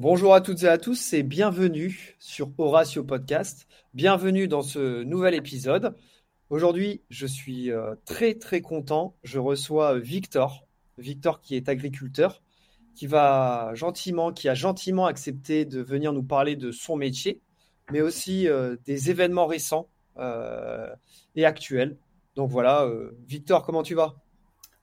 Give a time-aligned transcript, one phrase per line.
[0.00, 3.66] Bonjour à toutes et à tous et bienvenue sur Horatio Podcast.
[3.94, 5.96] Bienvenue dans ce nouvel épisode.
[6.50, 9.16] Aujourd'hui, je suis euh, très très content.
[9.24, 12.44] Je reçois Victor, Victor qui est agriculteur,
[12.94, 17.42] qui va gentiment, qui a gentiment accepté de venir nous parler de son métier,
[17.90, 19.88] mais aussi euh, des événements récents
[20.18, 20.94] euh,
[21.34, 21.98] et actuels.
[22.36, 22.88] Donc voilà,
[23.26, 24.14] Victor, comment tu vas?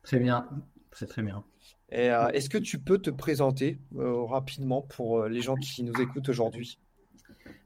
[0.04, 0.45] Très bien,
[0.91, 1.45] c'est très bien.
[1.93, 5.93] Euh, est-ce que tu peux te présenter euh, rapidement pour euh, les gens qui nous
[6.01, 6.79] écoutent aujourd'hui?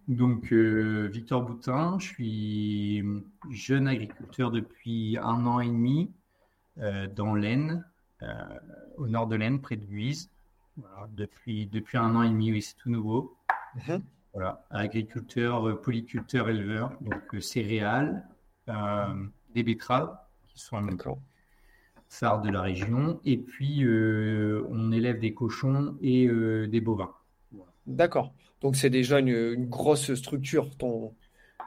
[0.08, 3.04] Donc, Victor Boutin, je suis
[3.52, 6.12] jeune agriculteur depuis un an et demi
[7.16, 7.86] dans l'Aisne,
[8.98, 10.32] au nord de l'Aisne, près de Guise.
[11.12, 13.38] depuis, depuis un an et demi, oui, c'est tout nouveau.
[13.88, 14.02] Mhm.
[14.34, 18.28] Voilà, agriculteur, polyculteur, éleveur, donc céréales,
[19.54, 20.78] des betteraves qui sont
[22.10, 23.22] phare de la région.
[23.24, 27.14] Et puis, euh, on élève des cochons et euh, des bovins.
[27.86, 28.34] D'accord.
[28.62, 31.14] Donc, c'est déjà une, grosse structure, ton.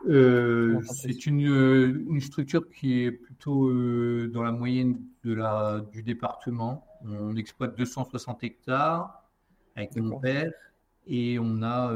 [0.09, 3.71] Euh, c'est une, une, structure qui est plutôt
[4.29, 6.87] dans la moyenne de la, du département.
[7.05, 9.23] On exploite 260 hectares
[9.77, 10.53] avec mon père
[11.07, 11.95] et on a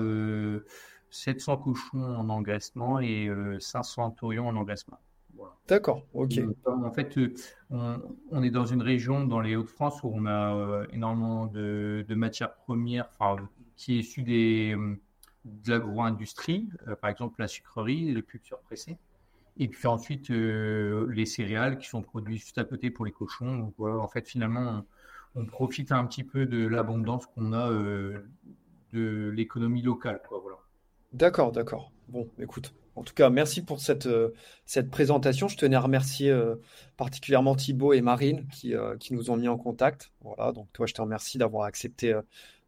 [1.11, 4.99] 700 cochons en engraissement et 500 taurions en engraissement.
[5.69, 6.39] D'accord, ok.
[6.67, 7.29] En fait, euh,
[8.31, 12.55] on, est dans une région, dans les Hauts-de-France, où on a euh, énormément de, matières
[12.55, 13.09] premières
[13.77, 14.97] qui est issue des, euh,
[15.45, 16.69] de l'agro-industrie,
[17.01, 18.97] par exemple la sucrerie, les cultures pressées.
[19.59, 23.57] Et puis ensuite, les céréales qui sont produites juste à côté pour les cochons.
[23.57, 24.85] Donc, en fait, finalement,
[25.35, 27.71] on, profite un petit peu de l'abondance qu'on a
[28.93, 30.21] de l'économie locale.
[30.31, 30.59] voilà.
[31.15, 31.91] D'accord, d'accord.
[32.09, 34.33] Bon, écoute, en tout cas, merci pour cette, euh,
[34.65, 35.49] cette présentation.
[35.49, 36.57] Je tenais à remercier euh,
[36.97, 40.11] particulièrement Thibaut et Marine qui, euh, qui, nous ont mis en contact.
[40.23, 42.19] Voilà, donc toi, je te remercie d'avoir accepté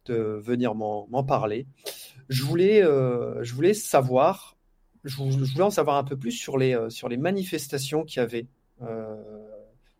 [0.05, 1.65] de venir m'en parler.
[2.29, 4.55] Je voulais, je voulais savoir,
[5.03, 8.47] je, voulais en savoir un peu plus sur les, sur les manifestations qu'il y avait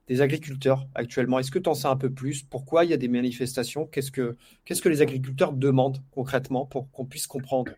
[0.08, 1.38] des agriculteurs actuellement.
[1.38, 2.44] Est-ce que tu en sais un peu plus?
[2.44, 3.86] Pourquoi il y a des manifestations?
[3.86, 7.74] Qu'est-ce que, qu'est-ce que les agriculteurs demandent concrètement pour qu'on puisse comprendre?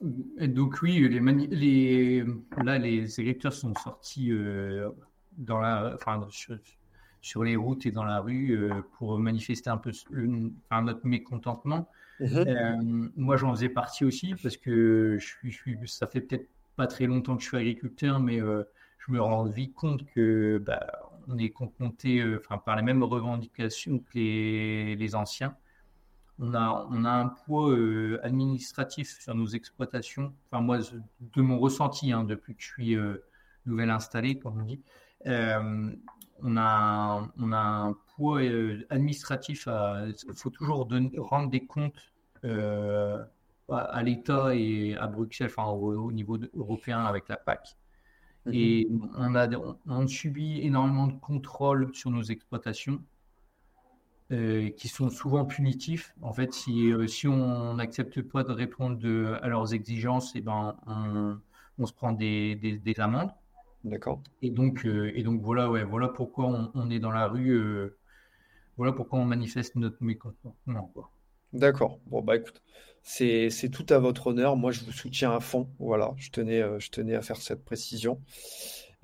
[0.00, 2.24] Donc oui, les, les,
[2.62, 4.90] là, les agriculteurs sont sortis euh,
[5.38, 6.26] dans la, enfin,
[7.20, 11.88] sur, les routes et dans la rue euh, pour manifester un peu notre mécontentement.
[12.20, 12.44] Mhm.
[12.46, 16.48] Euh, moi, j'en faisais partie aussi parce que je suis, je suis ça fait peut-être
[16.76, 20.86] pas très longtemps que je suis agriculteur, mais je me rends vite compte que bah,
[21.26, 25.56] on est confronté enfin, par les mêmes revendications que les, les anciens
[26.38, 30.34] on a, on a un poids euh, administratif sur nos exploitations.
[30.50, 33.24] Enfin, moi, de mon ressenti, hein, depuis que je suis euh,
[33.64, 34.82] nouvelle installée, comme on dit,
[35.26, 35.90] euh,
[36.42, 38.40] on, a, on a un poids
[38.90, 39.66] administratif.
[39.68, 40.86] Il faut toujours
[41.18, 42.12] rendre des comptes
[42.44, 47.76] à, l'État et à Bruxelles, enfin, au, niveau européen avec la PAC.
[48.46, 48.54] Mm-hmm.
[48.54, 49.48] Et on, a,
[49.86, 53.02] on subit énormément de contrôles sur nos exploitations.
[54.32, 56.12] Euh, qui sont souvent punitifs.
[56.20, 60.38] En fait, si, euh, si on n'accepte pas de répondre de, à leurs exigences, et
[60.38, 61.38] eh ben, on,
[61.78, 63.30] on, se prend des, des, des amendes.
[63.84, 64.20] D'accord.
[64.42, 67.88] Et donc, euh, et donc voilà, ouais, voilà pourquoi on, on est dans la rue.
[68.76, 70.92] voilà pourquoi on manifeste notre mécontentement.
[71.52, 72.00] D'accord.
[72.06, 72.60] Bon, bah écoute,
[73.04, 74.56] c'est tout à votre honneur.
[74.56, 75.70] Moi, je vous soutiens à fond.
[75.78, 78.20] Voilà, je tenais, je tenais à faire cette précision.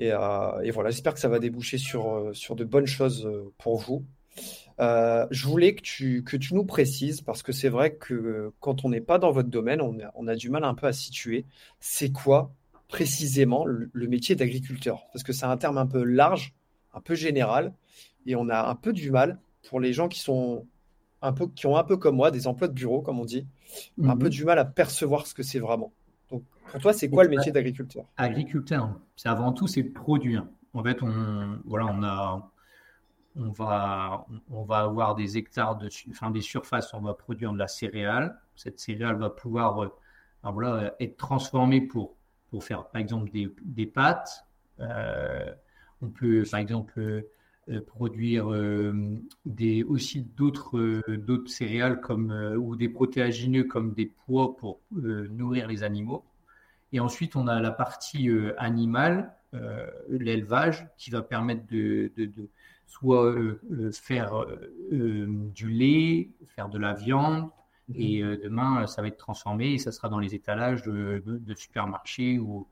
[0.00, 4.04] Et, et voilà, j'espère que ça va déboucher sur, sur de bonnes choses pour vous.
[4.82, 8.84] Euh, je voulais que tu, que tu nous précises, parce que c'est vrai que quand
[8.84, 10.92] on n'est pas dans votre domaine, on a, on a, du mal un peu à
[10.92, 11.46] situer.
[11.78, 12.52] C'est quoi
[12.88, 15.04] précisément le, métier d'agriculteur?
[15.12, 16.52] Parce que c'est un terme un peu large,
[16.94, 17.72] un peu général,
[18.26, 19.38] et on a un peu du mal
[19.68, 20.66] pour les gens qui sont
[21.20, 23.46] un peu, qui ont un peu comme moi des emplois de bureau, comme on dit,
[24.02, 24.30] un peu mhm.
[24.30, 25.92] du mal à percevoir ce que c'est vraiment.
[26.28, 26.42] Donc,
[26.72, 28.06] pour toi, c'est quoi le métier d'agriculteur?
[28.16, 30.44] Agriculteur, c'est avant tout, c'est produire.
[30.74, 32.50] En fait, on, voilà, on a,
[33.36, 35.88] on va, on va avoir des hectares de,
[36.30, 38.38] des surfaces, on va produire de la céréale.
[38.56, 39.88] Cette céréale va pouvoir euh,
[40.42, 42.16] voilà, être transformée pour,
[42.50, 44.46] pour faire, par exemple, des, des pâtes.
[44.80, 45.52] Euh,
[46.02, 48.48] on peut, par exemple, euh, produire
[49.46, 51.00] des, aussi d'autres,
[51.46, 56.24] céréales comme, ou des protéagineux comme des pois pour nourrir les animaux.
[56.92, 58.28] Et ensuite, on a la partie
[58.58, 59.32] animale,
[60.08, 62.10] l'élevage, qui va permettre de
[62.92, 67.48] soit euh, euh, faire euh, du lait, faire de la viande,
[67.88, 67.96] mhm.
[67.96, 72.68] et demain, ça va être transformé et ça sera dans les étalages de, supermarchés ou,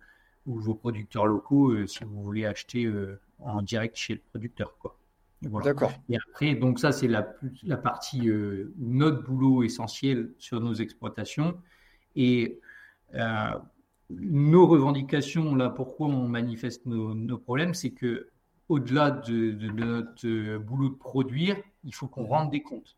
[0.47, 2.93] ou, vos producteurs locaux si vous voulez acheter
[3.39, 4.77] en direct chez le producteur.
[4.79, 4.99] Quoi.
[5.41, 5.93] D'accord.
[6.11, 11.57] Et après, donc ça, c'est la, la partie euh, notre boulot essentiel sur nos exploitations.
[12.15, 12.61] Et
[14.11, 18.29] nos revendications, là, pourquoi on manifeste nos, problèmes, c'est que
[18.71, 22.97] au-delà de, notre boulot de produire, il faut qu'on rende des comptes.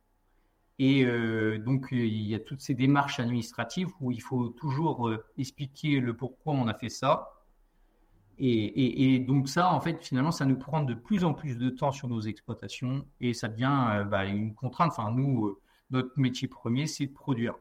[0.79, 6.01] Et euh, donc, il y a toutes ces démarches administratives où il faut toujours expliquer
[6.01, 7.43] le pourquoi on a fait ça,
[8.45, 11.93] et, donc ça, en fait, finalement, ça nous prend de plus en plus de temps
[11.93, 14.93] sur nos exploitations et ça devient euh, bah, une contrainte.
[14.97, 15.61] Enfin, nous, euh,
[15.91, 17.55] notre métier premier, c'est de produire.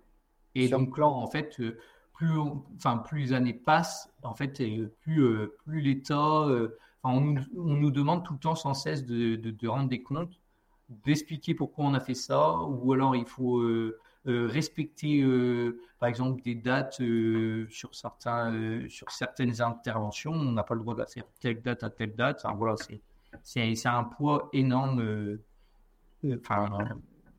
[0.55, 1.77] Et donc là, en fait, euh,
[2.13, 2.35] plus,
[2.77, 4.61] enfin, plus les années passent, en fait,
[5.01, 5.23] plus,
[5.65, 6.47] plus l'État,
[7.03, 10.39] on, nous demande tout le temps sans cesse de, rendre des comptes,
[10.89, 13.61] d'expliquer pourquoi on a fait ça, ou alors il faut
[14.27, 20.31] euh, respecter, euh, par exemple, des dates euh, sur, certains, sur certaines interventions.
[20.31, 22.45] On n'a pas le droit de faire telle date à telle date.
[22.55, 22.75] voilà,
[23.41, 25.39] c'est un poids énorme.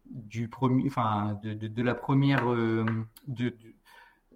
[0.04, 2.44] Du premier, enfin, de, de, la première.
[2.46, 3.54] de,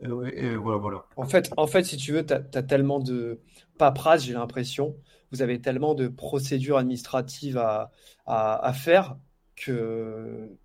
[0.03, 1.05] voilà, voilà.
[1.17, 3.41] En fait, en fait, si tu veux, tu as, tellement de
[3.79, 4.97] paperasse, j'ai l'impression.
[5.33, 7.91] Vous avez tellement de procédures administratives à,
[8.27, 9.17] à, à faire
[9.57, 10.57] que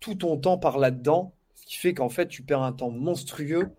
[0.00, 3.70] tout ton temps par là-dedans, ce qui fait qu'en fait, tu perds un temps monstrueux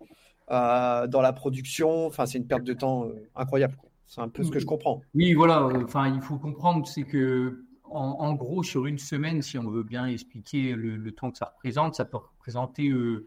[0.50, 2.06] euh, dans la production.
[2.06, 3.76] Enfin, c'est une perte de temps euh, incroyable.
[4.06, 5.02] C'est un peu ce que je comprends.
[5.14, 5.64] Oui, voilà.
[5.84, 10.06] Enfin, il faut comprendre, c'est que en, gros, sur une semaine, si on veut bien
[10.06, 13.26] expliquer le, temps que ça représente, ça peut représenter euh,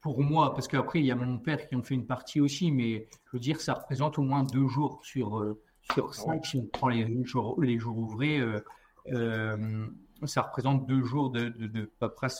[0.00, 2.70] pour, moi, parce qu'après, il y a mon père qui en fait une partie aussi,
[2.70, 5.56] mais je veux dire, ça représente au moins deux jours sur,
[5.92, 8.40] sur ah cinq, si on prend les jours, les jours ouvrés
[10.26, 11.90] ça représente deux jours de, de, de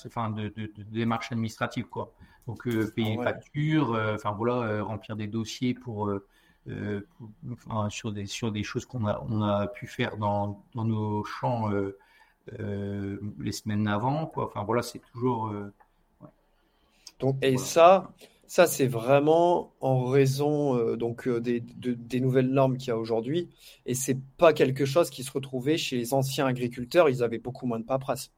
[0.07, 2.13] enfin de, de, démarches administratives, quoi.
[2.47, 6.13] Donc euh, payer ah facture, euh, enfin voilà, euh, remplir des dossiers pour,
[7.89, 11.71] sur des sur des choses qu'on a on a pu faire dans, dans nos champs
[12.59, 14.47] les semaines avant, quoi.
[14.47, 15.53] Enfin voilà, c'est toujours.
[17.21, 18.13] Donc et ça,
[18.51, 22.99] ça, c'est vraiment en raison euh, donc euh, des, des, nouvelles normes qu'il y a
[22.99, 23.49] aujourd'hui.
[23.87, 27.09] Et c'est pas quelque chose qui se retrouvait chez les anciens agriculteurs.
[27.09, 28.33] Ils avaient beaucoup moins de paperasse.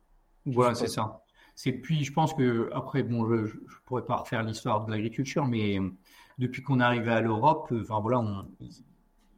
[0.45, 1.23] Voilà, c'est ça.
[1.55, 5.47] C'est puis, je pense que après, bon, je, ne pourrais pas refaire l'histoire de l'agriculture,
[5.47, 5.89] mais euh,
[6.37, 8.19] depuis qu'on est arrivé à l'Europe, enfin voilà,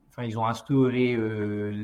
[0.09, 1.17] enfin, ils ont instauré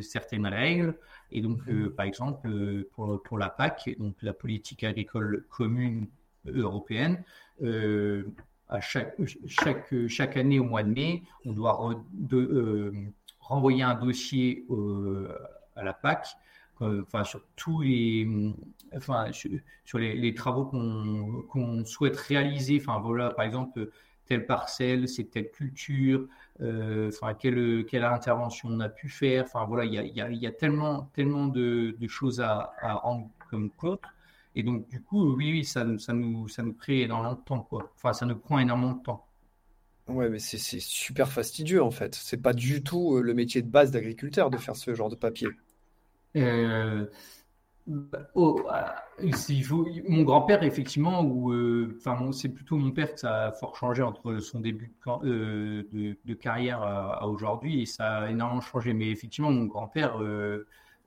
[0.02, 0.98] certaines règles.
[1.30, 1.90] Et donc, mmh.
[1.90, 2.48] par exemple,
[2.90, 6.08] pour, pour la PAC, donc la politique agricole commune
[6.46, 7.22] européenne,
[7.62, 9.16] à chaque,
[9.46, 11.94] chaque, chaque année au mois de mai, on doit
[12.32, 12.92] euh,
[13.40, 14.64] renvoyer un dossier
[15.76, 16.36] à la PAC
[16.82, 18.26] euh, enfin, sur tous les,
[18.96, 22.80] enfin, sur, les, travaux qu'on souhaite réaliser.
[22.80, 23.90] Enfin, voilà, par exemple,
[24.24, 26.26] telle parcelle, c'est telle culture,
[26.62, 29.44] euh, enfin, quelle, quelle intervention on a pu faire.
[29.44, 33.28] Enfin, voilà, il y a, y a, tellement, tellement de, de choses à, à rendre
[33.50, 34.02] comme compte
[34.55, 37.61] et donc, du coup, oui, oui ça, ça, nous, ça nous crée énormément de temps,
[37.61, 37.93] quoi.
[37.97, 39.26] Enfin, ça nous prend énormément de temps.
[40.08, 42.14] Ouais, mais c'est super fastidieux, en fait.
[42.17, 45.14] C'est pas du tout euh, le métier de base d'agriculteur de faire ce genre de
[45.14, 45.49] papier.
[46.37, 47.06] Euh,
[47.87, 48.61] bah, oh,
[49.20, 49.31] euh,
[50.08, 51.55] mon grand-père, effectivement, ou
[51.97, 54.93] enfin, c'est plutôt mon père que ça a fort changé entre son début
[55.23, 58.94] de, de, carrière à, aujourd'hui, et ça a énormément changé.
[58.94, 60.19] Mais effectivement, mon grand-père,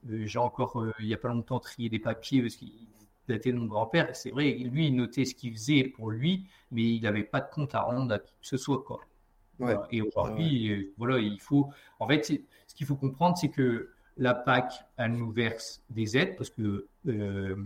[0.08, 2.70] j'ai encore, il n'y a pas longtemps, trié des papiers parce qu'il
[3.28, 4.14] daté de mon grand-père.
[4.14, 7.50] C'est vrai, lui, il notait ce qu'il faisait pour lui, mais il n'avait pas de
[7.50, 8.82] compte à rendre à qui que ce soit.
[8.82, 9.00] Quoi.
[9.90, 11.70] Et aujourd'hui, euh, voilà, il faut.
[12.00, 16.36] En fait, ce qu'il faut comprendre, c'est que la PAC, elle nous verse des aides
[16.36, 17.56] parce que, euh,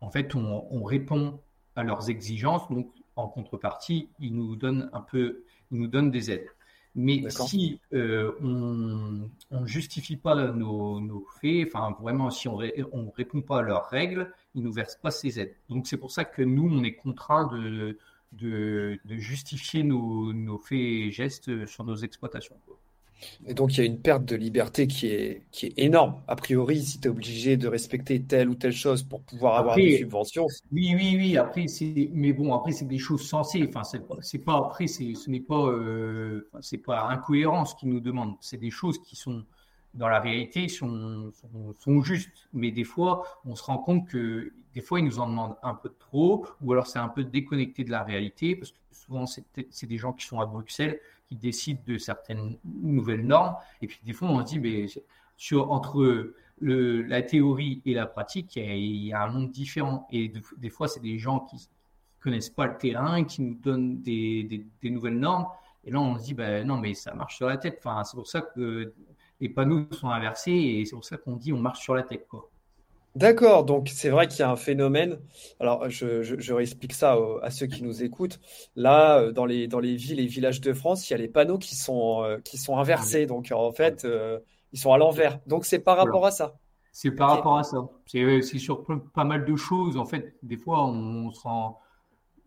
[0.00, 1.40] en fait, on, répond
[1.76, 2.68] à leurs exigences.
[2.70, 6.48] Donc, en contrepartie, ils nous donnent un peu, ils nous donnent des aides.
[6.96, 13.42] Mais si euh, on ne justifie pas nos, faits, enfin vraiment si on ne répond
[13.42, 15.54] pas à leurs règles, ils ne nous versent pas ces aides.
[15.68, 17.96] Donc c'est pour ça que nous, on est contraint de,
[18.32, 22.56] de, justifier nos, nos, faits et gestes sur nos exploitations.
[23.46, 26.14] Et donc, il y a une perte de liberté qui est, qui est énorme.
[26.28, 29.76] A priori, si tu es obligé de respecter telle ou telle chose pour pouvoir avoir
[29.76, 30.46] des subventions.
[30.72, 31.36] Oui, oui, oui.
[31.36, 33.64] Après, c'est, mais bon, après, c'est des choses sensées.
[33.68, 38.34] Enfin, c'est, pas, après, c'est, ce n'est pas, euh, c'est pas incohérence qui nous demande.
[38.40, 39.44] C'est des choses qui sont,
[39.94, 41.32] dans la réalité, sont,
[41.78, 42.48] sont, justes.
[42.52, 45.74] Mais des fois, on se rend compte que des fois, ils nous en demandent un
[45.74, 49.44] peu trop, ou alors c'est un peu déconnecté de la réalité, parce que souvent, c'est,
[49.70, 51.00] c'est des gens qui sont à Bruxelles
[51.30, 53.54] qui décident de certaines nouvelles normes.
[53.80, 54.86] Et puis des fois, on se dit, mais
[55.36, 60.08] sur, entre la théorie et la pratique, il y a, un monde différent.
[60.10, 61.68] Et des fois, c'est des gens qui
[62.18, 65.46] connaissent pas le terrain, qui nous donnent des, des, nouvelles normes.
[65.84, 67.78] Et là, on se dit, ben non, mais ça marche sur la tête.
[67.78, 68.92] Enfin, c'est pour ça que
[69.40, 72.26] les panneaux sont inversés et c'est pour ça qu'on dit on marche sur la tête.
[72.28, 72.50] Quoi.
[73.16, 75.18] D'accord, donc c'est vrai qu'il y a un phénomène.
[75.58, 78.38] Alors, je, je, réexplique ça à ceux qui nous écoutent.
[78.76, 81.26] Là, euh, dans les, dans les villes et villages de France, il y a les
[81.26, 83.26] panneaux qui sont, euh, qui sont inversés.
[83.26, 84.38] Donc, en fait, euh,
[84.72, 85.40] ils sont à l'envers.
[85.48, 86.54] Donc, c'est par rapport à ça.
[86.92, 87.78] C'est par rapport à ça.
[88.06, 89.96] C'est sur pas mal de choses.
[89.96, 91.80] En fait, des fois, on, se rend.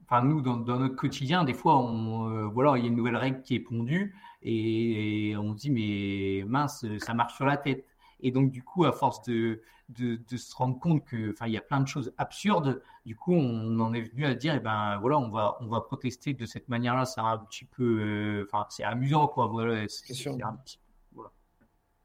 [0.05, 3.41] Enfin, nous, dans, notre quotidien, des fois, on, voilà, il y a une nouvelle règle
[3.41, 7.85] qui est pondue et on se dit, mais mince, ça marche sur la tête.
[8.21, 9.61] Et donc, du coup, à force de,
[9.97, 13.33] de, se rendre compte que, enfin, il y a plein de choses absurdes, du coup,
[13.33, 16.45] on en est venu à dire, eh ben, voilà, on va, on va protester de
[16.45, 17.05] cette manière-là.
[17.05, 19.47] C'est un petit peu, euh, enfin, c'est amusant, quoi.
[19.47, 20.37] Voilà, c'est sûr.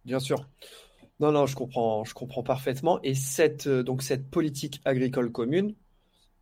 [0.04, 0.48] Bien sûr.
[1.20, 3.00] Non, non, je comprends, je comprends parfaitement.
[3.02, 5.74] Et cette, euh, donc, cette politique agricole commune,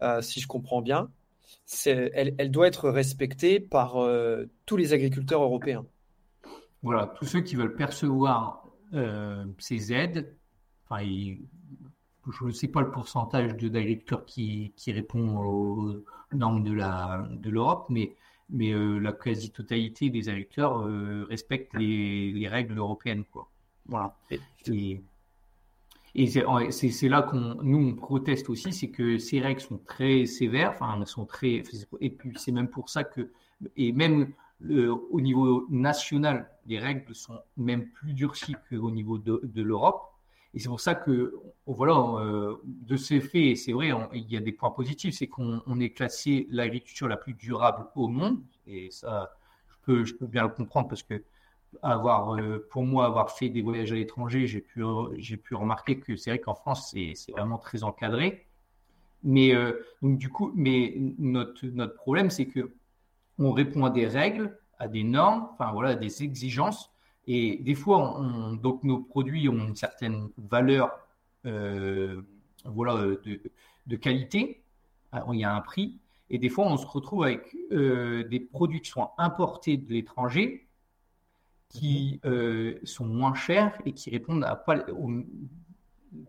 [0.02, 1.10] euh, si je comprends bien,
[1.84, 3.96] elle, elle, doit être respectée par
[4.66, 5.84] tous les agriculteurs européens.
[6.82, 10.36] Voilà, tous ceux qui veulent percevoir euh, ces aides,
[10.88, 16.72] enfin, je ne sais pas le pourcentage d'agriculteurs qui, qui répond aux normes de
[17.50, 18.16] l'Europe, de mais,
[18.50, 23.24] mais euh, la quasi-totalité des agriculteurs euh, respectent les, les, règles européennes.
[23.30, 23.48] Quoi.
[23.86, 24.16] Voilà.
[24.66, 25.00] Et,
[26.14, 30.70] et c'est là qu'on nous on proteste aussi, c'est que ces règles sont très sévères,
[30.70, 31.62] enfin elles sont très
[32.00, 33.30] et puis c'est même pour ça que
[33.76, 34.32] et même
[35.10, 40.10] au niveau national, les règles sont même plus durcies qu'au niveau de, l'Europe.
[40.56, 41.34] Et c'est pour ça que,
[41.66, 45.80] voilà, euh, de ces faits, c'est vrai, il y a des points positifs, c'est qu'on
[45.80, 48.40] est classé l'agriculture la plus durable au monde.
[48.66, 49.36] Et ça,
[49.68, 51.22] je peux, je peux bien le comprendre parce que,
[51.82, 54.82] avoir, euh, pour moi, avoir fait des voyages à l'étranger, j'ai pu,
[55.18, 58.46] j'ai pu remarquer que c'est vrai qu'en France, c'est vraiment très encadré.
[59.24, 62.72] Mais, euh, donc, du coup, mais notre, notre problème, c'est que
[63.38, 66.90] on répond à des règles, à des normes, enfin voilà, à des exigences.
[67.26, 68.22] Et des fois,
[68.62, 70.90] donc nos produits ont une certaine valeur,
[71.44, 72.22] euh,
[72.64, 73.16] voilà,
[73.86, 74.62] de, qualité.
[75.32, 75.98] il y a un prix.
[76.30, 80.66] Et des fois, on se retrouve avec euh, des produits qui sont importés de l'étranger,
[81.68, 84.84] qui euh, sont moins chers et qui répondent à pas,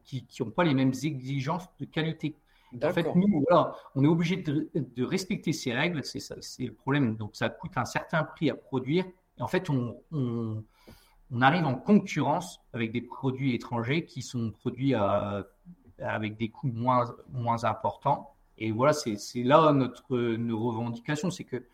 [0.03, 2.35] qui n'ont pas les mêmes exigences de qualité.
[2.83, 7.15] En fait, nous, voilà, on est obligé de, respecter ces règles, c'est le problème.
[7.15, 9.05] Donc, ça coûte un certain prix à produire.
[9.37, 14.93] Et en fait, on, on, arrive en concurrence avec des produits étrangers qui sont produits
[15.99, 18.33] avec des coûts moins, moins importants.
[18.57, 21.65] Et voilà, c'est là notre nos revendications, c'est que,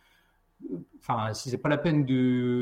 [1.00, 2.05] enfin, si c'est pas la peine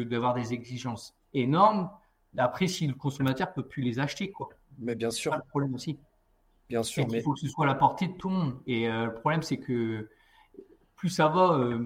[0.04, 1.90] d'avoir des exigences énormes,
[2.38, 4.50] après, si le consommateur peut plus les acheter, quoi.
[4.80, 5.36] Mais bien sûr.
[5.36, 6.00] Le problème aussi.
[6.70, 7.06] Bien sûr.
[7.10, 7.18] mais...
[7.18, 8.62] Il faut que ce soit à la portée de tout le monde.
[8.68, 10.10] Et euh, le problème, c'est que
[10.96, 11.86] plus ça va, euh,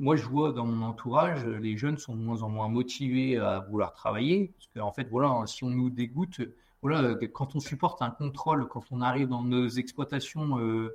[0.00, 3.60] moi je vois dans mon entourage, les jeunes sont de moins en moins motivés à
[3.60, 4.52] vouloir travailler.
[4.56, 6.40] Parce qu'en en fait, voilà, si on nous dégoûte,
[6.82, 10.90] voilà, quand on supporte un contrôle, quand on arrive dans nos exploitations euh,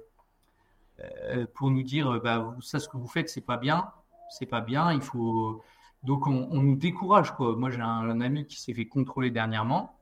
[1.53, 3.91] pour nous dire, bah, ça, ce que vous faites, c'est pas bien,
[4.29, 5.63] c'est pas bien, il faut.
[6.03, 7.31] Donc on, nous décourage.
[7.39, 9.95] Moi j'ai un ami qui s'est fait contrôler dernièrement.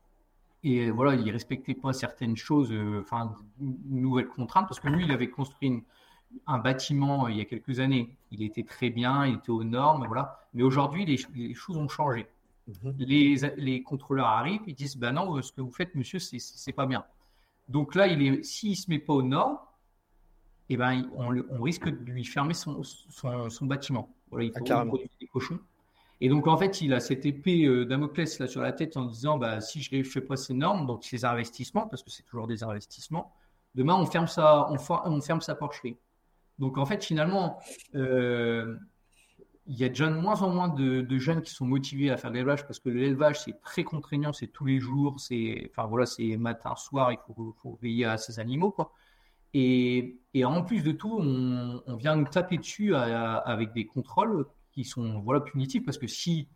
[0.63, 5.11] Et voilà, il respectait pas certaines choses, euh, enfin, nouvelles contraintes, parce que lui, il
[5.11, 5.83] avait construit
[6.47, 8.15] un bâtiment euh, il y a quelques années.
[8.31, 10.39] Il était très bien, il était aux normes, voilà.
[10.53, 12.27] Mais aujourd'hui, les, choses ont changé.
[12.67, 12.95] Mhm.
[12.97, 16.85] Les, les, contrôleurs arrivent, ils disent, ben non, ce que vous faites, monsieur, c'est pas
[16.85, 17.03] bien.
[17.67, 18.07] Donc là,
[18.43, 19.57] s'il se met pas aux normes,
[20.69, 24.09] eh ben, on, on, risque de lui fermer son, son, son bâtiment.
[24.29, 25.59] Voilà, il ah, faut des cochons.
[26.21, 29.05] Et donc, en fait, il a cette épée euh, Damoclès là sur la tête en
[29.05, 32.23] disant bah, si je ne fais pas ces normes, donc ces investissements, parce que c'est
[32.23, 33.33] toujours des investissements,
[33.75, 35.97] demain, on ferme sa, on, on ferme sa porcherie.
[36.59, 37.59] Donc, en fait, finalement,
[37.95, 38.77] euh,
[39.65, 42.31] il y a déjà de moins en moins de, jeunes qui sont motivés à faire
[42.31, 46.05] de l'élevage parce que l'élevage, c'est très contraignant, c'est tous les jours, c'est enfin, voilà,
[46.37, 48.71] matin, soir, il faut, faut, veiller à ces animaux.
[48.71, 48.91] Quoi.
[49.53, 54.45] Et, et, en plus de tout, on, on vient nous taper dessus avec des contrôles
[54.71, 56.49] qui sont voilà, punitifs parce que si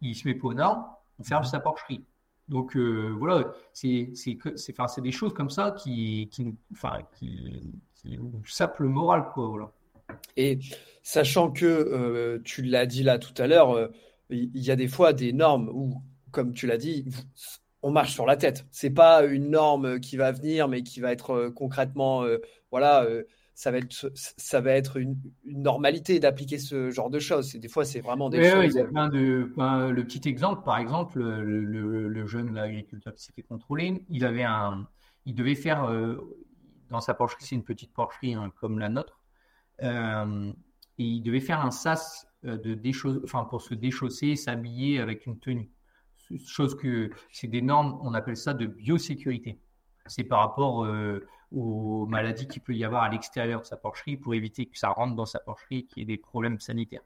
[0.00, 0.84] il se met pas aux normes,
[1.18, 1.48] on ferme mhm.
[1.48, 2.04] sa porcherie.
[2.48, 4.12] Donc euh, voilà, c'est
[5.02, 7.72] des choses comme ça qui qui enfin qui,
[8.04, 9.72] nous sapent moral quoi voilà.
[10.36, 10.58] Et
[11.02, 13.88] sachant que euh, tu l'as dit là tout à l'heure, euh,
[14.30, 17.04] il y, a des fois des normes où, comme tu l'as dit,
[17.82, 18.66] on marche sur la tête.
[18.70, 22.24] C'est pas une norme qui va venir, mais qui va être concrètement,
[22.70, 23.06] voilà,
[23.58, 27.56] ça va être, ça va être une, normalité d'appliquer ce genre de choses.
[27.56, 28.66] Des fois, c'est vraiment des choses.
[28.66, 33.24] il y a plein de, ben, le petit exemple, par exemple, le, jeune agriculteur qui
[33.24, 34.86] s'est fait contrôler, il avait un,
[35.26, 36.18] il devait faire euh,
[36.90, 39.18] dans sa porcherie, c'est une petite porcherie hein, comme la nôtre,
[39.82, 40.52] euh,
[40.98, 42.78] et il devait faire un sas euh, de
[43.24, 45.72] enfin pour se déchausser, s'habiller avec une tenue.
[46.46, 49.58] chose que c'est des normes, on appelle ça de biosécurité.
[50.06, 50.86] C'est par rapport
[51.52, 54.90] aux maladies qu'il peut y avoir à l'extérieur de sa porcherie pour éviter que ça
[54.90, 57.04] rentre dans sa porcherie, qu'il y ait des problèmes sanitaires.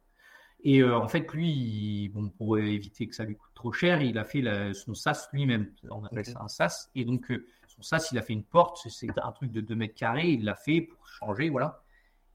[0.64, 4.25] Et en fait, lui, bon, pour éviter que ça lui coûte trop cher, il a
[4.25, 4.44] fait
[4.75, 5.72] son sas lui-même.
[5.90, 6.88] On appelle ça un sas.
[6.94, 7.32] Et donc,
[7.66, 8.78] son sas, il a fait une porte.
[8.88, 10.30] C'est un truc de 2 mètres carrés.
[10.30, 11.82] Il l'a fait pour changer, voilà.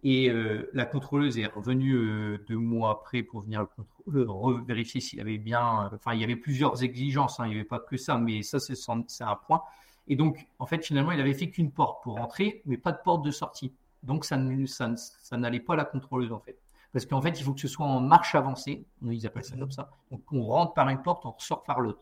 [0.03, 3.65] Et euh, la contrôleuse est revenue euh, deux mois après pour venir
[4.05, 5.89] vérifier s'il avait bien.
[5.93, 8.59] Enfin, il y avait plusieurs exigences, hein, il n'y avait pas que ça, mais ça,
[8.59, 8.75] c'est
[9.23, 9.63] un point.
[10.07, 12.99] Et donc, en fait, finalement, il avait fait qu'une porte pour rentrer, mais pas de
[13.03, 13.73] porte de sortie.
[14.03, 14.37] Donc, ça,
[14.67, 16.57] ça, ça n'allait pas à la contrôleuse, en fait.
[16.93, 18.85] Parce qu'en fait, il faut que ce soit en marche avancée.
[19.03, 19.91] Ils appellent ça comme ça.
[20.11, 22.01] Donc, on rentre par une porte, on ressort par l'autre.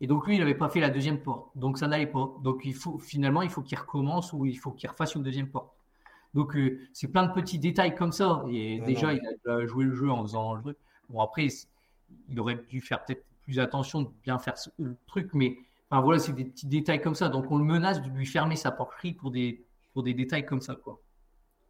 [0.00, 1.56] Et donc, lui, il n'avait pas fait la deuxième porte.
[1.56, 2.30] Donc, ça n'allait pas.
[2.42, 5.48] Donc, il faut, finalement, il faut qu'il recommence ou il faut qu'il refasse une deuxième
[5.48, 5.72] porte.
[6.34, 8.44] Donc, euh, c'est plein de petits détails comme ça.
[8.50, 10.76] Et déjà, il a joué le jeu en faisant le truc.
[11.08, 11.48] Bon, après,
[12.28, 15.56] il aurait dû faire peut-être plus attention de bien faire le truc, mais
[15.90, 17.28] enfin, voilà, c'est des petits détails comme ça.
[17.28, 20.60] Donc, on le menace de lui fermer sa porcherie pour des, pour des détails comme
[20.60, 21.00] ça, quoi.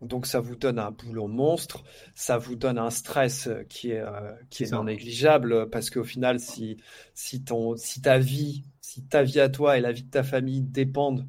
[0.01, 1.83] Donc ça vous donne un boulot monstre,
[2.15, 6.39] ça vous donne un stress qui est, euh, qui est, non négligeable parce qu'au final,
[6.39, 6.77] si,
[7.15, 10.23] si, ton, si ta vie, si ta vie à toi et la vie de ta
[10.23, 11.27] famille dépendent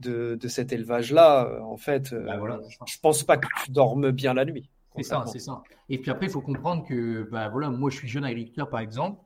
[0.00, 4.10] de, de cet élevage-là, euh, en fait, euh, bah, je pense pas que tu dormes
[4.10, 4.68] bien la nuit.
[4.96, 5.62] C'est ça, c'est ça.
[5.88, 8.80] Et puis après, il faut comprendre que, bah, voilà, moi, je suis jeune agriculteur, par
[8.80, 9.20] exemple.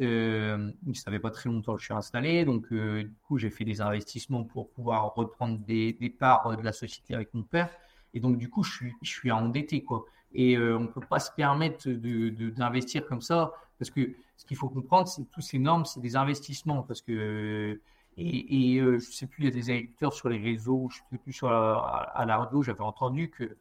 [0.00, 3.50] Euh, ça fait pas très longtemps que je suis installé, donc euh, du coup, j'ai
[3.50, 7.70] fait des investissements pour pouvoir reprendre des, parts de la société avec mon père.
[8.14, 10.04] Et donc, du coup, je suis, je suis endetté, quoi.
[10.32, 14.68] Et on ne peut pas se permettre d'investir comme ça, parce que ce qu'il faut
[14.68, 17.80] comprendre, c'est que tous ces normes, c'est des investissements, parce que
[18.16, 20.96] et, et euh, je sais plus, il y a des agriculteurs sur les réseaux, je
[20.96, 23.56] sais plus sur à la radio, j'avais entendu que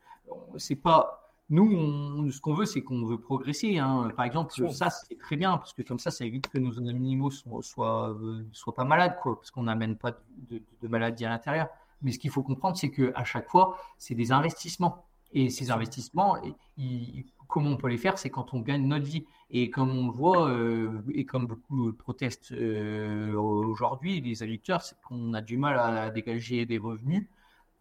[0.58, 3.80] c'est pas nous, ce qu'on veut, c'est qu'on veut progresser.
[3.80, 4.12] Hein.
[4.16, 7.32] Par exemple, ça, c'est très bien, parce que comme ça, ça évite que nos animaux
[7.32, 10.12] soient, soient, euh, soient pas malades, quoi, parce qu'on n'amène pas
[10.50, 11.68] de, de, maladies à l'intérieur.
[12.02, 15.06] Mais ce qu'il faut comprendre, c'est qu'à chaque fois, c'est des investissements.
[15.32, 16.38] Et ces investissements,
[16.78, 19.26] ils, comment on peut les faire C'est quand on gagne notre vie.
[19.50, 24.96] Et comme on le voit, euh, et comme beaucoup protestent euh, aujourd'hui, les agriculteurs, c'est
[25.02, 27.28] qu'on a du mal à dégager des revenus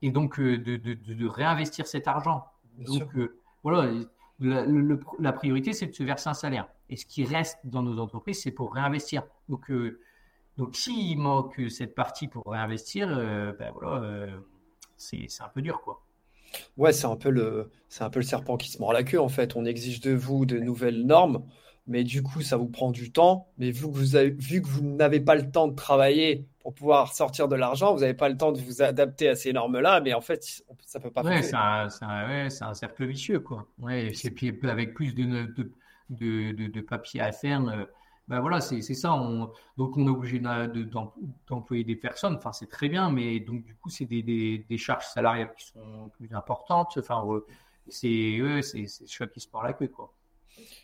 [0.01, 2.47] et donc euh, de, de, de, réinvestir cet argent.
[2.79, 3.15] donc
[3.63, 3.93] voilà,
[4.41, 6.69] la, priorité, c'est de se verser un salaire.
[6.91, 9.25] Et ce qui reste dans nos entreprises, c'est pour réinvestir.
[9.49, 9.71] Donc,
[10.57, 13.09] donc s'il manque cette partie pour réinvestir,
[13.59, 14.29] ben voilà,
[14.97, 16.03] c'est un peu dur, quoi.
[16.77, 19.21] Ouais, c'est un peu le, c'est un peu le serpent qui se mord la queue
[19.21, 19.57] en fait.
[19.57, 21.45] On exige de vous de nouvelles normes,
[21.87, 23.49] mais du coup, ça vous prend du temps.
[23.59, 26.75] Mais vu que vous avez, vu que vous n'avez pas le temps de travailler pour
[26.75, 30.03] pouvoir sortir de l'argent, vous n'avez pas le temps de vous adapter à ces normes-là.
[30.03, 31.23] Mais en fait, ça peut pas.
[31.23, 31.89] Ouais, c'est un,
[32.29, 33.67] ouais, un, cercle vicieux quoi.
[33.79, 35.73] Ouais, puis avec plus de, de,
[36.11, 37.67] de, de papier à faire.
[37.67, 37.87] Euh,
[38.29, 39.15] ben voilà, c'est ça.
[39.15, 42.35] On, donc, on est obligé d'employer des personnes.
[42.35, 45.69] Enfin, c'est très bien, mais donc, du coup, c'est des, des, des, charges salariales qui
[45.69, 46.99] sont plus importantes.
[46.99, 47.25] Enfin,
[47.89, 50.13] c'est c'est choix qui se parle la queue, quoi.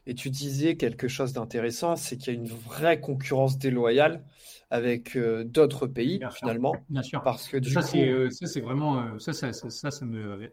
[0.06, 4.22] Et tu disais quelque chose d'intéressant, c'est qu'il y a une vraie concurrence déloyale
[4.70, 6.74] avec euh, d'autres pays, finalement.
[6.90, 7.22] bien sûr.
[7.22, 10.50] Parce que ça, c'est euh, ça, c'est vraiment euh, ça, ça, ça, ça, me.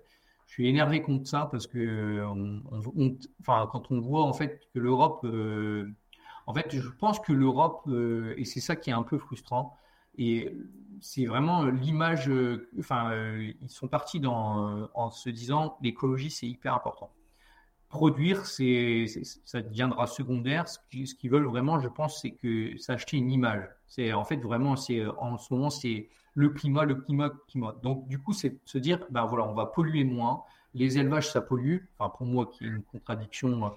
[0.47, 2.61] Je suis énervé contre ça parce que, on,
[3.39, 5.25] enfin, quand on voit en fait que l'Europe
[6.47, 7.89] en fait, je pense que l'Europe,
[8.35, 9.77] et c'est ça qui est un peu frustrant,
[10.17, 10.53] et
[10.99, 12.29] c'est vraiment l'image,
[12.77, 17.11] enfin, ils sont partis dans, en se disant l'écologie, c'est hyper important.
[17.91, 20.67] Produire, ça deviendra secondaire.
[20.67, 23.67] Ce qu'ils veulent vraiment, je pense, c'est que s'acheter une image.
[23.87, 27.75] C'est en fait vraiment, c'est en ce moment, c'est le climat, le climat, le climat.
[27.83, 30.43] Donc du coup, c'est se dire, ben voilà, on va polluer moins.
[30.73, 31.79] Les élevages, ça pollue.
[31.99, 33.73] Enfin, pour moi, qui est une contradiction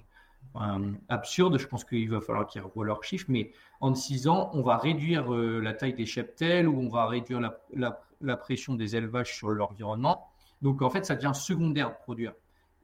[1.09, 1.59] absurde.
[1.59, 4.77] Je pense qu'il va falloir qu'ils revoient leurs chiffres, mais en six ans, on va
[4.77, 9.51] réduire euh, la taille des cheptels ou on va réduire la, pression des élevages sur
[9.51, 10.29] l'environnement.
[10.63, 12.33] Donc en fait, ça devient secondaire de produire.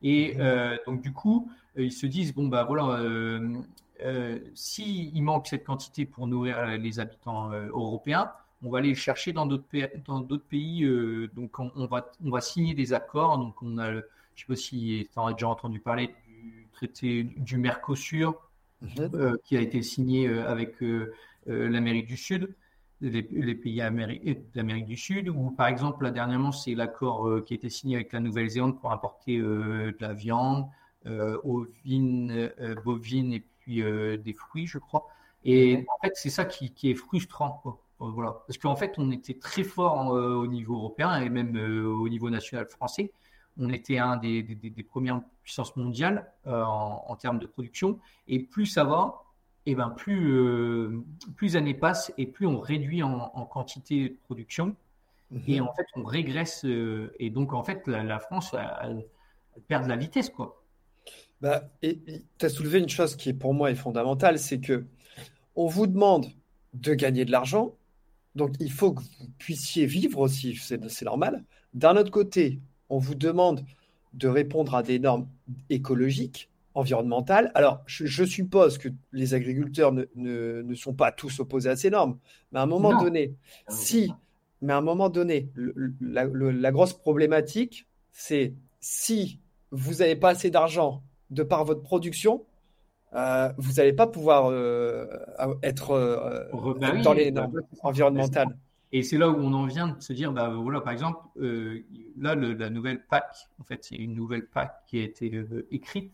[0.02, 0.40] Et mmh.
[0.40, 5.64] euh, donc du coup, euh, ils se disent bon bah voilà, euh, s'il manque cette
[5.64, 8.30] quantité pour nourrir les habitants européens,
[8.62, 9.86] on va aller chercher dans d'autres pays.
[10.06, 10.88] Dans d'autres pays
[11.34, 13.38] donc on, va on va signer des accords.
[13.38, 14.00] Donc on a, je
[14.36, 16.14] sais pas si tu as déjà entendu parler
[16.72, 18.40] traité du Mercosur
[18.80, 19.36] mhm.
[19.44, 20.76] qui a été signé avec
[21.46, 22.54] l'Amérique du Sud,
[23.00, 23.76] les, pays
[24.54, 28.12] d'Amérique du Sud, ou par exemple, là, dernièrement, c'est l'accord qui a été signé avec
[28.12, 30.66] la Nouvelle-Zélande pour importer de la viande,
[31.06, 32.52] ovine,
[32.84, 35.06] bovine et puis des fruits, je crois.
[35.44, 35.86] Et mhm.
[35.88, 37.62] en fait, c'est ça qui, est frustrant.
[37.98, 38.42] Voilà.
[38.46, 42.66] Parce qu'en fait, on était très fort au niveau européen et même au niveau national
[42.66, 43.12] français
[43.60, 44.42] on était un des,
[44.88, 47.98] premières puissances mondiales euh, en, termes de production.
[48.26, 49.22] Et plus ça va,
[49.66, 51.04] et ben plus, euh,
[51.36, 54.74] plus années passent et plus on réduit en, quantité de production.
[55.46, 55.68] Et mhm.
[55.68, 56.64] en fait, on régresse.
[56.64, 59.06] Euh, et donc, en fait, la, France, elle,
[59.68, 60.62] perd de la vitesse, quoi.
[61.40, 61.98] Bah, et
[62.38, 64.84] tu as soulevé une chose qui, pour moi, est fondamentale c'est que
[65.56, 66.26] on vous demande
[66.74, 67.74] de gagner de l'argent.
[68.34, 70.56] Donc, il faut que vous puissiez vivre aussi.
[70.56, 71.44] C'est normal.
[71.74, 73.64] D'un autre côté, on vous demande
[74.14, 75.28] de répondre à des normes
[75.68, 77.50] écologiques environnementale.
[77.54, 82.18] Alors, je, suppose que les agriculteurs ne, ne, sont pas tous opposés à ces normes,
[82.52, 83.34] mais à un moment donné,
[83.68, 84.12] si,
[84.62, 85.50] mais à un moment donné,
[86.00, 92.44] la, grosse problématique, c'est si vous n'avez pas assez d'argent de par votre production,
[93.14, 95.06] euh, vous n'allez pas pouvoir euh,
[95.62, 96.44] être euh,
[96.80, 98.56] bah dans les bah normes environnementales.
[98.92, 102.34] Et c'est là où on en vient de se dire, bah voilà, par exemple, là,
[102.34, 106.12] la nouvelle PAC, en fait, c'est une nouvelle PAC qui a été écrite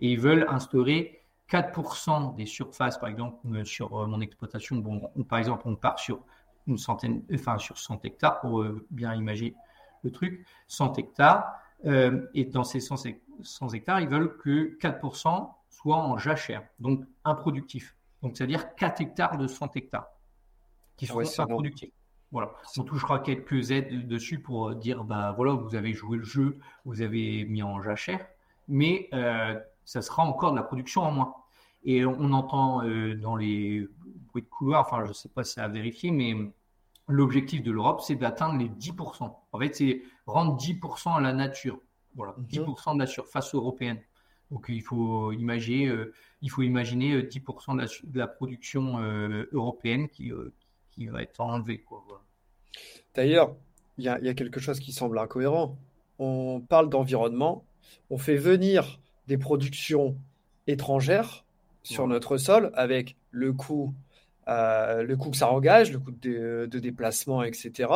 [0.00, 4.76] et ils veulent instaurer 4% des surfaces, par exemple, euh, sur euh, mon exploitation.
[4.76, 6.20] Bon, par exemple, on part sur
[6.66, 9.54] une centaine, enfin sur 100 hectares pour euh, bien imaginer
[10.02, 11.60] le truc, 100 hectares.
[11.84, 13.04] et dans ces 100,
[13.74, 17.96] hectares, ils veulent que 4% soient en jachère, donc improductif.
[18.22, 20.08] Donc, c'est-à-dire 4 hectares de 100 hectares
[20.96, 21.92] qui sont improductifs.
[22.32, 22.52] Voilà.
[22.76, 27.02] On touchera quelques aides dessus pour dire, bah voilà, vous avez joué le jeu, vous
[27.02, 28.26] avez mis en jachère,
[28.68, 29.08] mais
[29.86, 31.34] ça sera encore de la production en moins.
[31.84, 33.86] Et on entend euh, dans les
[34.26, 36.34] bruits de couloir, enfin, je ne sais pas si c'est à vérifier, mais
[37.06, 39.32] l'objectif de l'Europe, c'est d'atteindre les 10%.
[39.52, 41.80] En fait, c'est rendre 10% à la nature.
[42.16, 42.94] Voilà, 10% mhm.
[42.94, 44.00] de la surface européenne.
[44.50, 48.98] Donc, il faut imaginer, euh, il faut imaginer 10% euh, de la, production
[49.52, 50.32] européenne qui,
[50.90, 51.84] qui va être enlevée.
[53.14, 53.54] D'ailleurs,
[53.98, 55.78] il y, y, a quelque chose qui semble incohérent.
[56.18, 57.64] On parle d'environnement,
[58.10, 60.16] on fait venir des productions
[60.66, 61.44] étrangères
[61.82, 63.94] sur notre sol avec le coût,
[64.48, 67.92] euh, le coût que ça engage, le coût de, déplacement, etc.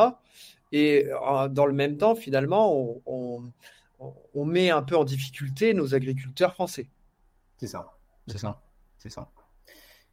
[0.73, 6.55] Et euh, dans le même temps, finalement, on, met un peu en difficulté nos agriculteurs
[6.55, 6.88] français.
[7.59, 7.93] C'est ça,
[8.27, 8.61] c'est ça,
[8.99, 9.29] c'est ça.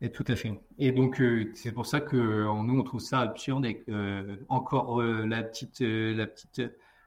[0.01, 0.53] Et tout à fait.
[0.77, 3.83] Et donc, euh, c'est pour ça que nous, on trouve ça absurde et
[4.49, 6.61] encore la petite, la petite,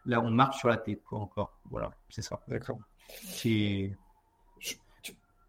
[0.07, 1.59] là, on marche sur la tête, quoi, encore.
[1.71, 2.41] Voilà, c'est ça.
[2.49, 2.79] D'accord.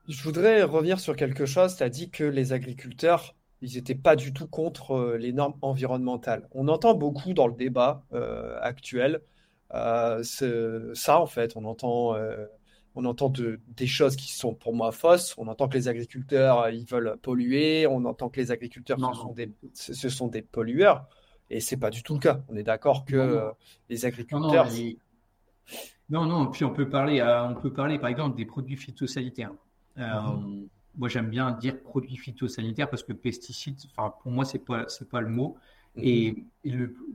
[0.08, 1.76] Je, voudrais revenir sur quelque chose.
[1.76, 5.56] Tu as dit que les agriculteurs, ils n'étaient pas du tout contre euh, les normes
[5.62, 6.48] environnementales.
[6.52, 9.22] On entend beaucoup dans le débat euh, actuel
[9.74, 11.56] euh, ça, en fait.
[11.56, 12.16] On entend,
[12.96, 15.34] on entend des choses qui sont pour moi fausses.
[15.38, 17.88] On entend que les agriculteurs, ils veulent polluer.
[17.88, 21.08] On entend que les agriculteurs, ce sont, des, ce, sont des pollueurs.
[21.50, 22.42] Et c'est pas du tout le cas.
[22.50, 23.50] On est d'accord que
[23.90, 24.66] les agriculteurs.
[24.66, 24.72] Non,
[26.12, 29.54] non, puis on peut parler, euh, on peut parler par exemple des produits phytosanitaires.
[29.98, 30.68] Euh, mhm.
[30.98, 35.22] Moi, j'aime bien dire produits phytosanitaires parce que pesticides, pour moi, c'est pas, c'est pas
[35.22, 35.58] le mot.
[35.96, 36.04] Mhm.
[36.04, 36.46] Et,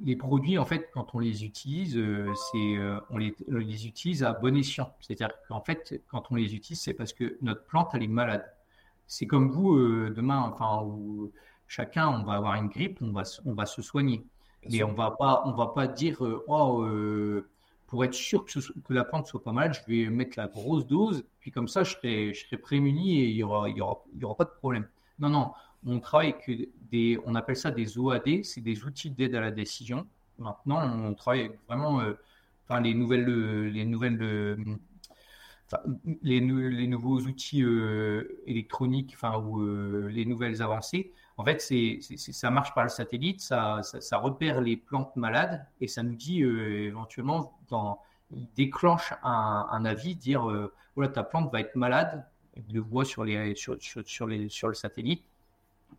[0.05, 2.77] les produits, en fait, quand on les utilise, euh, c'est,
[3.11, 4.93] on les, les, utilise à bon escient.
[5.01, 8.45] C'est-à-dire qu'en fait, quand on les utilise, c'est parce que notre plante, elle est malade.
[9.07, 9.79] C'est comme vous,
[10.11, 11.31] demain, enfin, où
[11.69, 14.25] chacun, on va avoir une grippe, on va, on va se soigner.
[14.69, 16.85] Mais on va pas, on va pas dire, oh,
[17.87, 20.87] pour être sûr que, que, la plante soit pas mal, je vais mettre la grosse
[20.87, 23.66] dose, puis comme ça, je serai, je prémuni et il n'y aura,
[24.37, 24.88] pas de problème.
[25.18, 25.53] Non, non,
[25.87, 29.51] on travaille avec des, on appelle ça des OAD, c'est des outils d'aide à la
[29.51, 30.07] décision.
[30.38, 32.14] Maintenant, on travaille vraiment, euh,
[32.81, 34.57] les nouvelles, euh, les nouvelles, euh,
[36.22, 37.64] les, nouveaux outils
[38.46, 39.64] électroniques, enfin, ou
[40.09, 41.12] les nouvelles avancées.
[41.38, 45.88] En fait, c'est, ça marche par le satellite, ça, ça, repère les plantes malades et
[45.88, 51.53] ça nous dit euh, éventuellement, dans, il déclenche un, avis, dire euh, voilà, ta plante
[51.53, 55.25] va être malade, il le voit sur, les, sur, sur, les, sur le satellite.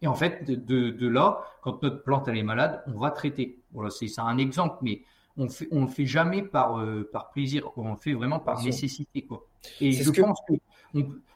[0.01, 3.59] Et en fait, de, de, là, quand notre plante elle est malade, on va traiter.
[3.71, 5.03] Voilà, c'est, c'est un exemple, mais
[5.37, 8.61] on fait, on le fait jamais par, euh, par plaisir, on le fait vraiment par
[8.63, 9.21] nécessité.
[9.21, 9.45] Quoi.
[9.79, 10.53] Et je pense que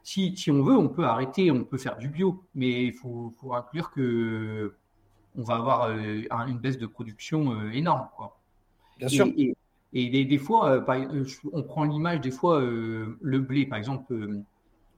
[0.04, 3.32] si, si, on veut, on peut arrêter, on peut faire du bio, mais il faut,
[3.40, 4.76] faut, inclure que
[5.36, 8.08] on va avoir euh, une baisse de production euh, énorme.
[8.16, 8.38] Quoi.
[8.98, 9.28] Bien sûr.
[9.38, 9.56] Et,
[9.94, 10.86] et, des, fois,
[11.54, 14.14] on prend l'image, des fois, le blé, par exemple,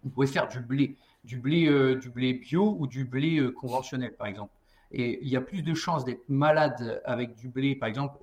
[0.06, 4.28] on pourrait faire du blé, du blé, du blé bio ou du blé conventionnel, par
[4.28, 4.54] exemple.
[4.92, 8.20] Et il y a plus de chances d'être malade avec du blé, par exemple,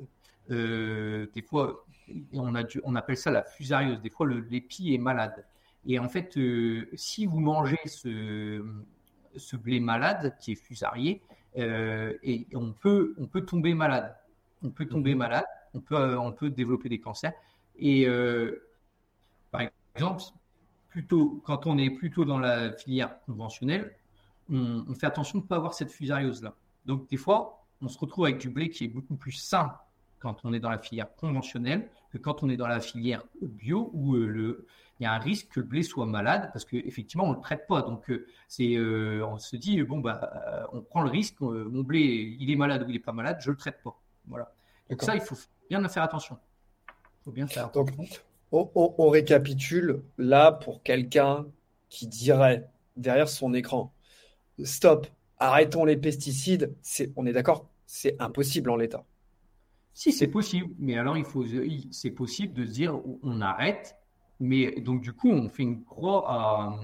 [0.50, 1.84] euh, des fois,
[2.32, 4.00] on, a on appelle ça la fusarieuse.
[4.00, 5.44] Des fois, l'épi est malade.
[5.86, 8.64] Et en fait, euh, si vous mangez ce,
[9.36, 11.22] ce, blé malade qui est fusarié,
[11.56, 14.14] euh, et on peut, on peut tomber malade.
[14.62, 15.18] On peut tomber mhm.
[15.18, 17.32] malade, on peut, on peut développer des cancers.
[17.78, 18.06] Et
[19.50, 19.62] par
[19.94, 20.22] exemple,
[20.90, 23.96] plutôt, quand on est plutôt dans la filière conventionnelle,
[24.50, 26.54] on, fait attention de ne pas avoir cette fusariose-là.
[26.84, 29.72] Donc, des fois, on se retrouve avec du blé qui est beaucoup plus sain
[30.20, 33.90] quand on est dans la filière conventionnelle que quand on est dans la filière bio
[33.92, 34.66] où euh, le,
[34.98, 37.40] il y a un risque que le blé soit malade parce qu'effectivement, on ne le
[37.40, 37.82] traite pas.
[37.82, 42.36] Donc, euh, c'est, euh, on se dit, bon, bah, on prend le risque, mon blé,
[42.38, 43.98] il est malade ou il n'est pas malade, je ne le traite pas.
[44.26, 44.52] Voilà.
[44.90, 45.36] Donc, ça, il faut
[45.68, 46.36] bien faire attention.
[46.88, 47.96] Il faut bien faire attention.
[48.52, 51.46] Donc, on récapitule là pour quelqu'un
[51.88, 53.94] qui dirait derrière son écran,
[54.64, 55.06] stop,
[55.38, 59.04] arrêtons les pesticides, c'est, on est d'accord, c'est impossible en l'état.
[59.92, 61.44] Si, c'est possible, mais alors il faut,
[61.90, 63.96] c'est possible de dire on arrête,
[64.38, 66.80] mais donc du coup on fait une croix à,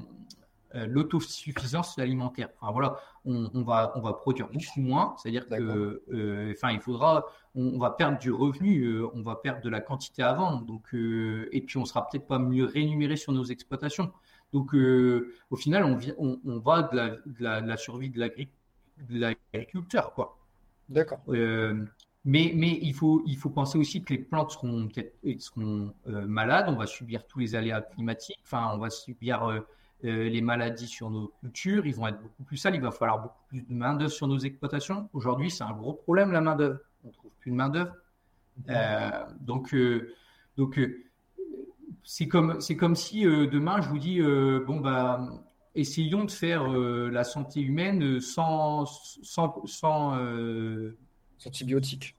[0.87, 2.51] l'autosuffisance alimentaire.
[2.61, 7.25] Enfin voilà, on, va on va produire beaucoup moins, c'est-à-dire que, euh, enfin il faudra,
[7.55, 10.92] on, va perdre du revenu, euh, on va perdre de la quantité à vendre, donc
[10.92, 14.12] euh, et puis on sera peut-être pas mieux rémunéré sur nos exploitations.
[14.53, 15.85] Donc, euh, au final,
[16.19, 18.31] on, on, va de la, survie de
[19.11, 20.38] l'agriculteur, quoi.
[20.88, 21.21] D'accord.
[21.29, 21.85] Euh,
[22.26, 24.88] mais, mais il, faut, il faut penser aussi que les plantes seront,
[25.38, 29.64] seront euh, malades, on va subir tous les aléas climatiques, enfin, on va subir
[30.02, 33.42] les maladies sur nos cultures, ils vont être beaucoup plus sales, il va falloir beaucoup
[33.48, 35.08] plus de main-d'œuvre sur nos exploitations.
[35.14, 36.78] Aujourd'hui, c'est un gros problème, la main-d'œuvre.
[37.02, 37.94] On ne trouve plus de main-d'œuvre.
[39.40, 39.74] donc,
[40.56, 40.78] donc
[42.06, 42.60] c'est comme,
[42.94, 45.28] si euh, demain je vous dis euh, bon bah
[45.74, 50.16] essayons de faire euh, la santé humaine sans sans sans,
[51.44, 52.16] antibiotiques.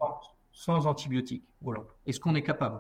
[0.52, 1.44] Sans, antibiotiques.
[1.62, 1.84] Voilà.
[2.06, 2.80] Est-ce qu'on est capable?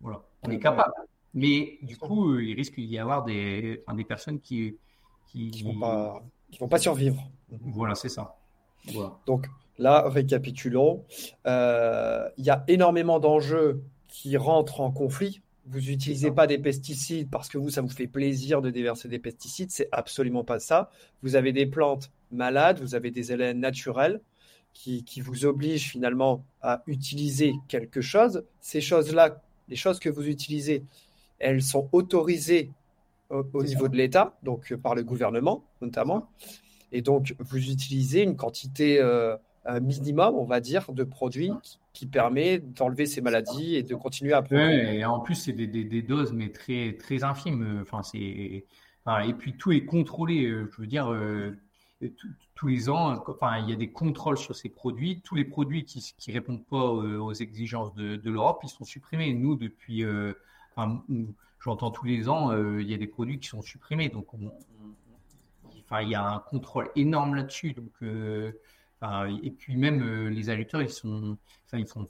[0.00, 0.22] Voilà.
[0.42, 0.92] On est capable.
[1.34, 4.76] Mais du coup, il risque d'y avoir des, des personnes qui
[5.26, 7.30] qui, qui vont pas qui vont pas survivre.
[7.50, 8.36] Voilà, c'est ça.
[8.92, 9.18] Voilà.
[9.26, 9.46] Donc
[9.78, 11.04] là, récapitulons.
[11.44, 17.48] Il y a énormément d'enjeux qui rentrent en conflit vous n'utilisez pas des pesticides parce
[17.48, 19.70] que vous, ça vous fait plaisir de déverser des pesticides.
[19.70, 20.90] C'est absolument pas ça.
[21.22, 24.20] Vous avez des plantes malades, vous avez des élèves naturels
[24.78, 28.44] qui, vous obligent finalement à utiliser quelque chose.
[28.60, 30.84] Ces choses-là, les choses que vous utilisez,
[31.40, 32.70] elles sont autorisées
[33.30, 36.28] au, niveau de l'État, donc euh, par le gouvernement notamment.
[36.92, 39.36] Et donc, vous utilisez une quantité euh,
[39.66, 41.52] un minimum, on va dire, de produits
[41.92, 44.70] qui, permet d'enlever ces maladies et de continuer à produire.
[44.70, 47.80] et en plus, c'est des, des, doses, mais très, très infimes.
[47.82, 48.64] Enfin, c'est,
[49.26, 50.44] et puis, tout est contrôlé.
[50.44, 51.56] Euh, je veux dire, euh,
[52.54, 55.20] tous les ans, enfin, il y a des contrôles sur ces produits.
[55.22, 59.34] Tous les produits qui ne répondent pas aux exigences de, l'Europe, ils sont supprimés.
[59.34, 60.32] Nous, depuis, euh,
[60.74, 61.02] enfin,
[61.60, 64.08] j'entends tous les ans, il y a des produits qui sont supprimés.
[64.10, 64.26] Donc,
[65.84, 67.72] enfin, il y a un contrôle énorme là-dessus.
[67.72, 67.92] Donc,
[69.42, 72.06] et puis même euh, les agriculteurs, ils sont, enfin, ils font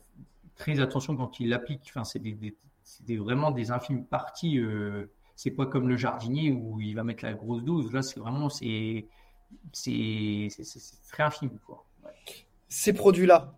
[0.57, 1.90] très attention quand ils l'appliquent.
[1.94, 4.59] Enfin, c'est vraiment des infimes parties.
[4.59, 7.92] Euh, c'est pas comme le jardinier où il va mettre la grosse dose.
[7.92, 9.07] Là, c'est vraiment c'est
[9.72, 10.48] c'est
[11.11, 11.58] très infime.
[11.66, 11.84] Quoi.
[12.68, 13.54] Ces produits-là,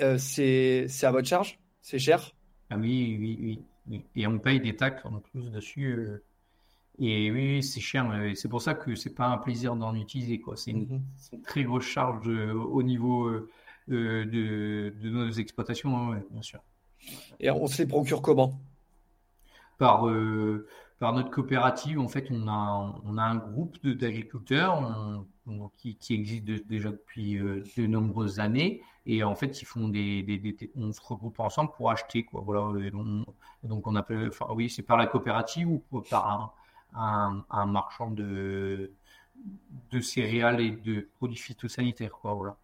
[0.00, 1.58] euh, c'est à votre charge?
[1.80, 2.32] C'est cher?
[2.70, 6.20] Ah oui, oui, oui, Et on paye des taxes en plus dessus.
[7.00, 8.10] Et oui, c'est cher.
[8.34, 10.40] C'est pour ça que c'est pas un plaisir d'en utiliser.
[10.40, 10.56] Quoi.
[10.56, 11.02] C'est, une,
[11.44, 13.48] très grosse charge euh, au niveau euh,
[13.90, 16.60] euh, de, de, nos exploitations, hein, bien sûr.
[17.38, 18.60] Et on se les procure comment?
[19.78, 20.06] Par,
[20.98, 25.24] par notre coopérative, en fait, on a, on a un groupe d'agriculteurs
[25.76, 28.82] qui, qui, existe déjà depuis de nombreuses années.
[29.06, 32.24] Et en fait, ils font des, des, on se regroupe ensemble pour acheter.
[32.24, 32.42] Quoi.
[32.44, 32.90] Voilà.
[33.62, 36.54] donc, on appelle, enfin, oui, c'est par la coopérative ou par
[36.94, 38.92] un, un, marchand de,
[39.90, 42.12] de céréales et de produits phytosanitaires.
[42.12, 42.56] Quoi, voilà.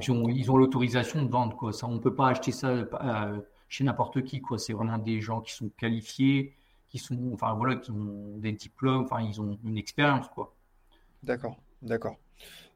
[0.00, 1.56] Ils ont l'autorisation de vendre.
[1.56, 1.72] Quoi.
[1.72, 4.42] Ça, on ne peut pas acheter ça euh, chez n'importe qui.
[4.58, 6.54] C'est vraiment des gens qui sont qualifiés,
[6.92, 10.28] qui, sont, enfin, voilà, qui ont des diplômes, enfin, ils ont une expérience.
[10.28, 10.54] Quoi.
[11.22, 12.18] D'accord, d'accord.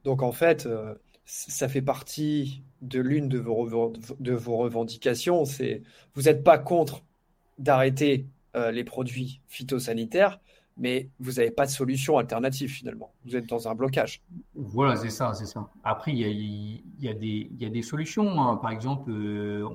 [0.04, 0.94] Donc en fait, euh,
[1.26, 5.44] ça fait partie de l'une de vos, de vos revendications.
[5.44, 5.82] C'est
[6.14, 7.04] vous n'êtes pas contre
[7.58, 10.40] d'arrêter euh, les produits phytosanitaires,
[10.78, 13.12] mais vous n'avez pas de solution alternative finalement.
[13.26, 14.22] Vous êtes dans un blocage.
[14.54, 15.68] Voilà, c'est ça, c'est ça.
[15.84, 16.28] Après, il y a,
[17.00, 18.40] y, a des, y a des solutions.
[18.40, 18.56] Hein.
[18.56, 19.68] Par exemple, euh,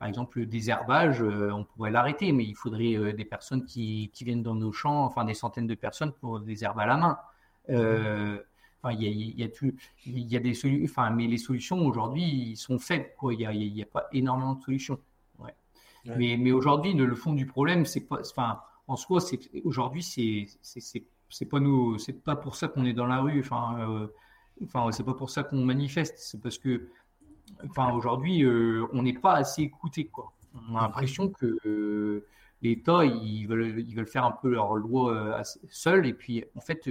[0.00, 4.10] par exemple, le désherbage, euh, on pourrait l'arrêter, mais il faudrait euh, des personnes qui,
[4.12, 7.18] qui, viennent dans nos champs, enfin des centaines de personnes pour désherber à la main.
[8.82, 9.48] Enfin, il y a, y, a
[10.06, 13.10] y a des solutions, enfin, mais les solutions aujourd'hui sont faibles.
[13.18, 13.34] Quoi.
[13.34, 14.98] Il n'y a, a, pas énormément de solutions.
[15.38, 15.54] Ouais.
[16.06, 20.48] Mais, mais aujourd'hui, le fond du problème, c'est pas, enfin, en soi, c'est aujourd'hui, c'est
[21.30, 23.40] c'est pas nous, c'est pas pour ça qu'on est dans la rue.
[23.40, 24.06] Enfin, euh,
[24.64, 26.16] enfin, c'est pas pour ça qu'on manifeste.
[26.18, 26.88] C'est parce que,
[27.68, 30.32] enfin, aujourd'hui, euh, on n'est pas assez écouté, quoi.
[30.68, 32.26] On a l'impression que euh,
[32.62, 36.88] l'État, ils veulent, ils veulent faire un peu leur loi seuls, et puis, en fait,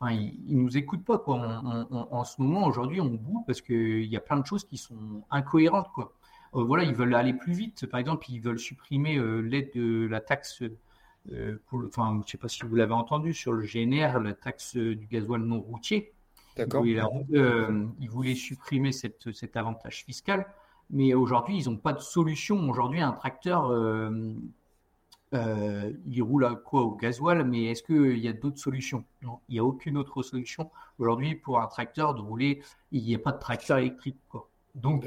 [0.00, 1.36] enfin, ils, nous écoutent pas quoi.
[1.36, 5.24] en ce moment, aujourd'hui, on boue parce qu'il y a plein de choses qui sont
[5.30, 6.12] incohérentes quoi.
[6.52, 7.86] voilà, ils veulent aller plus vite.
[7.86, 10.62] Par exemple, ils veulent supprimer l'aide de la taxe
[11.32, 14.76] euh, enfin, je ne sais pas si vous l'avez entendu, sur le GNR, la taxe
[14.76, 16.12] du gasoil non routier.
[16.58, 16.84] D'accord.
[16.84, 20.46] Euh, ils voulaient supprimer cette, cet avantage fiscal,
[20.90, 22.68] mais aujourd'hui, ils n'ont pas de solution.
[22.68, 24.34] Aujourd'hui, un tracteur, euh,
[25.32, 29.04] il roule à quoi Au gasoil, mais est-ce qu'il y a d'autres solutions?
[29.22, 30.70] Non, il n'y a aucune autre solution.
[30.98, 34.18] Aujourd'hui, pour un tracteur de rouler, il n'y a pas de tracteur électrique.
[34.28, 34.48] Quoi.
[34.74, 35.06] Donc,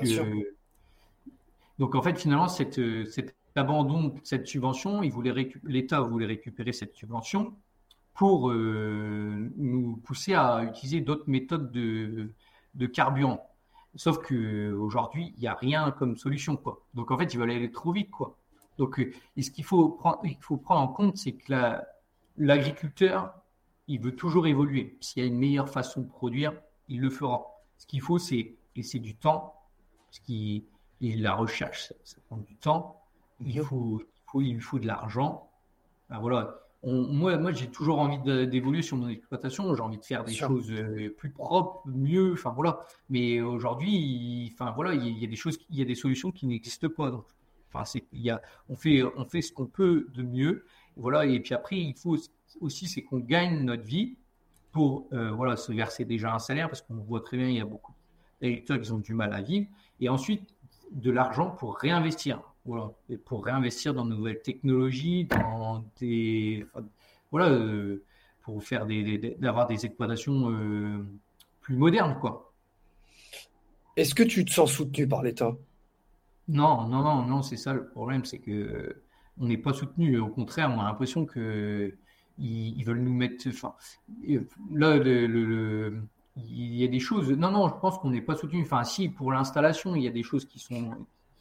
[1.80, 2.80] donc, en fait, finalement, cette
[3.56, 5.02] abandon cette subvention,
[5.66, 7.54] l'État voulait récupérer cette subvention
[8.14, 12.32] pour euh, nous pousser à utiliser d'autres méthodes de,
[12.76, 13.50] de carburant.
[13.96, 16.56] Sauf qu'aujourd'hui, il n'y a rien comme solution.
[16.56, 16.82] Quoi.
[16.94, 18.12] Donc en fait, ils veulent aller trop vite.
[18.12, 18.38] Quoi.
[18.78, 21.54] Donc euh, ce qu'il faut prendre, il faut prendre en compte, c'est que
[22.38, 23.34] l'agriculteur,
[23.88, 24.98] il veut toujours évoluer.
[25.02, 26.54] S'il y a une meilleure façon de produire,
[26.88, 27.46] il le fera.
[27.78, 29.56] Ce qu'il faut, c'est laisser du temps,
[30.08, 30.64] parce qu'il
[31.02, 33.02] la recherche, ça prend du temps
[33.46, 34.02] il faut,
[34.36, 35.50] il faut, faut de l'argent.
[36.10, 36.58] voilà.
[36.84, 38.18] Moi, moi j'ai toujours envie
[38.48, 39.76] d'évoluer sur mon exploitation.
[39.76, 42.34] J'ai envie de faire des choses euh, plus propres, mieux.
[42.34, 42.86] Enfin voilà.
[43.10, 46.48] Mais aujourd'hui, enfin voilà, il y, a des choses, il y a des solutions qui
[46.48, 47.12] n'existent pas.
[47.12, 47.26] Donc,
[47.72, 50.66] enfin, c'est, il y a, on fait, on fait ce qu'on peut de mieux.
[50.96, 51.26] Voilà.
[51.26, 52.18] Et puis après, il faut
[52.60, 54.18] aussi, c'est qu'on gagne notre vie
[54.72, 57.62] pour euh, voilà se verser déjà un salaire parce qu'on voit très bien, il y
[57.62, 57.94] a beaucoup
[58.40, 59.68] d'électeurs qui ont du mal à vivre.
[60.00, 60.56] Et ensuite,
[60.92, 62.42] de l'argent pour réinvestir.
[62.66, 62.92] Voilà.
[63.10, 66.66] Et pour réinvestir dans de nouvelles technologies, dans des.
[67.32, 68.04] voilà, euh,
[68.42, 71.04] pour faire des, d'avoir des exploitations euh,
[71.62, 72.54] plus modernes, quoi.
[73.98, 75.56] Est-ce que tu te sens soutenu par l'État?
[76.48, 79.04] Non, non, non, non, c'est ça le problème, c'est que
[79.40, 80.20] on n'est pas soutenu.
[80.20, 81.96] Au contraire, on a l'impression que
[82.38, 83.48] ils, veulent nous mettre.
[83.48, 83.74] Enfin,
[84.72, 86.02] là, le,
[86.36, 87.32] il y a des choses.
[87.32, 88.64] Non, non, je pense qu'on n'est pas soutenu.
[88.64, 90.92] Enfin, si, pour l'installation, il y a des choses qui sont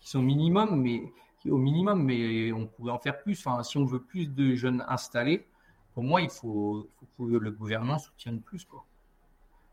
[0.01, 1.13] qui sont minimum, mais
[1.49, 3.39] au minimum, mais on pourrait en faire plus.
[3.47, 5.47] Enfin, si on veut plus de jeunes installés,
[5.95, 8.65] pour moi, il faut, que le gouvernement soutienne plus.
[8.65, 8.85] Quoi.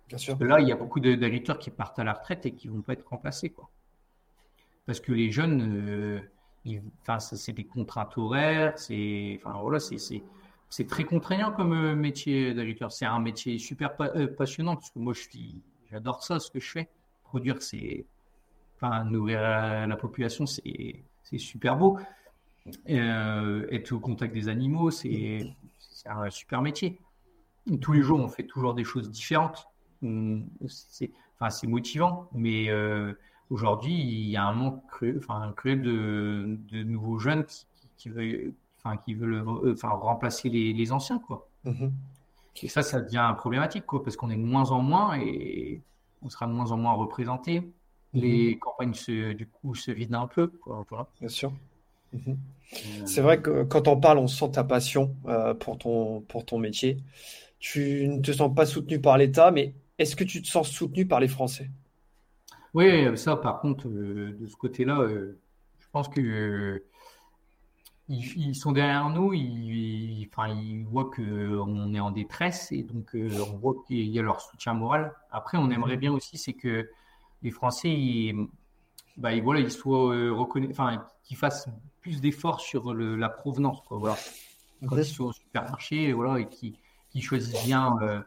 [0.08, 0.34] Bien sûr.
[0.34, 2.68] Parce que là, il y a beaucoup d'agriculteurs qui partent à la retraite et qui
[2.68, 3.50] ne vont pas être remplacés.
[3.50, 3.70] Quoi.
[4.86, 6.22] Parce que les jeunes, euh,
[7.02, 9.98] enfin, c'est des contraintes horaires, c'est, enfin, voilà, c'est,
[10.70, 12.92] c'est très contraignant comme euh, métier d'agriculteur.
[12.92, 15.14] C'est un métier super euh, passionnant parce que moi,
[15.92, 16.90] j'adore ça, ce que je fais.
[17.24, 18.06] Produire, c'est,
[18.78, 21.04] enfin, nourrir la population, c'est
[21.38, 22.00] super beau.
[22.90, 25.56] Euh, être au contact des animaux, c'est
[26.06, 27.00] un super métier.
[27.82, 29.68] Tous les jours, on fait toujours des choses différentes.
[30.68, 33.14] C'est enfin, motivant, mais euh,
[33.50, 38.10] aujourd'hui, il y a un manque cruel, enfin, cruel de, de nouveaux jeunes qui, qui
[38.10, 41.20] veulent, enfin, qui veulent enfin, remplacer les, les anciens.
[41.20, 41.48] Quoi.
[41.66, 41.92] Mm-hmm.
[42.64, 45.82] Et ça, ça devient problématique, quoi, parce qu'on est de moins en moins et
[46.22, 47.72] on sera de moins en moins représenté
[48.18, 48.60] les mhm.
[48.60, 50.52] campagnes se, du coup se vident un peu.
[51.20, 51.52] Bien sûr.
[52.14, 52.38] Mhm.
[52.74, 56.46] Euh, C'est vrai que quand on parle, on sent ta passion euh, pour, ton, pour
[56.46, 56.98] ton métier.
[57.60, 61.08] Tu ne te sens pas soutenu par l'État, mais est-ce que tu te sens soutenu
[61.08, 61.70] par les Français?
[62.74, 66.84] Oui, ça par contre, euh, de ce côté-là, je pense que
[68.10, 73.58] ils, sont derrière nous, ils, enfin, ils voient qu'on est en détresse et donc on
[73.58, 75.14] voit qu'il y a leur soutien moral.
[75.32, 75.74] Après, on mhm.
[75.74, 76.90] aimerait bien aussi, c'est que
[77.42, 78.48] les Français, ils,
[79.18, 81.70] bah, ils, voilà, ils soient euh, reconnus, enfin, qu'ils fassent
[82.02, 84.18] plus d'efforts sur le, la provenance, quoi, voilà.
[84.88, 88.22] Quand ils sont au supermarché, voilà, et qui, qui choisissent bien euh,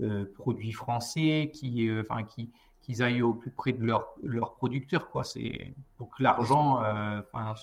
[0.00, 2.50] euh produits français, qui, euh, enfin, qui,
[2.80, 5.24] qu'ils aillent au plus près de leur, leur producteur, quoi.
[5.24, 7.54] C'est pour que l'argent, euh, enfin,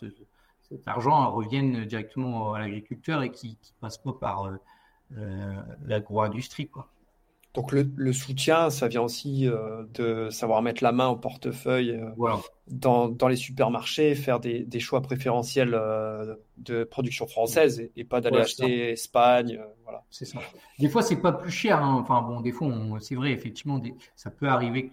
[0.62, 4.52] cet argent revienne directement à l'agriculteur et qui, qui passe pas par
[5.86, 6.89] l'agro-industrie, quoi.
[7.54, 12.36] Donc le, soutien, ça vient aussi euh, de savoir mettre la main au portefeuille euh,
[12.68, 18.89] dans, les supermarchés, faire des, choix préférentiels euh, de production française et, pas d'aller acheter
[18.92, 19.60] Espagne.
[19.84, 20.04] voilà.
[20.10, 20.39] C'est ça.
[20.80, 21.78] Des fois, c'est pas plus cher.
[21.78, 22.00] Hein.
[22.02, 23.80] Enfin bon, des fois, c'est vrai, effectivement,
[24.16, 24.92] ça peut arriver.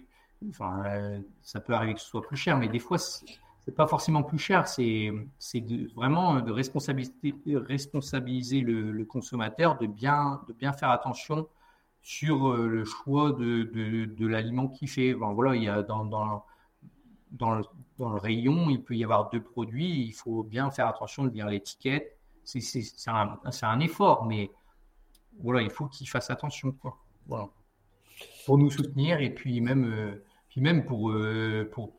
[0.49, 0.83] Enfin,
[1.41, 4.37] ça peut arriver que ce soit plus cher, mais des fois, c'est pas forcément plus
[4.39, 4.67] cher.
[4.67, 5.11] C'est
[5.95, 7.13] vraiment de responsabiliser,
[7.47, 11.47] responsabiliser le, le, consommateur, de bien, de bien faire attention
[12.01, 15.13] sur euh, le choix de, de, l'aliment qu'il fait.
[15.13, 16.43] voilà, il y a dans, dans,
[17.31, 17.63] dans, le,
[17.99, 20.05] dans, le, rayon, il peut y avoir deux produits.
[20.05, 22.17] Il faut bien faire attention de lire l'étiquette.
[22.43, 24.51] C'est un, un, effort, mais
[25.41, 26.71] voilà, il faut qu'il fasse attention.
[26.73, 26.97] Quoi.
[28.45, 31.93] Pour nous soutenir et puis même, euh, puis même pour, euh, pour,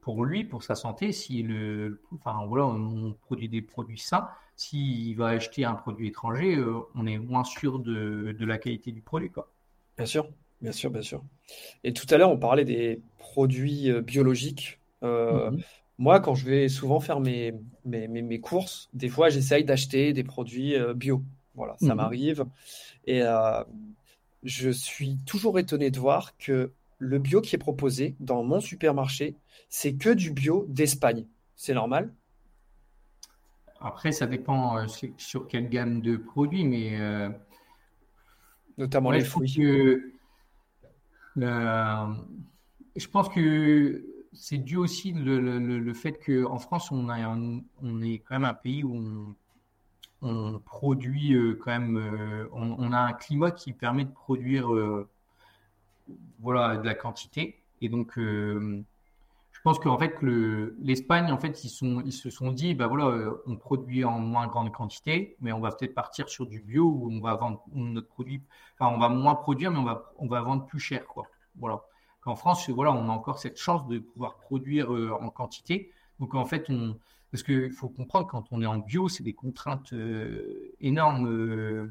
[0.00, 5.16] pour lui, pour sa santé, si le, enfin voilà, on produit des produits sains, s'il
[5.16, 9.00] va acheter un produit étranger, euh, on est moins sûr de, de, la qualité du
[9.02, 9.48] produit, quoi.
[9.96, 10.28] Bien sûr,
[10.60, 11.22] bien sûr, bien sûr.
[11.84, 14.80] Et tout à l'heure, on parlait des produits euh, biologiques.
[15.02, 15.62] Euh, Mhm.
[15.98, 20.12] moi, quand je vais souvent faire mes, mes, mes- mes courses, des fois, j'essaye d'acheter
[20.12, 21.22] des produits bio.
[21.54, 21.96] Voilà, ça Mhm.
[21.96, 22.44] m'arrive.
[23.06, 23.22] Et
[24.42, 29.34] je suis toujours étonné de voir que le bio qui est proposé dans mon supermarché,
[29.68, 31.26] c'est que du bio d'Espagne.
[31.56, 32.12] C'est normal,
[33.80, 37.28] Après, ça dépend euh, sur quelle gamme de produits, mais euh,
[38.78, 39.52] notamment ouais, les fruits.
[39.54, 40.12] que
[42.96, 47.16] je pense que c'est dû aussi le, le, le- le fait qu'en France, on a
[47.16, 49.34] un- on est quand même un pays où on,
[50.22, 51.98] on produit euh, quand même,
[52.52, 55.08] on, on a un climat qui permet de produire euh,
[56.40, 57.62] voilà, de la quantité.
[57.80, 58.82] Et donc, euh,
[59.64, 63.56] pense qu'en fait, le, l'Espagne, en fait, ils se sont dit, bah voilà, euh, on
[63.56, 67.20] produit en moins grande quantité, mais on va peut-être partir sur du bio où on
[67.20, 68.42] va vendre notre produit,
[68.78, 71.26] enfin, on va moins produire, mais on va, on va vendre plus cher, quoi.
[71.56, 71.82] Voilà.
[72.20, 75.90] Qu'en France, voilà, on a encore cette chance de pouvoir produire euh, en quantité.
[76.20, 76.98] Donc, en fait, on,
[77.32, 81.90] parce qu'il faut comprendre, quand on est en bio, c'est des contraintes euh, énormes.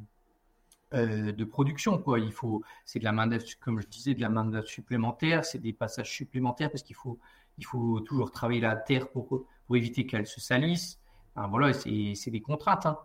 [0.92, 2.20] de production, quoi.
[2.20, 5.44] Il faut, c'est de la main d'œuvre, comme je disais, de la main d'œuvre supplémentaire,
[5.44, 7.18] c'est des passages supplémentaires parce qu'il faut,
[7.58, 11.00] il faut toujours travailler la terre pour, éviter qu'elle se salisse.
[11.36, 12.86] Voilà, c'est, des contraintes.
[12.86, 12.98] hein.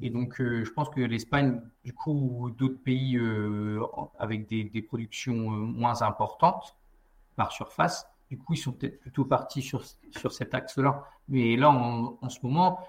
[0.00, 3.80] Et donc, euh, je pense que l'Espagne, du coup, ou d'autres pays euh,
[4.18, 6.76] avec des, productions euh, moins importantes
[7.34, 11.04] par surface, du coup, ils sont peut-être plutôt partis sur, sur cet axe-là.
[11.28, 12.80] Mais là, en, ce moment,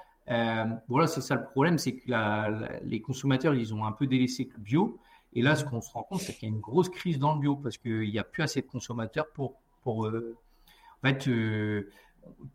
[0.88, 2.12] voilà, c'est ça le problème, c'est que
[2.84, 5.00] les consommateurs, ils ont un peu délaissé le bio.
[5.34, 7.36] Et là, ce qu'on se rend compte, c'est qu'il y a une grosse crise dans
[7.36, 10.10] le bio parce qu'il n'y a plus assez de consommateurs pour, pour
[11.04, 11.90] en fait, euh,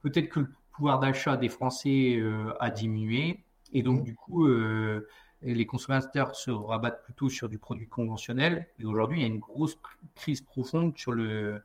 [0.03, 5.09] peut-être que le pouvoir d'achat des Français euh, a diminué et donc du coup, euh,
[5.43, 8.69] les consommateurs se rabattent plutôt sur du produit conventionnel.
[8.79, 9.79] Et aujourd'hui, il y a une grosse
[10.15, 11.63] crise profonde sur le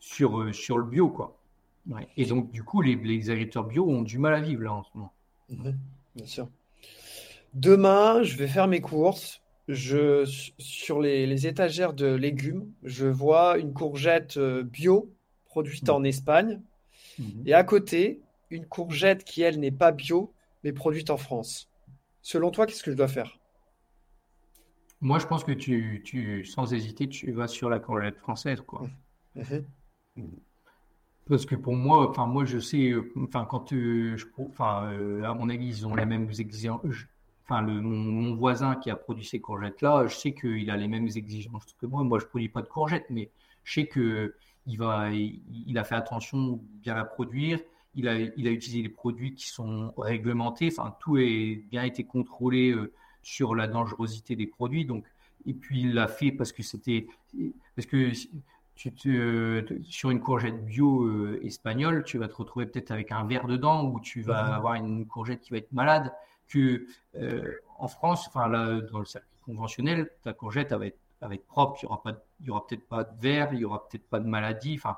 [0.00, 1.36] sur sur le bio, quoi.
[2.16, 4.90] Et donc, du coup, les, agriculteurs bio ont du mal à vivre là en ce
[4.94, 5.12] moment.
[5.48, 5.78] Mhm,
[6.14, 6.48] bien sûr.
[7.54, 9.40] Demain, je vais faire mes courses.
[9.66, 10.24] Je,
[10.58, 15.10] sur les, étagères de légumes, je vois une courgette bio
[15.50, 16.60] produite en Espagne
[17.18, 17.42] Mhm.
[17.46, 18.20] et à côté,
[18.50, 20.32] une courgette qui, elle, n'est pas bio,
[20.64, 21.68] mais produite en France.
[22.22, 23.38] Selon toi, qu'est-ce que je dois faire?
[25.02, 28.88] Moi, je pense que tu, tu, sans hésiter, tu vas sur la courgette française, quoi.
[29.34, 29.66] Mhm,
[31.28, 35.22] Parce que pour moi, enfin moi je sais, euh, enfin quand euh, je, enfin euh,
[35.24, 36.82] à mon avis ils ont les mêmes exigences.
[37.44, 40.76] Enfin le mon, mon voisin qui a produit ces courgettes là, je sais qu'il a
[40.76, 42.02] les mêmes exigences que moi.
[42.04, 43.30] Moi je produis pas de courgettes, mais
[43.64, 44.34] je sais que
[44.66, 47.60] il va, il, il a fait attention bien la produire.
[47.94, 50.72] Il a, il a utilisé des produits qui sont réglementés.
[50.76, 52.92] Enfin tout est bien été contrôlé euh,
[53.22, 54.84] sur la dangerosité des produits.
[54.84, 55.04] Donc
[55.46, 57.06] et puis il l'a fait parce que c'était
[57.74, 58.12] parce que
[58.74, 63.24] tu te, sur une courgette bio euh, espagnole, tu vas te retrouver peut-être avec un
[63.24, 66.12] verre dedans ou tu vas mhm, avoir une courgette qui va être malade.
[66.48, 66.86] Que
[67.16, 70.98] euh, en France, enfin là, dans le circuit conventionnel, ta courgette elle va être,
[71.32, 71.78] être propre.
[71.82, 73.88] Il y aura pas, de- il y aura peut-être pas de verre, il y aura
[73.88, 74.74] peut-être pas de maladie.
[74.76, 74.96] Enfin,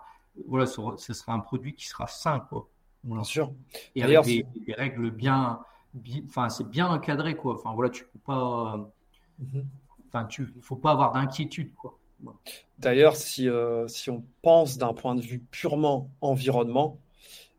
[0.49, 2.69] voilà, ce, ce sera un produit qui sera sain, quoi.
[3.05, 3.53] bien sûr.
[3.95, 5.61] Et avec D'ailleurs, des, c'est- des règles bien,
[5.95, 7.55] bi- enfin c'est bien encadré, quoi.
[7.55, 8.91] Enfin voilà, tu peux pas,
[9.39, 9.67] mhm.
[10.09, 11.99] enfin tu, faut pas avoir d'inquiétude, quoi.
[12.23, 12.39] Voilà.
[12.79, 16.99] D'ailleurs, si, euh, si on pense d'un point de vue purement environnement,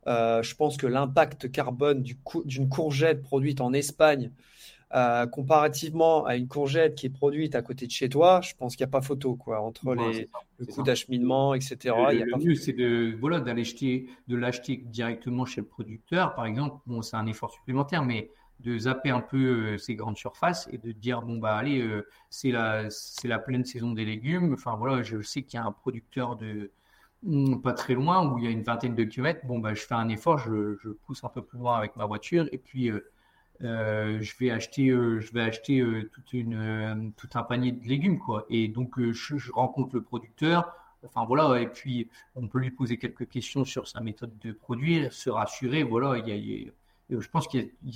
[0.07, 4.31] euh, je pense que l'impact carbone du d'une courgette produite en Espagne,
[4.95, 8.75] euh, comparativement à une courgette qui est produite à côté de chez toi, je pense
[8.75, 11.95] qu'il n'y a pas photo, quoi, entre les, ça, le coût d'acheminement, etc.
[11.95, 14.77] Le, Il le- n'y a le pas mieux, c'est de, voilà, d'aller acheter, de l'acheter
[14.77, 16.77] directement chez le producteur, par exemple.
[16.85, 18.29] Bon, c'est un effort supplémentaire, mais
[18.61, 22.07] de zapper un peu euh, ces grandes surfaces et de dire, bon, bah, allez, euh,
[22.29, 24.53] c'est la, c'est la pleine saison des légumes.
[24.53, 26.71] Enfin, voilà, je sais qu'il y a un producteur de,
[27.23, 29.45] hmm, pas très loin, où il y a une vingtaine de kilomètres.
[29.45, 32.05] Bon, bah, je fais un effort, je, je pousse un peu plus loin avec ma
[32.05, 32.89] voiture et puis,
[33.61, 37.87] euh, je vais acheter, euh, je vais acheter euh, toute une, tout un panier de
[37.87, 38.45] légumes, quoi.
[38.49, 40.75] Et donc, je, je rencontre le producteur.
[41.05, 45.11] Enfin voilà, et puis on peut lui poser quelques questions sur sa méthode de produire,
[45.11, 45.83] se rassurer.
[45.83, 47.95] Voilà, il y a, il y a- je pense qu'il y a, il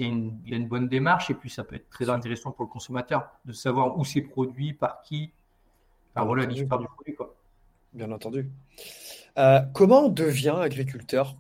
[0.50, 3.30] y a une, bonne démarche et puis ça peut être très intéressant pour le consommateur
[3.46, 5.32] de savoir où c'est produit, par qui.
[6.14, 7.34] Enfin Bien voilà l'histoire du produit quoi.
[7.94, 8.50] Bien entendu.
[9.74, 11.36] Comment on devient agriculteur?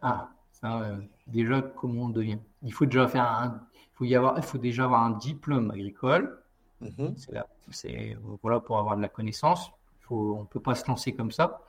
[0.00, 0.96] Ah, ça,
[1.26, 2.38] déjà comment on devient?
[2.62, 5.70] Il faut déjà faire un, il faut y avoir, il faut déjà avoir un diplôme
[5.70, 6.42] agricole.
[6.80, 9.70] Mhm, C'est là, c'est voilà pour avoir de la connaissance.
[10.00, 11.62] Faut, on peut pas se lancer comme ça,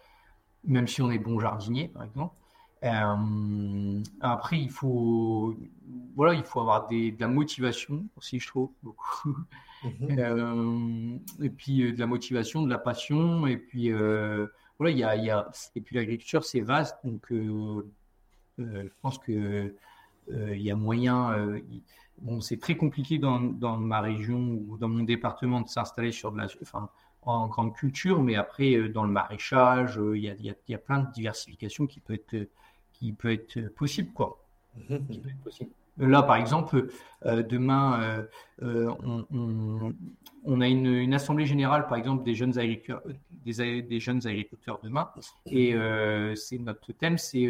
[0.66, 2.36] même si on est bon jardinier par exemple.
[4.22, 5.56] après, il faut,
[6.16, 9.38] voilà, il faut avoir des, de la motivation aussi, je trouve, beaucoup.
[9.84, 11.20] Mhm.
[11.42, 15.26] et puis de la motivation, de la passion, et puis voilà, il y a, il
[15.26, 17.32] y a, et puis l'agriculture, c'est vaste, donc
[18.58, 19.76] je pense que
[20.30, 21.60] il y a moyen.
[22.20, 26.32] bon, c'est très compliqué dans, dans, ma région ou dans mon département de s'installer sur
[26.32, 26.90] de la, enfin,
[27.26, 30.78] en grande culture, mais après, euh, dans le maraîchage, euh, il y, a, y, a,
[30.78, 32.48] plein de diversification qui peut être,
[32.94, 34.12] qui peut être possible.
[34.14, 34.44] Quoi.
[35.98, 36.88] Là, par exemple,
[37.26, 38.26] euh, demain,
[38.62, 43.04] on, a une, assemblée générale, par exemple, des jeunes agriculteurs,
[43.46, 45.10] des, des jeunes agriculteurs demain,
[45.46, 45.76] et
[46.36, 47.48] c'est notre thème, c'est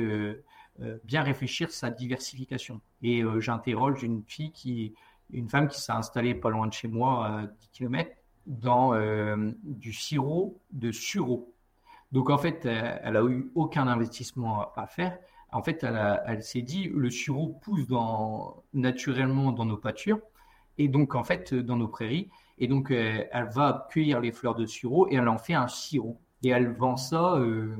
[1.03, 2.81] bien réfléchir sa diversification.
[3.01, 4.93] Et j'interroge une fille qui,
[5.31, 8.11] une femme qui s'est installée pas loin de chez moi, à 10 km,
[8.45, 11.53] dans euh, du sirop de sureau.
[12.11, 15.17] Donc en fait, elle a eu aucun investissement à faire.
[15.51, 17.87] En fait, elle, elle s'est dit le sureau pousse
[18.73, 20.19] naturellement dans nos pâtures
[20.77, 22.29] et donc en fait dans nos prairies.
[22.59, 25.67] Et donc euh, elle va cueillir les fleurs de sureau et elle en fait un
[25.67, 26.19] sirop.
[26.43, 27.75] Et elle vend ça, euh,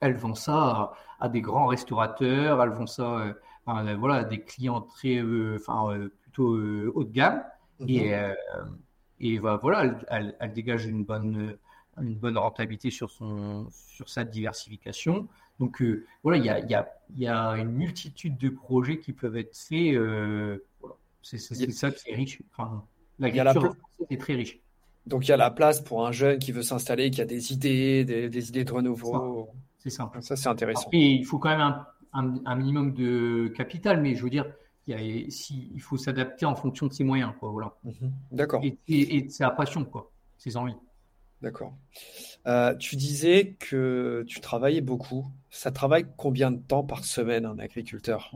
[0.00, 2.62] elle vend ça à, des grands restaurateurs.
[2.62, 3.34] Elle vend ça,
[3.66, 5.22] à, voilà, des clients très,
[5.54, 6.56] enfin plutôt
[6.94, 7.42] haut de gamme.
[7.86, 8.78] Et mhm.
[9.20, 11.56] Et voilà, elle, dégage une bonne,
[12.00, 15.28] une bonne rentabilité sur, son, sur sa diversification.
[15.58, 19.12] Donc euh, voilà, il y a, y, a, y a, une multitude de projets qui
[19.12, 19.94] peuvent être faits.
[19.94, 20.94] Euh, voilà.
[21.22, 22.40] C'est ça qui est riche.
[22.52, 22.84] Enfin,
[23.18, 23.74] l'agriculture
[24.08, 24.60] est très riche.
[25.08, 27.52] Donc il y a la place pour un jeune qui veut s'installer, qui a des
[27.52, 29.48] idées, des, idées de renouveau.
[29.78, 30.22] C'est simple.
[30.22, 30.88] Ça, c'est intéressant.
[30.92, 34.46] Et il faut quand même un, un, un, minimum de capital, mais je veux dire,
[34.86, 37.32] il, si, il faut s'adapter en fonction de ses moyens.
[37.38, 37.74] Quoi, voilà.
[37.84, 38.12] Mhm.
[38.32, 38.62] D'accord.
[38.62, 40.76] Et, et, c'est la passion, quoi, ses envies.
[41.40, 41.74] D'accord.
[42.46, 45.26] Euh, tu disais que tu travaillais beaucoup.
[45.50, 48.32] Ça travaille combien de temps par semaine un agriculteur?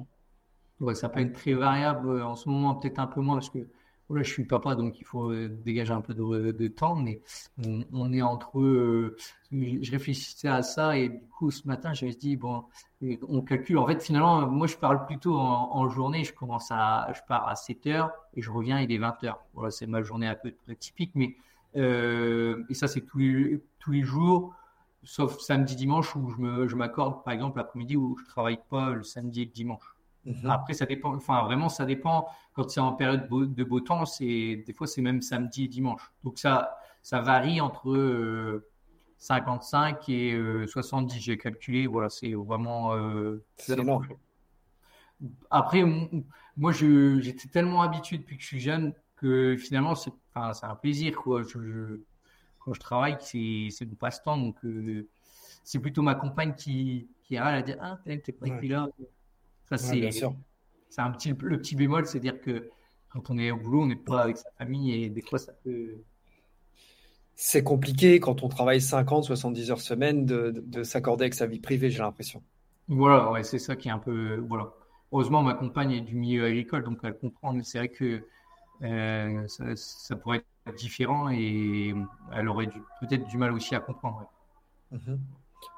[0.81, 2.23] Ouais, Ça peut être très variable.
[2.23, 3.66] En ce moment, peut-être un peu moins parce que
[4.11, 7.20] je suis papa, donc il faut euh, dégager un peu de, temps, mais
[7.92, 8.61] on, est entre.
[8.61, 9.16] Euh,
[9.50, 12.64] je réfléchissais à ça et du coup, ce matin, je suis dit, bon,
[13.00, 13.78] on calcule.
[13.78, 16.24] En fait, finalement, moi, je parle plutôt en, journée.
[16.24, 17.12] Je commence à.
[17.14, 19.40] Je pars à 7 heures et je reviens, il est 20 heures.
[19.55, 21.36] Voilà, c'est ma journée un peu typique, mais.
[21.76, 24.55] Euh, et ça, c'est tous les, tous les jours,
[25.05, 29.42] sauf samedi, dimanche, où je m'accorde, par exemple, l'après-midi où je travaille pas le samedi
[29.42, 29.96] et le dimanche.
[30.25, 30.51] Mhm.
[30.51, 31.14] Après, ça dépend.
[31.14, 32.29] Enfin, vraiment, ça dépend.
[32.55, 36.12] Quand c'est en période de beau temps, c'est des fois c'est même samedi et dimanche.
[36.23, 38.62] Donc ça, ça varie entre
[39.18, 41.16] 55 euh, et 70.
[41.16, 41.87] Euh, J'ai calculé.
[41.87, 42.95] Voilà, c'est vraiment.
[42.95, 43.77] Euh, c'est.
[45.51, 45.85] Après,
[46.57, 51.16] moi, j'étais tellement habitué depuis que je suis jeune que finalement, c'est enfin, un plaisir.
[51.16, 51.43] Quoi.
[51.43, 52.01] Je,
[52.59, 54.37] quand je travaille, c'est mon passe-temps.
[54.37, 54.57] Donc,
[55.64, 58.68] c'est plutôt ma compagne qui, qui a à dire Ah, t'es pas ouais.
[58.68, 58.89] là
[59.79, 62.68] c'est un petit, le petit bémol, c'est-à-dire que
[63.09, 65.53] quand on est au boulot, on n'est pas avec sa famille et des fois ça
[65.64, 66.03] peut.
[67.35, 71.91] C'est compliqué quand on travaille 50, 70 heures semaine de, s'accorder avec sa vie privée,
[71.91, 72.43] j'ai l'impression.
[72.89, 74.37] Voilà, ouais, c'est ça qui est un peu.
[74.49, 74.73] Voilà.
[75.12, 78.27] Heureusement, ma compagne est du milieu agricole, donc elle comprend, mais c'est vrai que
[78.83, 81.95] euh, ça, pourrait être différent et
[82.33, 82.68] elle aurait
[83.01, 84.27] peut-être du mal aussi à comprendre.
[84.91, 85.18] Mhm.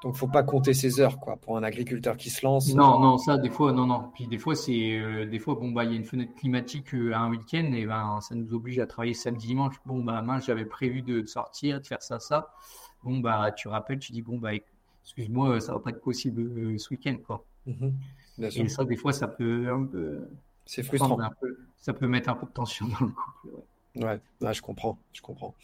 [0.03, 2.73] Donc, faut pas compter ses heures, quoi, pour un agriculteur qui se lance.
[2.73, 4.11] Non, non, ça, des fois, non, non.
[4.13, 6.93] Puis des fois, c'est, euh, des fois, bon, bah, il y a une fenêtre climatique
[6.93, 9.75] euh, à un week-end et ben, ça nous oblige à travailler samedi, dimanche.
[9.85, 12.53] Bon, bah, mince, j'avais prévu de sortir, de faire ça, ça.
[13.03, 14.51] Bon, bah, tu rappelles, tu dis, bon, bah,
[15.03, 17.45] excuse-moi, ça va pas être possible euh, ce week-end, quoi.
[17.65, 17.93] Mhm.
[18.39, 20.27] et ça, des fois, ça peut un peu.
[20.65, 21.17] C'est frustrant.
[21.77, 23.55] ça peut mettre un peu de tension dans le couple.
[23.55, 23.63] Ouais.
[23.95, 24.19] Ouais,
[24.53, 25.55] je comprends, je comprends.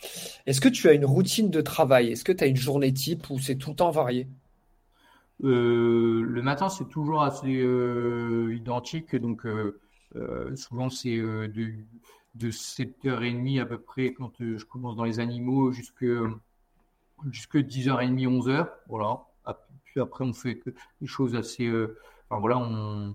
[0.46, 2.12] Est-ce que tu as une routine de travail?
[2.12, 4.28] Est-ce que tu as une journée type ou c'est tout le temps varié?
[5.44, 9.16] Euh, Le matin, c'est toujours assez euh, identique.
[9.16, 11.74] Donc, euh, souvent, c'est de,
[12.36, 16.06] de 7h30 à peu près quand je commence dans les animaux jusque,
[17.32, 18.70] jusque 10h30, 11h.
[18.88, 19.26] Voilà.
[19.84, 20.62] Puis après, on fait
[21.02, 21.70] des choses assez.
[22.30, 23.14] enfin, voilà, on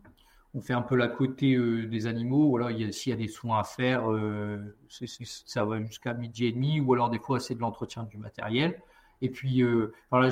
[0.57, 2.49] on fait un peu la côté euh, des animaux.
[2.49, 6.81] Voilà, s'il y a des soins à faire, euh, ça va jusqu'à midi et demi,
[6.81, 8.81] ou alors des fois c'est de l'entretien du matériel.
[9.21, 10.31] Et puis, euh, voilà,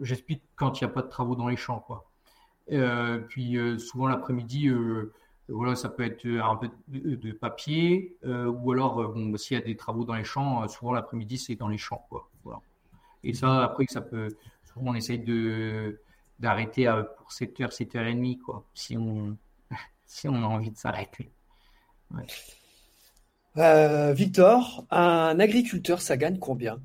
[0.00, 1.84] j'explique quand il n'y a pas de travaux dans les champs,
[3.28, 4.70] puis souvent l'après-midi,
[5.48, 10.04] voilà, ça peut être un peu de, papier, ou alors s'il y a des travaux
[10.04, 12.06] dans les champs, souvent l'après-midi c'est dans les champs.
[13.24, 14.28] Et ça, après, ça peut,
[14.64, 16.00] souvent on essaye de
[16.38, 19.36] d'arrêter pour 7h, 7h30, quoi, si on,
[20.06, 21.30] si on a envie de s'arrêter.
[23.56, 26.80] Euh, Victor, un agriculteur, ça gagne combien?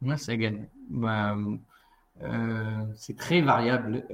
[0.00, 0.68] Moi, ça gagne.
[0.90, 1.58] Ben,
[2.96, 4.04] c'est très variable.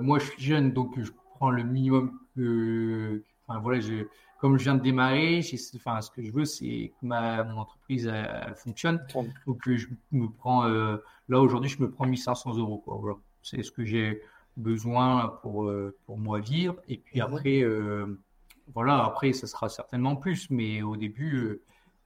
[0.00, 3.22] moi, je suis jeune, donc je prends le minimum que.
[3.46, 4.06] Enfin, voilà, je,
[4.40, 5.40] comme je viens de démarrer,
[5.76, 9.04] enfin, ce que je veux, c'est que ma, mon entreprise elle, fonctionne.
[9.46, 10.96] Donc, je me prends, euh,
[11.28, 12.78] là aujourd'hui, je me prends 1500 euros.
[12.78, 13.16] Quoi, voilà.
[13.42, 14.22] C'est ce que j'ai
[14.56, 16.76] besoin pour, euh, pour moi vivre.
[16.88, 17.26] Et puis mhm.
[17.26, 18.18] après, euh,
[18.74, 20.50] voilà, après, ça sera certainement plus.
[20.50, 21.60] Mais au début,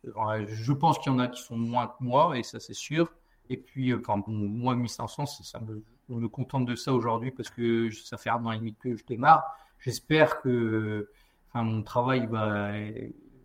[0.05, 3.13] je pense qu'il y en a qui sont moins que moi, et ça, c'est sûr.
[3.51, 7.51] Et puis, enfin, bon, moi, 1500, ça me, je me contente de ça aujourd'hui parce
[7.51, 9.45] que ça fait un an et demi que je démarre.
[9.79, 11.09] J'espère que
[11.55, 12.77] mon travail va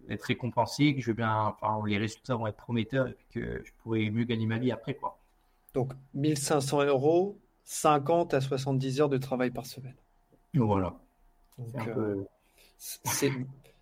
[0.09, 3.71] être récompensé, que je vais bien, enfin, les résultats vont être prometteurs et que je
[3.77, 4.95] pourrai mieux gagner ma vie après.
[4.95, 5.19] Quoi.
[5.73, 9.93] Donc 1500 euros, 50 à 70 heures de travail par semaine.
[10.55, 10.95] Voilà.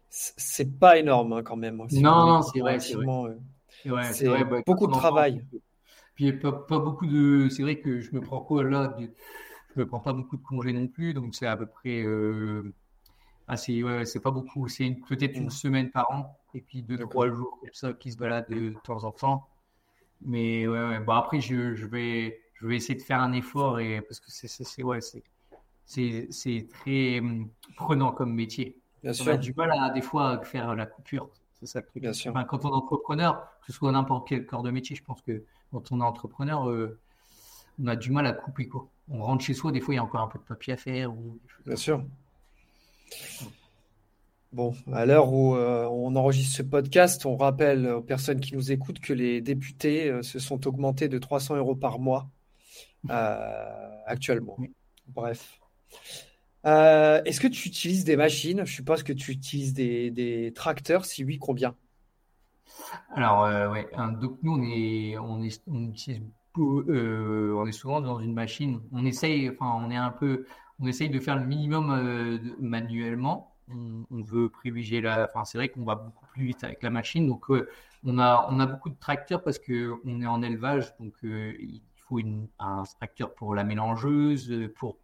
[0.09, 1.79] C'est pas énorme hein, quand même.
[1.79, 2.79] Hein, non, non, c'est vrai.
[2.81, 2.95] C'est
[4.27, 4.43] vrai.
[4.43, 5.41] Bah, beaucoup de travail.
[6.15, 7.47] Puis pas, pas, beaucoup de.
[7.49, 8.93] C'est vrai que je me prends quoi là
[9.73, 12.03] Je me prends pas beaucoup de congés non plus, donc c'est à peu près.
[12.03, 12.73] Euh,
[13.47, 14.67] ah, c'est ouais, pas beaucoup.
[14.67, 15.51] C'est peut-être une mm.
[15.51, 19.05] semaine par an et puis deux, trois jours comme ça qui se baladent de temps
[19.05, 19.47] en temps.
[20.21, 20.99] Mais ouais, ouais.
[20.99, 24.31] Bon, après, je, je, vais, je vais essayer de faire un effort et, parce que
[24.31, 24.99] c'est ouais,
[25.85, 28.79] c'est très hum, prenant comme métier.
[29.03, 31.29] Bien on a du mal à des fois faire la coupure.
[31.59, 32.01] C'est ça le truc.
[32.01, 32.33] Bien sûr.
[32.47, 35.43] quand on est entrepreneur, que ce soit n'importe quel corps de métier, je pense que
[35.71, 36.99] quand on est entrepreneur, euh,
[37.81, 38.67] on a du mal à couper.
[38.67, 38.87] Quoi.
[39.09, 40.77] On rentre chez soi, des fois, il y a encore un peu de papier à
[40.77, 41.11] faire.
[41.11, 42.03] Ou Bien sûr.
[44.53, 48.71] Bon, à l'heure où euh, on enregistre ce podcast, on rappelle aux personnes qui nous
[48.71, 52.29] écoutent que les députés euh, se sont augmentés de 300 euros par mois
[53.09, 54.57] actuellement.
[55.07, 55.59] Bref.
[56.63, 58.65] Est-ce que tu utilises des machines?
[58.65, 61.05] Je suppose que tu utilises des, tracteurs.
[61.05, 61.75] Si oui, combien?
[63.15, 63.87] Alors, ouais.
[64.19, 66.21] Donc nous, on est, on est, on utilise,
[66.57, 68.81] on est souvent dans une machine.
[68.91, 70.45] On essaye, enfin, on est un peu,
[70.79, 75.25] on essaye de faire le minimum manuellement on, veut privilégier la.
[75.25, 77.27] Enfin, c'est vrai qu'on va beaucoup plus vite avec la machine.
[77.27, 77.69] Donc, euh,
[78.03, 80.95] on, a, on a beaucoup de tracteurs parce qu'on est en élevage.
[80.99, 81.81] Donc, euh, il
[82.59, 84.97] un tracteur pour la mélangeuse, pour,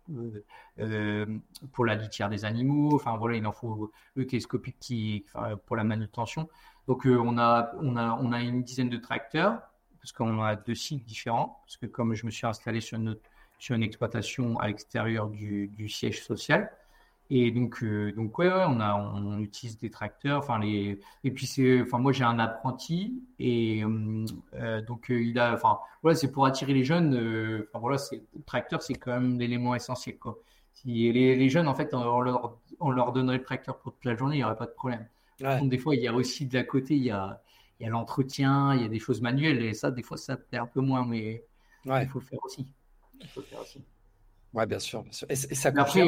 [0.79, 1.25] euh,
[1.71, 2.95] pour la litière des animaux.
[2.95, 5.25] Enfin, voilà, il en faut le télescopique qui,
[5.65, 6.49] pour la manutention.
[6.87, 9.61] Donc, on, a, on, a, on a une dizaine de tracteurs
[9.99, 11.61] parce qu'on a deux sites différents.
[11.65, 13.17] Parce que comme je me suis installé sur une,
[13.57, 16.69] sur une exploitation à l'extérieur du siège social,
[17.35, 20.37] et donc, euh, donc ouais, on, a, on, utilise des tracteurs.
[20.37, 25.39] Enfin, les, et puis, c'est, enfin, moi, j'ai un apprenti et euh, euh, donc il
[25.39, 27.15] a, enfin, voilà, c'est pour attirer les jeunes.
[27.67, 30.37] enfin, voilà, c'est, le tracteur, c'est quand même l'élément essentiel, quoi.
[30.73, 34.05] Si les, les, jeunes, en fait, on leur, on leur donnerait le tracteur pour toute
[34.05, 35.07] la journée, il n'y aurait pas de problème.
[35.39, 37.41] Donc, des fois, il y a aussi de la côté, il y a,
[37.79, 40.37] il y a l'entretien, il y a des choses manuelles et ça, des fois, ça
[40.37, 41.43] plaît un peu moins, mais
[41.85, 42.67] il faut le faire aussi.
[43.19, 43.83] Il faut le faire aussi.
[44.53, 45.25] Ouais, bien sûr, bien sûr.
[45.31, 46.03] Et, ça Après,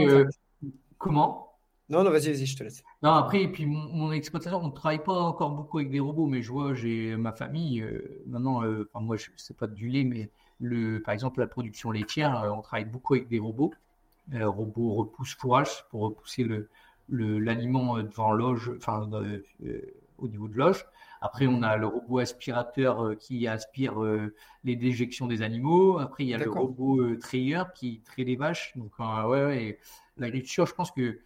[1.05, 1.51] Comment?
[1.87, 2.83] Non, non, vas-y, vas-y, je te laisse.
[3.03, 6.25] Non, après, et puis mon, exploitation, on ne travaille pas encore beaucoup avec des robots,
[6.25, 9.87] mais je vois, j'ai ma famille, euh, maintenant, euh, enfin, moi, je sais pas du
[9.87, 13.71] lait, mais le, par exemple, la production laitière, euh, on travaille beaucoup avec des robots.
[14.33, 16.69] robots repousse fourrage pour repousser le,
[17.37, 19.07] l'aliment devant loge, enfin,
[20.17, 20.87] au niveau de loge.
[21.21, 23.95] Après, on a le robot aspirateur qui aspire
[24.63, 25.97] les déjections des animaux.
[25.97, 28.73] Après, il y a le robot trayeur qui traite les vaches.
[28.75, 29.79] Donc, ouais, ouais
[30.17, 31.19] l'agriculture, je pense que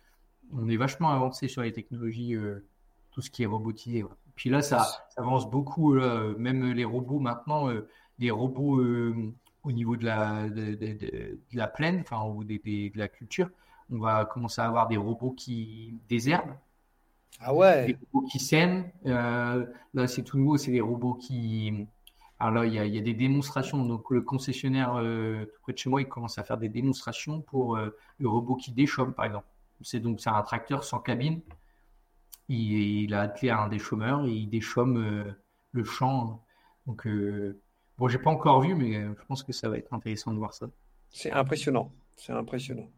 [0.52, 2.66] on est vachement avancé sur les technologies, euh,
[3.12, 4.04] tout ce qui est robotisé.
[4.36, 4.88] Puis là, ça,
[5.18, 7.88] avance beaucoup, même les robots maintenant, euh,
[8.20, 9.34] des robots euh,
[9.64, 13.50] au niveau de la, de, la plaine, enfin, ou de la culture.
[13.92, 16.56] On va commencer à avoir des robots qui désherbent.
[17.40, 17.88] Ah ouais.
[17.88, 18.92] Des robots qui sèment.
[19.04, 21.88] là, c'est tout nouveau, c'est des robots qui.
[22.40, 23.86] Alors là, il y, a, il y a des démonstrations.
[23.86, 27.78] Donc, le concessionnaire tout près de chez moi, il commence à faire des démonstrations pour
[27.78, 29.48] le robot qui déchaume, par exemple.
[29.82, 31.42] C'est donc c'est un tracteur sans cabine.
[32.50, 35.32] Il, a attelé à un déchômeur et il déchaume euh,
[35.72, 36.44] le champ.
[36.88, 37.62] Donc, euh,
[37.98, 40.54] bon, j'ai pas encore vu, mais je pense que ça va être intéressant de voir
[40.54, 40.68] ça.
[41.12, 41.92] C'est impressionnant.
[42.16, 42.90] C'est impressionnant.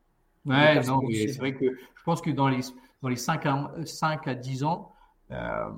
[0.45, 2.61] Ouais, non, c'est vrai que je pense que dans les,
[3.01, 4.91] dans les 5 à, 5 à 10 ans,
[5.31, 5.69] euh,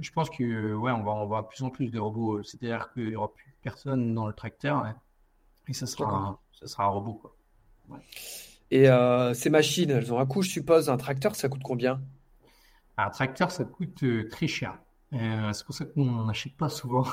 [0.00, 2.42] je pense que ouais, on va avoir plus en plus de robots.
[2.42, 4.94] C'est-à-dire qu'il n'y aura plus personne dans le tracteur
[5.68, 7.14] et ça sera, un, ça sera un robot.
[7.14, 7.36] Quoi.
[7.88, 8.00] Ouais.
[8.70, 10.90] Et euh, ces machines, elles ont un coût, je suppose.
[10.90, 12.00] Un tracteur, ça coûte combien?
[12.96, 14.78] Un tracteur, ça coûte euh, très cher.
[15.12, 17.06] Euh, c'est pour ça qu'on n'en achète pas souvent.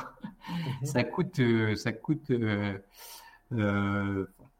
[0.50, 0.58] Mhm.
[0.86, 1.42] ça coûte,
[1.76, 2.32] ça coûte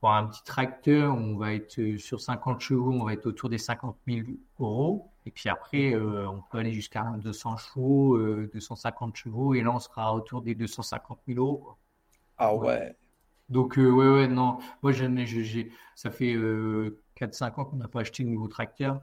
[0.02, 3.60] pour un petit tracteur, on va être sur 50 chevaux, on va être autour des
[3.60, 4.28] 50 000
[4.60, 5.12] euros.
[5.28, 10.16] Et puis après, on peut aller jusqu'à 200 chevaux, 250 chevaux, et là, on sera
[10.16, 11.76] autour des 250 000 euros.
[12.40, 12.96] Ah ouais.
[13.50, 14.58] Donc, ouais, ouais, non.
[14.82, 19.02] Moi, j'ai, ça fait 4-5 ans qu'on n'a pas acheté de nouveau tracteur.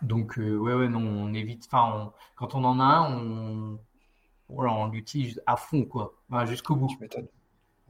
[0.00, 1.66] donc, ouais, ouais, non, on évite.
[1.70, 3.78] Enfin, quand on en a un, on,
[4.48, 6.14] voilà, on l'utilise à fond, quoi.
[6.46, 6.88] jusqu'au bout.
[7.10, 7.18] Tu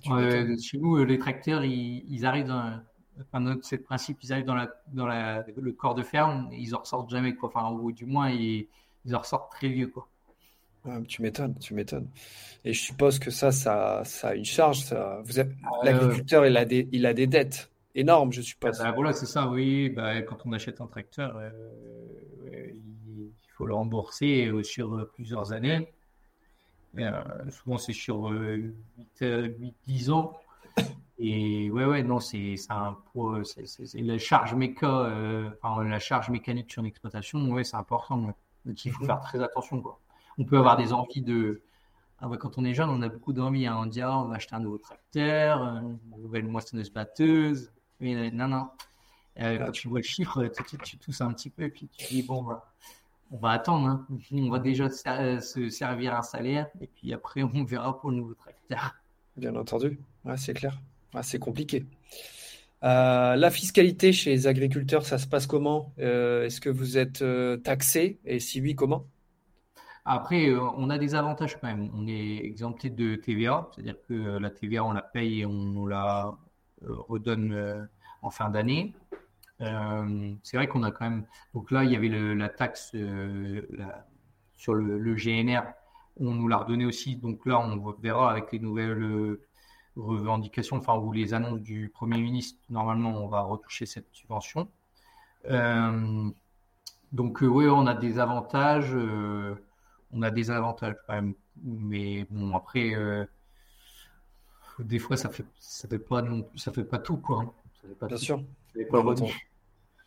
[0.02, 2.80] chez nous, les tracteurs, ils, arrivent dans.
[3.20, 6.80] Enfin, notre principe, ils arrivent dans, la, dans la, le corps de ferme, ils en
[6.80, 7.48] ressortent jamais, quoi.
[7.48, 8.66] Enfin, ou du moins, ils,
[9.06, 10.06] ils en ressortent très vieux, quoi.
[11.08, 12.08] tu m'étonnes, tu m'étonnes.
[12.64, 14.80] Et je suppose que ça, ça, ça a une charge.
[14.80, 15.22] Ça...
[15.24, 15.48] Vous êtes...
[15.48, 18.78] Euh, L'agriculteur, il a des, il a des dettes énormes, je suppose.
[18.78, 19.48] Bah, voilà, c'est ça.
[19.48, 21.50] Oui, bah, quand on achète un tracteur, euh,
[22.74, 25.88] il faut le rembourser sur plusieurs années.
[26.98, 28.72] Euh, souvent, c'est sur 8-10
[29.22, 30.38] euh, ans.
[31.18, 32.96] Et ouais, ouais, non, c'est un
[33.44, 38.18] c'est la charge méca, euh, enfin, la charge mécanique sur l'exploitation, ouais, c'est important.
[38.18, 39.06] Donc, il faut mhm.
[39.06, 39.98] faire très attention, quoi.
[40.38, 41.62] On peut avoir des envies de.
[42.18, 43.66] Ah quand on est jeune, on a beaucoup d'envie.
[43.66, 43.76] Hein.
[43.78, 47.72] On dit, ah, on va acheter un nouveau tracteur, une nouvelle moissonneuse batteuse.
[48.00, 48.68] Mais non, non.
[49.36, 52.22] quand tu vois le chiffre, tu, tu tousses un petit peu et puis tu dis,
[52.22, 52.64] bon, voilà
[53.30, 53.86] on va attendre.
[53.88, 54.06] Hein.
[54.32, 58.34] On va déjà se servir un salaire et puis après, on verra pour le nouveau
[58.34, 58.94] tracteur.
[59.36, 59.98] Bien entendu,
[60.36, 60.80] c'est clair.
[61.22, 61.86] c'est compliqué.
[62.84, 65.92] Euh, la fiscalité chez les agriculteurs, ça se passe comment?
[65.98, 68.20] Euh, Est-ce que vous êtes euh, taxé?
[68.24, 69.06] Et si oui, comment?
[70.04, 71.90] Après, on a des avantages quand même.
[71.94, 75.88] On est exempté de TVA, c'est-à-dire que la TVA, on la paye et on nous
[75.88, 76.32] la
[76.80, 77.88] redonne
[78.22, 78.94] en fin d'année.
[79.60, 81.26] Euh, c'est vrai qu'on a quand même.
[81.54, 83.62] Donc là, il y avait la taxe euh,
[84.56, 85.62] sur le, GNR.
[86.18, 87.16] On nous l'a redonné aussi.
[87.16, 89.40] Donc là, on verra avec les nouvelles euh,
[89.96, 92.58] revendications, enfin, ou les annonces du Premier ministre.
[92.70, 94.68] Normalement, on va retoucher cette subvention.
[97.12, 98.94] donc, oui, on a des avantages.
[100.12, 101.34] on a des avantages quand même.
[101.62, 102.94] Mais bon, après,
[104.78, 106.22] des fois, ça fait, ça fait pas
[106.56, 107.54] ça fait pas tout, quoi.
[107.86, 108.42] Ça fait pas Bien sûr.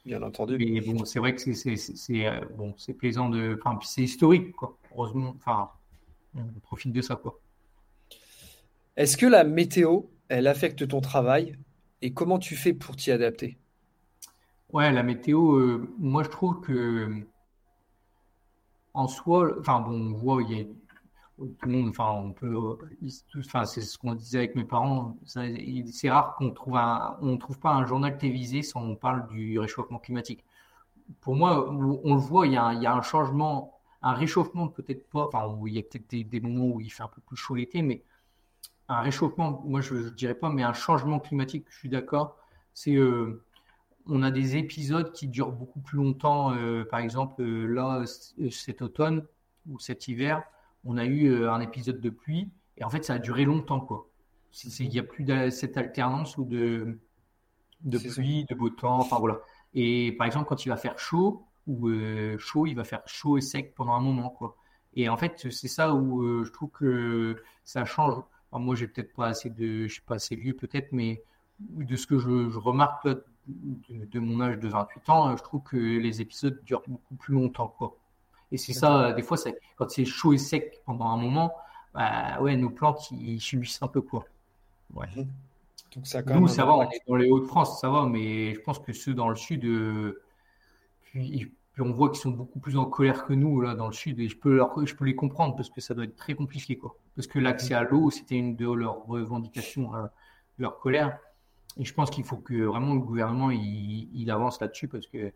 [0.06, 0.58] Bien entendu.
[0.58, 3.60] Mais bon, c'est vrai que c'est euh, bon, c'est plaisant de.
[3.62, 4.78] Enfin, c'est historique, quoi.
[4.92, 5.70] Heureusement, enfin,
[6.36, 7.40] on profite de ça, quoi.
[8.96, 11.58] Est-ce que la météo, elle affecte ton travail
[12.02, 13.58] et comment tu fais pour t'y adapter?
[14.72, 17.10] Ouais, la météo, euh, moi je trouve que
[18.94, 20.66] en soi, enfin bon, on voit, il y a
[21.40, 22.78] tout le monde, enfin, on peut,
[23.38, 25.18] enfin, c'est ce qu'on disait avec mes parents.
[25.26, 29.58] C'est rare qu'on trouve un, on trouve pas un journal télévisé sans on parle du
[29.60, 30.44] réchauffement climatique.
[31.22, 34.14] Pour moi, on le voit, il y a un, il y a un changement, un
[34.14, 37.22] réchauffement peut-être pas, enfin, il y a peut-être des, moments où il fait un peu
[37.22, 38.04] plus chaud l'été, mais
[38.88, 42.38] un réchauffement, moi je, ne dirais pas, mais un changement climatique, je suis d'accord.
[42.74, 43.44] C'est, euh,
[44.08, 46.54] on a des épisodes qui durent beaucoup plus longtemps.
[46.54, 48.04] Euh, par exemple, euh, là,
[48.52, 49.26] cet automne
[49.68, 50.44] ou cet hiver
[50.86, 53.80] on a eu euh, un épisode de pluie et en fait ça a duré longtemps
[53.80, 54.08] quoi.
[54.80, 56.98] Il n'y a plus de, cette alternance ou de,
[57.82, 59.40] de pluie, de beau temps, enfin voilà.
[59.74, 63.38] Et par exemple quand il va faire chaud ou euh, chaud, il va faire chaud
[63.38, 64.56] et sec pendant un moment quoi.
[64.96, 68.16] Et en fait c'est ça où euh, je trouve que ça change.
[68.52, 71.24] moi j'ai peut-être pas assez de, je suis pas assez vieux peut-être, mais
[71.60, 73.24] de ce que je, remarque de,
[73.90, 77.68] de, mon âge de 28 ans, je trouve que les épisodes durent beaucoup plus longtemps
[77.68, 77.99] quoi.
[78.52, 79.38] Et c'est ça, des fois,
[79.76, 81.54] quand c'est chaud et sec pendant un moment,
[81.94, 84.26] bah, ouais, nos plantes, ils subissent un peu quoi.
[84.94, 85.08] Ouais.
[85.16, 85.28] Mhm.
[85.96, 88.60] Donc ça, quand Nous, ça va, on est dans les Hauts-de-France, ça va, mais je
[88.62, 90.22] pense que ceux dans le sud, euh,
[91.02, 94.20] puis, on voit qu'ils sont beaucoup plus en colère que nous là dans le sud,
[94.20, 96.78] et je peux, leur, je peux les comprendre parce que ça doit être très compliqué
[96.78, 96.96] quoi.
[97.16, 100.06] Parce que l'accès à l'eau, c'était une de leurs revendications, euh,
[100.58, 101.18] leur colère.
[101.78, 105.32] Et je pense qu'il faut que vraiment le gouvernement il, il avance là-dessus parce que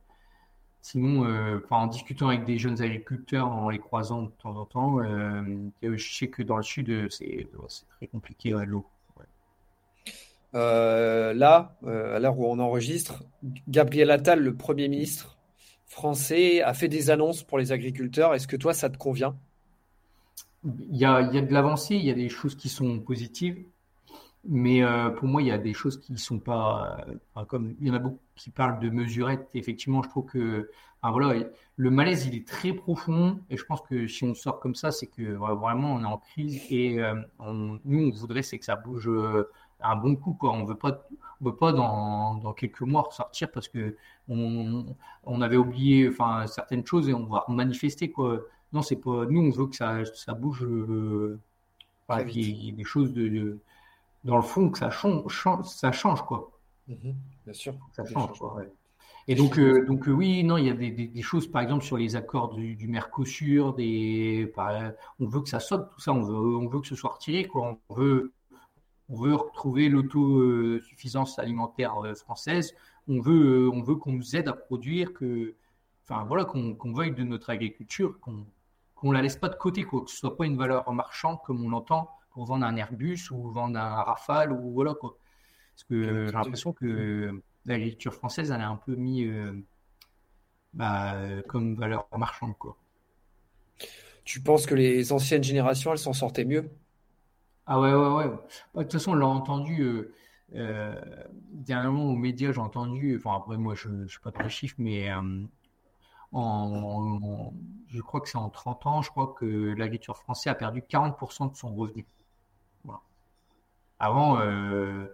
[0.84, 5.00] Sinon, euh, en discutant avec des jeunes agriculteurs, en les croisant de temps en temps,
[5.00, 5.42] euh,
[5.82, 7.48] je sais que dans le sud, euh, c'est
[7.96, 8.86] très compliqué l'eau.
[10.52, 13.24] là, à l'heure où on enregistre,
[13.70, 15.38] Gabriel Attal, le Premier ministre
[15.86, 18.34] français, a fait des annonces pour les agriculteurs.
[18.34, 19.38] Est-ce que toi, ça te convient?
[20.66, 23.00] Il y, a, il y a de l'avancée, il y a des choses qui sont
[23.00, 23.64] positives.
[24.46, 26.98] Mais euh, pour moi, il y a des choses qui ne sont pas.
[27.38, 29.48] Euh, comme il y en a beaucoup qui parlent de mesurettes.
[29.54, 30.70] Effectivement, je trouve que
[31.02, 33.40] voilà, le malaise, il est très profond.
[33.50, 36.18] Et je pense que si on sort comme ça, c'est que vraiment, on est en
[36.18, 36.62] crise.
[36.70, 39.10] Et euh, nous, on voudrait, c'est que ça bouge
[39.82, 40.34] un bon coup.
[40.34, 40.52] Quoi.
[40.52, 41.08] On veut pas,
[41.40, 43.96] on veut pas dans, dans quelques mois ressortir parce que
[44.28, 48.12] on, on avait oublié enfin, certaines choses et on va manifester.
[48.12, 48.42] Quoi.
[48.74, 49.26] Non, c'est pas.
[49.26, 50.68] Nous, on veut que ça, ça bouge.
[52.10, 53.60] Voilà, qu'il y, ait des choses de
[54.24, 55.32] dans le fond, que ça change,
[55.66, 56.52] ça change quoi.
[56.88, 57.16] Mhm,
[57.46, 57.74] bien sûr.
[57.94, 58.62] Ça change, quoi.
[59.28, 62.18] Et donc, euh, donc oui, non, il y a des, choses, par exemple, sur les
[62.18, 64.52] accords du, Mercosur, des,
[65.20, 67.48] on veut que ça saute, tout ça, on veut, on veut que ce soit retiré,
[67.48, 67.78] quoi.
[67.90, 68.34] On veut,
[69.08, 72.74] on veut retrouver l'autosuffisance alimentaire française.
[73.08, 75.56] On veut, on veut qu'on nous aide à produire, que,
[76.04, 78.46] enfin voilà, qu'on veuille de notre agriculture, qu'on
[78.96, 81.62] qu'on la laisse pas de côté, quoi, que ce soit pas une valeur marchande comme
[81.66, 85.16] on l'entend pour vendre un Airbus ou vendre un Rafale ou voilà quoi.
[85.76, 89.54] Parce que j'ai l'impression que l'agriculture française, elle est un peu mis euh,
[90.74, 91.16] bah,
[91.48, 92.78] comme valeur marchande quoi.
[94.26, 96.70] Tu penses que les anciennes générations, elles s'en sortaient mieux?
[97.66, 98.28] Ah ouais, ouais, ouais.
[98.28, 98.40] Bah,
[98.76, 99.82] de toute façon, on l'a entendu.
[99.82, 100.14] Euh,
[100.56, 100.96] euh,
[101.52, 105.10] dernièrement aux médias, j'ai entendu, enfin après moi je ne sais pas très chiffre, mais
[106.32, 107.54] en,
[107.88, 111.52] je crois que c'est en 30 ans, je crois que l'agriculture française a perdu 40%
[111.52, 112.06] de son revenu.
[114.04, 115.06] Avant, euh,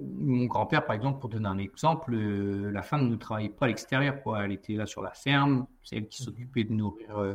[0.00, 3.68] mon grand-père, par exemple, pour donner un exemple, euh, la femme ne travaillait pas à
[3.68, 4.16] l'extérieur.
[4.42, 7.34] Elle était là sur la ferme, c'est elle qui s'occupait de nourrir euh,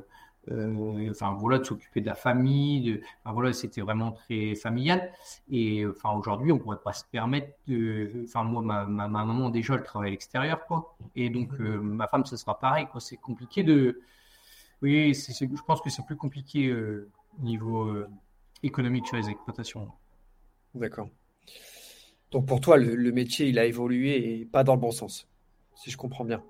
[0.50, 3.00] euh, enfin voilà, de s'occuper de la famille.
[3.24, 5.12] enfin voilà, c'était vraiment très familial.
[5.52, 8.24] Et enfin aujourd'hui, on pourrait pas se permettre de.
[8.24, 10.96] Enfin moi, ma, ma, maman déjà, elle travaille à l'extérieur, quoi.
[11.16, 13.00] Et donc euh, ma femme, ce sera pareil, quoi.
[13.00, 14.02] C'est compliqué de.
[14.82, 17.94] Oui, je pense que c'est plus compliqué au niveau
[18.64, 19.92] économique sur les exploitations.
[20.76, 21.10] D'accord.
[22.32, 25.28] Donc pour toi, le, métier, il a évolué et pas dans le bon sens,
[25.76, 26.44] si je comprends bien.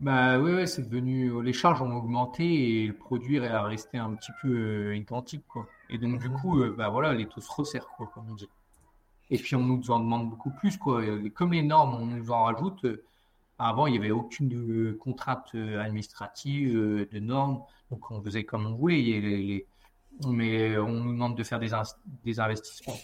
[0.00, 1.42] Bah oui, ouais, c'est devenu.
[1.42, 2.44] Les charges ont augmenté
[2.82, 5.66] et le produit est resté un petit peu euh, identique, quoi.
[5.90, 8.48] Et donc, du coup, euh, bah voilà, les taux se resserrent, quoi, comme on dit.
[9.30, 11.02] Et puis, on nous en demande beaucoup plus, quoi.
[11.34, 12.84] Comme les normes, on nous en rajoute.
[12.84, 13.04] Euh,
[13.58, 16.74] avant, il n'y avait aucune contrainte administrative,
[17.10, 17.62] de normes.
[17.90, 19.66] Donc, on faisait comme on voulait.
[20.26, 21.72] Mais on nous demande de faire des,
[22.40, 22.96] investissements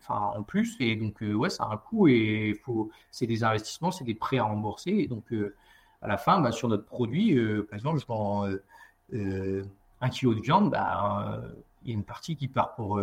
[0.00, 0.76] enfin, en plus.
[0.80, 4.38] Et donc, ouais, ça a un coût et faut, c'est des investissements, c'est des prêts
[4.38, 4.90] à rembourser.
[4.90, 5.24] Et donc,
[6.02, 8.62] à la fin, bah, sur notre produit, euh, par exemple, je prends euh,
[9.14, 9.64] euh,
[10.00, 11.42] un kilo de viande, bah,
[11.82, 13.00] il y a une partie qui part pour,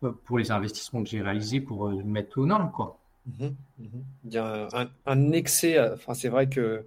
[0.00, 2.70] pour les investissements que j'ai réalisés pour mettre aux normes.
[2.70, 2.98] Quoi.
[3.26, 3.46] Mmh
[3.78, 3.84] mmh
[4.24, 4.68] il y a
[5.06, 6.86] un, excès, enfin, c'est vrai que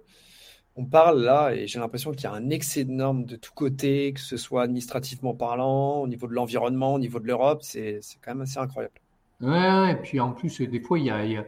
[0.76, 3.52] on parle là et j'ai l'impression qu'il y a un excès de normes de tous
[3.52, 8.00] côtés, que ce soit administrativement parlant, au niveau de l'environnement, au niveau de l'Europe, c'est
[8.22, 8.94] quand même assez incroyable.
[9.40, 11.44] Ouais, et puis en plus, des fois, il y a,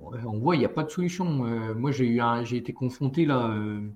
[0.00, 1.46] on voit, il n'y a pas de solution.
[1.46, 3.88] Euh, moi, j'ai j'ai été confronté là euh,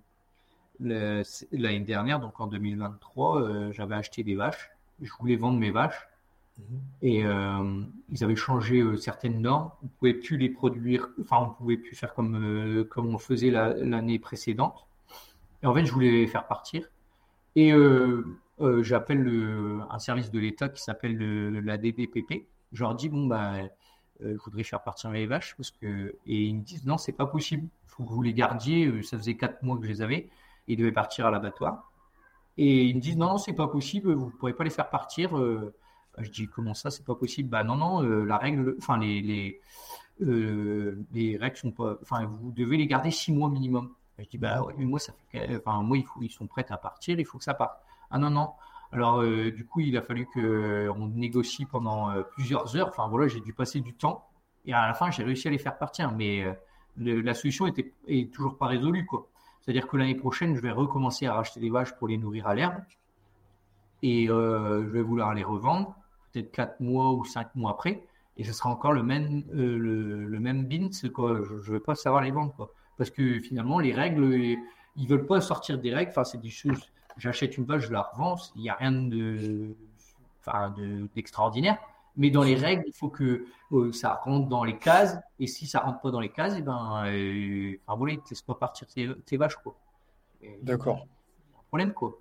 [0.81, 4.71] l'année dernière, donc en 2023, euh, j'avais acheté des vaches.
[5.01, 6.09] Je voulais vendre mes vaches
[6.59, 6.81] mhm.
[7.03, 7.25] et
[8.11, 9.71] ils avaient changé certaines normes.
[9.83, 14.19] On pouvait plus les produire, enfin, on pouvait plus faire comme comme on faisait l'année
[14.19, 14.87] précédente.
[15.63, 16.89] Et en fait, je voulais les faire partir.
[17.57, 17.73] Et
[18.81, 21.19] j'appelle un service de l'État qui s'appelle
[21.65, 22.47] la DDPP.
[22.73, 23.55] Je leur dis bon bah
[24.25, 27.13] euh, je voudrais faire partir mes vaches parce que et ils me disent non c'est
[27.13, 29.89] pas possible il faut que vous les gardiez euh, ça faisait quatre mois que je
[29.89, 30.29] les avais
[30.69, 31.91] ils devaient partir à l'abattoir
[32.57, 35.37] et ils me disent non non c'est pas possible vous pourrez pas les faire partir
[35.39, 35.75] euh,
[36.19, 37.49] je dis comment ça c'est pas possible?
[37.49, 39.61] Bah non non la règle enfin les les,
[41.13, 44.63] les règles sont pas enfin vous devez les garder six mois minimum je dis bah
[44.63, 47.45] ouais, mais moi ça fait enfin moi ils sont prêts à partir il faut que
[47.45, 47.79] ça parte
[48.11, 48.51] ah non non
[48.93, 52.89] alors, euh, du coup, il a fallu qu'on euh, négocie pendant euh, plusieurs heures.
[52.89, 54.29] Enfin, voilà, j'ai dû passer du temps.
[54.67, 56.13] Et à la fin, j'ai réussi à les faire partir.
[56.13, 56.45] Mais
[56.97, 59.29] la solution était est toujours pas résolue, quoi.
[59.61, 62.55] C'est-à-dire que l'année prochaine, je vais recommencer à racheter des vaches pour les nourrir à
[62.55, 62.77] l'herbe.
[64.03, 65.97] Et je vais vouloir les revendre,
[66.33, 68.05] peut-être 4 mois ou 5 mois après.
[68.37, 71.41] Et ce sera encore le même, le, même bins, quoi.
[71.45, 72.73] Je ne vais pas savoir les vendre, quoi.
[72.97, 74.59] Parce que finalement, les règles,
[74.97, 76.11] ils veulent pas sortir des règles.
[76.11, 79.77] Enfin, c'est des choses j'achète une vache, je la revends, il n'y a rien de,
[80.41, 80.75] enfin,
[81.15, 81.79] d'extraordinaire.
[82.17, 85.19] mais dans les règles, il faut que euh, ça rentre dans les cases.
[85.39, 88.55] Et si ça rentre pas dans les cases, et eh ben, euh, enfin, laisse pas
[88.55, 89.77] partir tes, vaches, quoi.
[90.63, 91.07] D'accord.
[91.69, 92.19] Problème, quoi.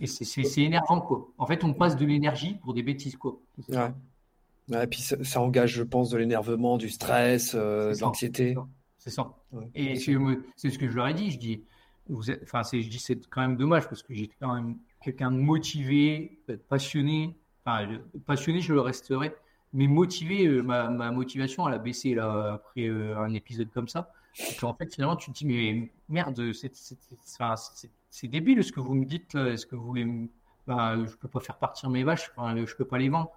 [0.00, 1.28] Et c'est énervant, quoi.
[1.38, 3.38] En fait, on passe de l'énergie pour des bêtises, quoi.
[3.68, 4.82] Ouais.
[4.82, 8.56] et puis ça, engage, je pense, de l'énervement, du stress, euh, de l'anxiété.
[8.98, 9.34] C'est ça.
[9.74, 11.30] Et c'est ce que je leur ai dit.
[11.30, 11.62] Je dis,
[12.08, 15.30] vous êtes, enfin, je dis c'est quand même dommage parce que j'étais quand même quelqu'un
[15.30, 16.38] de motivé,
[16.68, 17.34] passionné.
[17.64, 19.34] Enfin, passionné, je le resterai,
[19.72, 23.88] mais motivé, euh, ma, ma, motivation, elle a baissé là après euh, un épisode comme
[23.88, 24.12] ça.
[24.38, 27.90] Et en fait, finalement, tu te dis, mais merde, c'est
[28.24, 29.34] débile ce que vous me dites.
[29.34, 30.06] Est-ce que vous voulez.
[30.66, 33.30] Ben, je peux pas faire partir mes vaches, enfin, je peux pas les vendre.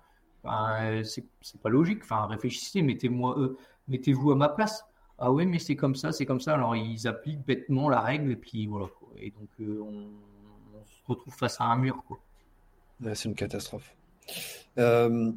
[0.43, 1.99] Enfin, c'est pas logique.
[2.03, 3.57] Enfin, réfléchissez, mettez-moi, euh,
[3.87, 4.83] mettez-vous à ma place
[5.19, 6.53] ah oui, mais c'est comme ça, c'est comme ça.
[6.53, 8.87] Alors ils appliquent bêtement la règle et puis voilà.
[9.17, 10.07] Et donc euh, on,
[10.85, 12.01] se retrouve face à un mur.
[13.13, 13.95] C'est une catastrophe.
[14.77, 15.31] Euh,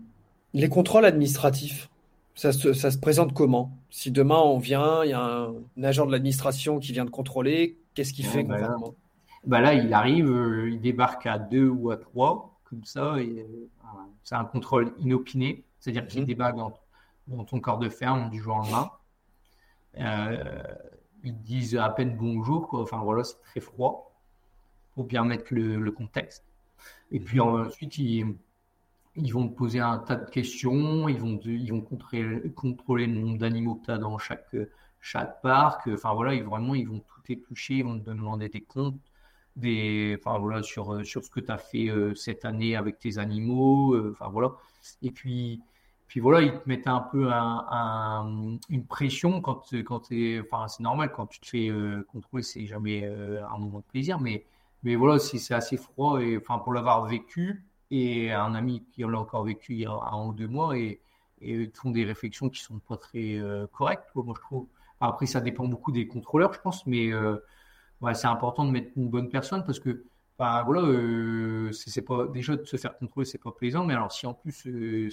[0.54, 1.90] les contrôles administratifs,
[2.34, 3.76] Ça se, ça se présente comment?
[3.90, 7.10] Si demain on vient, il y a un, un agent de l'administration qui vient de
[7.10, 8.94] contrôler, qu'est-ce qu'il fait concrètement?
[9.44, 13.40] Bah là, il arrive, euh, il débarque à deux ou à trois, comme ça, et
[13.40, 13.68] euh,
[14.24, 16.26] c'est un contrôle inopiné, c'est-à-dire qu'il Mhm.
[16.26, 16.72] débarque dans,
[17.28, 18.90] dans ton corps de ferme du jour au lendemain.
[19.98, 20.62] Euh,
[21.24, 22.82] ils disent à peine bonjour, quoi.
[22.82, 24.12] Enfin voilà, c'est très froid
[24.94, 26.44] pour bien mettre le, le contexte.
[27.12, 28.26] Et puis ensuite, ils,
[29.16, 33.14] ils vont te poser un tas de questions, ils vont, ils vont contrôler, contrôler le
[33.20, 34.56] nombre d'animaux que tu as dans chaque,
[35.00, 35.88] chaque parc.
[35.88, 39.00] Enfin voilà, ils, vraiment, ils vont tout éplucher, ils vont te demander des comptes,
[39.56, 42.98] des, enfin voilà, sur, euh, sur ce que tu as fait euh, cette année avec
[42.98, 43.94] tes animaux.
[43.94, 44.52] euh, Enfin voilà.
[45.02, 45.60] Et puis,
[46.06, 50.68] puis voilà, ils te mettent un peu un, un- une pression quand, quand t'es, enfin
[50.68, 51.70] c'est normal, quand tu te fais
[52.08, 54.44] contrôler, c'est jamais un moment de plaisir, mais,
[54.82, 59.18] mais voilà, c'est assez froid, et enfin pour l'avoir vécu, et un ami qui l'a
[59.18, 61.00] encore vécu il y a un ou deux mois, et,
[61.40, 63.40] et font des réflexions qui sont pas très
[63.72, 64.66] correctes, moi je trouve.
[65.00, 67.10] Après, ça dépend beaucoup des contrôleurs, je pense, mais
[68.04, 70.04] euh, c'est important de mettre une bonne personne parce que,
[70.38, 71.70] voilà, euh,
[72.06, 75.08] pas déjà de se faire contrôler, c'est pas plaisant, mais alors si en plus euh,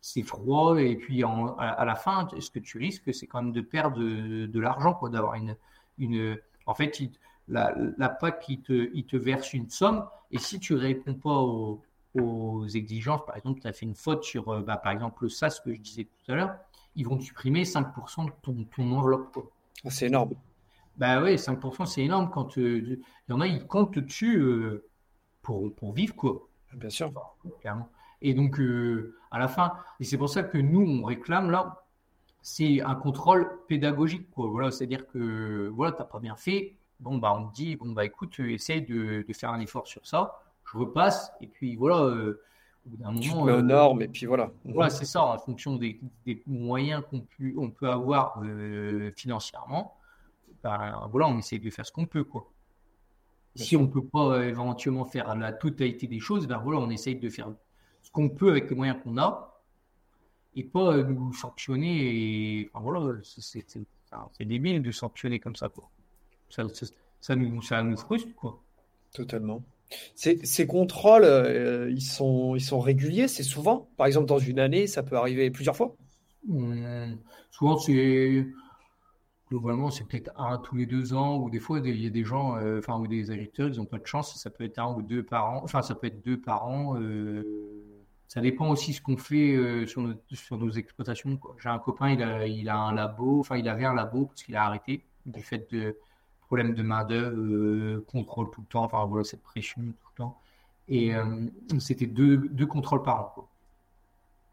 [0.00, 3.60] c'est froid et puis à, la fin, ce que tu risques, c'est quand même de
[3.60, 5.56] perdre de, de l'argent, d'avoir une
[5.98, 6.38] une.
[6.66, 7.00] En fait,
[7.48, 11.38] la, la PAC, il te, il te verse une somme et si tu réponds pas
[11.38, 11.82] aux,
[12.74, 15.60] exigences, par exemple, tu as fait une faute sur, euh, bah, par exemple, le SAS
[15.60, 16.56] que je disais tout à l'heure,
[16.94, 19.38] ils vont supprimer 5% de ton, ton enveloppe.
[19.84, 20.30] Ah, c'est énorme.
[20.96, 24.86] Bah ouais, 5% c'est énorme quand euh, il y en a, ils comptent dessus euh,
[25.42, 27.12] pour, pour vivre, quoi, Bien sûr.
[27.60, 27.88] clairement.
[28.22, 31.84] Et donc, euh, à la fin, et c'est pour ça que nous, on réclame là,
[32.40, 34.48] c'est un contrôle pédagogique, quoi.
[34.48, 38.04] Voilà, c'est-à-dire que, voilà, t'as pas bien fait, bon, bah, on te dit, bon, bah,
[38.04, 42.40] écoute, essaye de, de faire un effort sur ça, je repasse, et puis voilà, euh,
[42.86, 44.50] au bout d'un moment, mets aux euh, normes et puis voilà.
[44.64, 49.96] voilà, c'est ça, en fonction des, des moyens qu'on peut, on peut avoir euh, financièrement,
[50.62, 52.50] ben, voilà, on essaie de faire ce qu'on peut, quoi.
[53.54, 57.16] Si on peut pas euh, éventuellement faire la totalité des choses, ben voilà, on essaye
[57.16, 57.50] de faire
[58.02, 59.62] ce qu'on peut avec les moyens qu'on a
[60.54, 62.60] et pas euh, nous sanctionner.
[62.60, 65.88] Et, enfin, voilà, c'est débile de sanctionner comme ça, quoi.
[66.50, 66.86] Ça, ça,
[67.20, 68.60] ça nous, ça nous frustre, quoi.
[69.14, 69.62] Totalement.
[70.14, 73.88] Ces, ces contrôles, euh, ils sont, ils sont réguliers, c'est souvent?
[73.96, 75.96] Par exemple, dans une année, ça peut arriver plusieurs fois?
[76.48, 77.16] Hum,
[77.50, 78.46] souvent, c'est
[79.48, 82.24] globalement, c'est peut-être un tous les deux ans, ou des fois, il y a des
[82.24, 84.92] gens, euh, enfin, ou des agriculteurs, ils n'ont pas de chance, ça peut être un
[84.94, 87.00] ou deux par an, enfin, ça peut être deux par an.
[87.00, 87.44] euh,
[88.28, 91.38] ça dépend aussi ce qu'on fait euh, sur nos, sur nos exploitations.
[91.58, 94.42] J'ai un copain, il a, il a un labo, enfin, il avait un labo parce
[94.42, 95.96] qu'il a arrêté du fait de
[96.40, 100.40] problèmes de main-d'œuvre, contrôle tout le temps, enfin, voilà, cette pression tout le temps.
[100.88, 101.12] Et
[101.80, 103.48] c'était deux, deux contrôles par an, quoi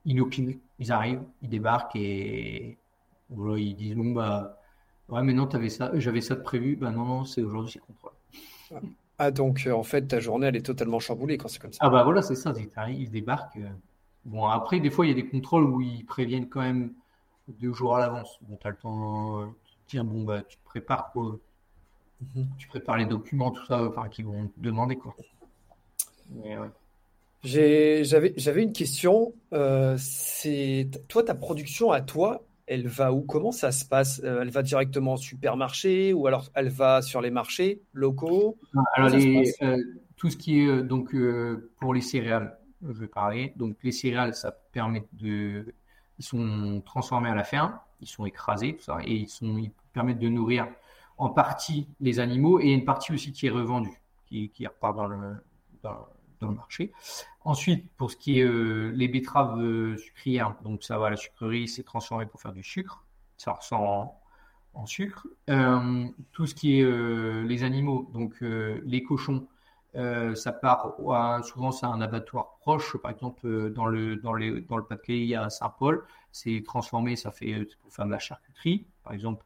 [0.06, 0.60] inopinés.
[0.80, 2.78] Ils arrivent, ils débarquent et
[3.30, 4.60] ils disent bon bah
[5.14, 7.80] ouais mais non t'avais ça, j'avais ça de prévu, bah non non c'est aujourd'hui c'est
[7.80, 8.11] contrôle.
[9.20, 11.78] Ah, donc, euh, en fait, ta journée, elle est totalement chamboulée quand c'est comme ça.
[11.82, 12.53] Ah bah voilà c'est ça,
[12.89, 13.57] ils débarquent.
[13.57, 13.70] euh.
[14.26, 16.93] Bon après des fois il y a des contrôles où ils préviennent quand même
[17.47, 18.39] deux jours à l'avance.
[18.41, 19.51] Bon t'as le temps euh, de
[19.89, 21.38] dire bon bah tu te prépares quoi,
[22.36, 22.47] Mhm.
[22.57, 25.14] tu prépares les documents tout ça, enfin qu'ils vont te demander quoi.
[26.30, 26.70] Mais ouais.
[27.43, 29.34] J'ai, j'avais, j'avais une question.
[29.51, 33.22] Euh, c'est, toi, ta production à toi, elle va où?
[33.22, 34.22] Comment ça se passe?
[34.24, 38.57] Euh, elle va directement au supermarché ou alors elle va sur les marchés locaux?
[38.72, 39.78] Comment Alors les, euh,
[40.16, 43.53] tout ce qui est euh, donc euh, pour les céréales, je vais parler.
[43.55, 45.74] Donc les céréales, ça permet de,
[46.20, 49.72] ils sont transformés à la ferme, ils sont écrasés, tout ça, et ils sont, ils
[49.93, 50.68] permettent de nourrir
[51.18, 55.07] en partie les animaux et une partie aussi qui est revendue, qui, qui repart dans
[55.07, 55.36] le,
[55.84, 56.07] dans,
[56.50, 56.91] le marché.
[57.46, 61.18] Ensuite, pour ce qui est euh, les betteraves euh, sucrières, donc ça va à la
[61.18, 63.06] sucrerie, c'est transformé pour faire du sucre,
[63.38, 63.82] ça ressort
[64.74, 65.28] en, sucre.
[65.50, 69.48] Euh, tout ce qui est les animaux, donc les cochons,
[69.94, 74.78] ça part à- souvent c'est un abattoir proche, par exemple dans le dans les dans
[74.78, 79.46] le Pas-de-Calais a Saint-Paul, c'est transformé, ça fait de la charcuterie, par exemple.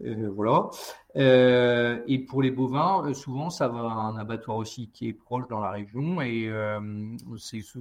[0.00, 0.70] Euh, voilà.
[1.16, 5.12] Euh, et pour les bovins, euh, souvent ça va à un abattoir aussi qui est
[5.12, 6.50] proche dans la région et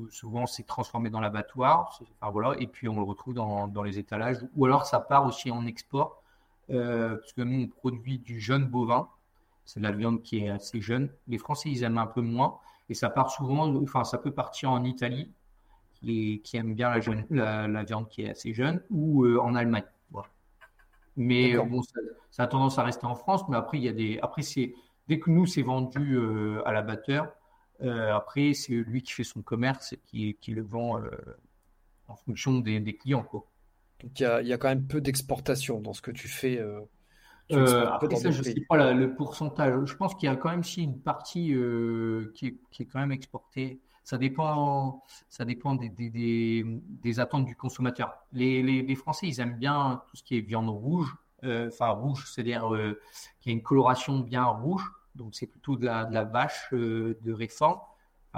[0.10, 2.00] souvent c'est transformé dans l'abattoir.
[2.60, 6.22] Et puis on le retrouve dans les étalages ou alors ça part aussi en export
[6.68, 9.08] parce que nous on produit du jeune bovin.
[9.66, 11.10] C'est de la viande qui est assez jeune.
[11.28, 12.58] Les Français, ils aiment un peu moins.
[12.90, 15.32] Et ça part souvent, enfin, ça peut partir en Italie,
[16.02, 16.92] qui, aime bien
[17.30, 19.86] la, viande qui est assez jeune, ou en Allemagne.
[21.18, 22.00] Mais euh, bon, ça,
[22.32, 23.44] ça a tendance à rester en France.
[23.50, 24.74] Mais après, il y a des, après, c'est,
[25.08, 27.32] dès que nous, c'est vendu euh, à l'abatteur,
[27.82, 31.10] euh, après, c'est lui qui fait son commerce, et qui, qui le vend euh,
[32.08, 33.24] en fonction des, clients.
[33.24, 33.46] Quoi.
[34.02, 36.60] Donc il y a, y a, quand même peu d'exportation dans ce que tu fais.
[37.50, 39.86] Après ça, je ne sais pas le pourcentage.
[39.86, 41.54] Je pense qu'il y a quand même si une partie
[42.34, 43.82] qui est, qui, est, quand même exportée.
[44.04, 48.14] Ça dépend, ça dépend des, attentes du consommateur.
[48.34, 51.16] Les, Français, ils aiment bien tout ce qui est viande rouge.
[51.44, 52.68] Enfin, rouge, c'est-à-dire
[53.40, 54.92] qu'il y a une coloration bien rouge.
[55.16, 57.80] Donc, c'est plutôt de la, vache de réforme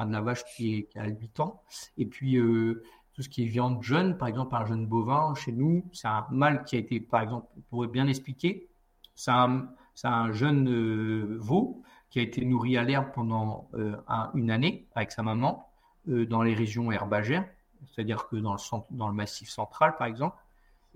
[0.01, 1.61] de la vache qui, a 8 ans.
[1.97, 2.83] Et puis, euh,
[3.13, 6.25] tout ce qui est viande jeune, par exemple, un jeune bovin, chez nous, c'est un
[6.31, 8.69] mâle qui a été, par exemple, pour bien expliquer,
[9.15, 9.67] c'est un,
[10.03, 11.83] un, jeune euh, veau
[12.13, 13.95] qui a été nourri à l'herbe pendant euh,
[14.35, 15.67] une année avec sa maman
[16.05, 17.47] dans les régions herbagères,
[17.87, 18.59] c'est-à-dire que dans le,
[18.91, 20.37] dans le massif central, par exemple.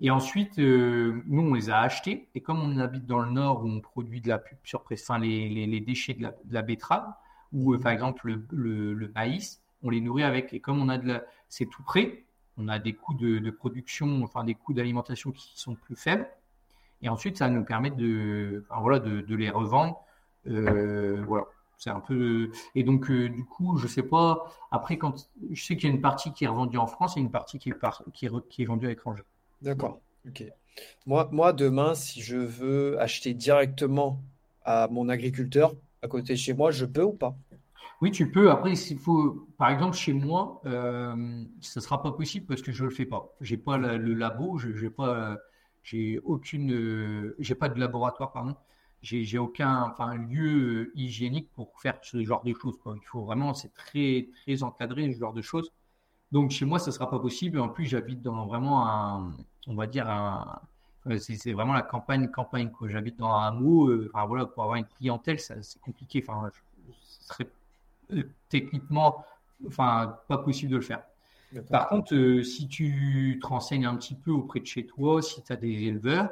[0.00, 2.28] Et ensuite, nous, on les a achetés.
[2.36, 5.18] Et comme on habite dans le nord où on produit de la pub sur enfin,
[5.18, 7.10] les, les, déchets de la, de betterave,
[7.52, 10.52] ou euh, par exemple le, maïs, on les nourrit avec.
[10.52, 12.24] Et comme on a de la, c'est tout prêt,
[12.58, 16.28] on a des coûts de, production, enfin des coûts d'alimentation qui sont plus faibles.
[17.02, 20.00] Et ensuite, ça nous permet de, voilà, de, les revendre.
[20.48, 21.46] Euh, voilà,
[21.76, 22.50] c'est un peu.
[22.74, 24.50] Et donc, euh, du coup, je sais pas.
[24.70, 27.20] Après, quand je sais qu'il y a une partie qui est revendue en France et
[27.20, 27.74] une partie qui est,
[28.12, 29.22] qui est, qui est vendue à l'étranger.
[29.62, 30.00] D'accord.
[30.26, 30.44] Ok.
[31.06, 34.22] Moi, moi, demain, si je veux acheter directement
[34.64, 37.36] à mon agriculteur, à côté de chez moi, je peux ou pas?
[38.00, 38.50] Oui, tu peux.
[38.50, 42.70] Après, s'il faut, par exemple, chez moi, euh, ce ne sera pas possible parce que
[42.70, 43.34] je ne le fais pas.
[43.40, 45.36] J'ai pas le labo, je n'ai pas,
[45.82, 48.54] j'ai aucune, euh, j'ai pas de laboratoire, pardon.
[49.02, 52.76] J'ai aucun enfin, lieu hygiénique pour faire ce genre de choses.
[52.78, 52.96] Quoi.
[53.00, 55.72] Il faut vraiment, c'est très, très encadré, ce genre de choses.
[56.32, 57.60] Donc, chez moi, ça ne sera pas possible.
[57.60, 59.32] En plus, j'habite dans vraiment un,
[59.66, 60.60] on va dire, un,
[61.06, 62.70] euh, c'est vraiment la campagne, campagne.
[62.86, 63.88] J'habite dans un hameau.
[63.88, 66.24] Euh, voilà, pour avoir une clientèle, c'est compliqué.
[66.26, 66.50] Enfin,
[67.02, 67.48] ce serait
[68.12, 69.24] euh, techniquement,
[69.66, 71.02] enfin, pas possible de le faire.
[71.70, 75.50] Par contre, si tu te renseignes un petit peu auprès de chez toi, si tu
[75.50, 76.30] as des éleveurs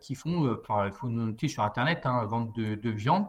[0.00, 3.26] qui font, il faut noter sur Internet, hein, vente de, viande,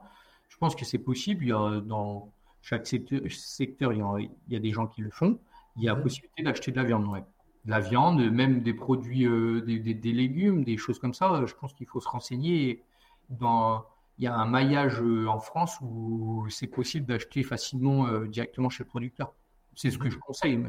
[0.50, 1.44] je pense que c'est possible.
[1.46, 5.02] Il y a, dans chaque secteur, il, y a, il, y a, des gens qui
[5.02, 5.40] le font.
[5.76, 7.06] Il y a possibilité d'acheter de la viande.
[7.08, 7.24] Ouais
[7.66, 11.44] de la viande, même des produits, euh, des, légumes, des choses comme ça.
[11.46, 12.84] Je pense qu'il faut se renseigner.
[13.30, 13.84] Dans,
[14.20, 18.70] il y a un maillage euh, en France où c'est possible d'acheter facilement euh, directement
[18.70, 19.34] chez le producteur.
[19.76, 20.64] C'est ce que je conseille.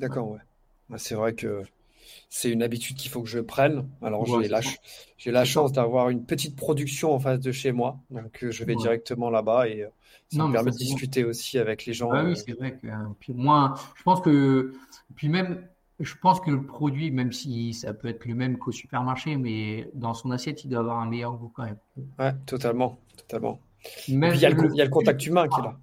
[0.00, 0.40] D'accord, ouais.
[0.90, 1.62] Bah, c'est vrai que
[2.28, 3.88] c'est une habitude qu'il faut que je prenne.
[4.02, 4.60] Alors j'ai la,
[5.16, 8.74] j'ai la chance d'avoir une petite production en face de chez moi, donc je vais
[8.74, 9.86] directement là-bas et
[10.28, 12.10] ça me permet de discuter aussi avec les gens.
[12.12, 12.86] Ah oui, c'est vrai que
[13.20, 14.72] puis moi, je pense que
[15.14, 15.66] puis même
[16.00, 19.88] je pense que le produit, même si ça peut être le même qu'au supermarché, mais
[19.94, 21.78] dans son assiette, il doit avoir un meilleur goût quand même.
[22.18, 23.60] Ouais, totalement, totalement.
[24.08, 25.76] il, y a le, contact humain qui est là.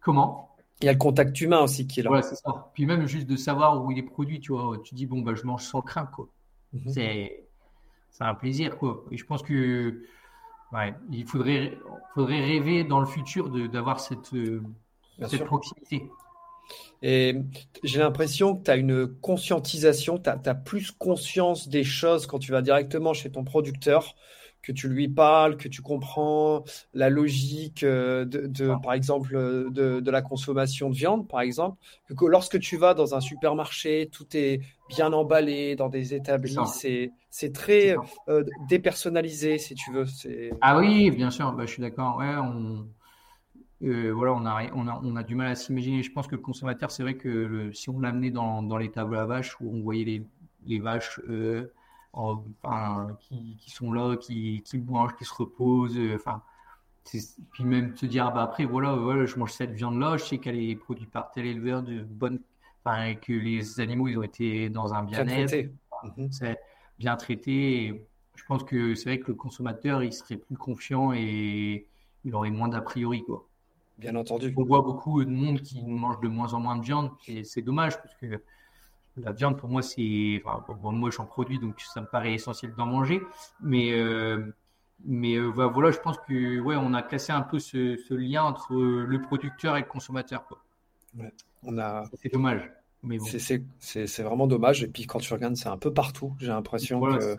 [0.00, 0.55] Comment?
[0.82, 2.10] Il y a le contact humain aussi qui est là.
[2.10, 2.70] Ouais, c'est ça.
[2.74, 5.34] Puis même juste de savoir où il est produit, tu vois, tu dis bon bah
[5.34, 6.28] je mange sans crainte quoi.
[6.72, 6.92] Mhm.
[6.92, 7.46] C'est
[8.10, 9.04] c'est un plaisir quoi.
[9.10, 10.02] Et je pense que
[10.72, 11.78] ouais, il faudrait
[12.14, 14.34] faudrait rêver dans le futur d'avoir cette
[15.26, 16.10] cette proximité.
[17.02, 17.36] Et
[17.84, 22.52] j'ai l'impression que tu as une conscientisation, tu as, plus conscience des choses quand tu
[22.52, 24.14] vas directement chez ton producteur,
[24.66, 29.36] que tu lui parles, que tu comprends la logique euh, de, par exemple,
[29.70, 31.78] de, la consommation de viande, par exemple,
[32.16, 36.56] que lorsque tu vas dans un supermarché, tout est bien emballé dans des établis,
[37.30, 37.96] c'est très
[38.28, 40.06] euh, dépersonnalisé, si tu veux.
[40.60, 42.16] Ah oui, bien sûr, bah, je suis d'accord.
[42.18, 42.88] Ouais, on
[43.82, 46.02] euh, voilà, on a, on, a, on a du mal à s'imaginer.
[46.02, 49.16] Je pense que le consommateur, c'est vrai que si on l'amenait dans, dans les tables
[49.16, 50.22] à vaches où on voyait les,
[50.66, 51.70] les vaches euh,
[52.12, 56.42] enfin, qui, qui, sont là, qui, qui mangent, qui se reposent, euh, enfin,
[57.52, 60.38] puis même se dire, ah bah après, voilà, voilà, je mange cette viande-là, je sais
[60.38, 62.40] qu'elle est produite par tel éleveur de bonne,
[62.84, 65.70] enfin, que les animaux, ils ont été dans un bien-être,
[66.16, 66.32] mhm.
[66.32, 66.58] c'est
[66.98, 68.06] bien traité.
[68.34, 71.86] je pense que c'est vrai que le consommateur, il serait plus confiant et
[72.24, 73.46] il aurait moins d'a priori, quoi.
[73.98, 74.52] Bien entendu.
[74.56, 77.62] On voit beaucoup de monde qui mange de moins en moins de viande et c'est
[77.62, 78.42] dommage parce que
[79.16, 82.86] la viande pour moi c'est, enfin, moi j'en produis donc ça me paraît essentiel d'en
[82.86, 83.22] manger,
[83.60, 84.52] mais euh,
[85.04, 88.74] mais euh, voilà, je pense que ouais, on a cassé un peu ce, lien entre
[88.74, 90.46] le producteur et le consommateur.
[90.46, 90.58] Quoi.
[91.62, 92.04] on a.
[92.20, 92.70] C'est dommage.
[93.02, 94.82] Mais C'est vraiment dommage.
[94.82, 96.34] Et puis quand tu regardes, c'est un peu partout.
[96.38, 97.36] J'ai l'impression que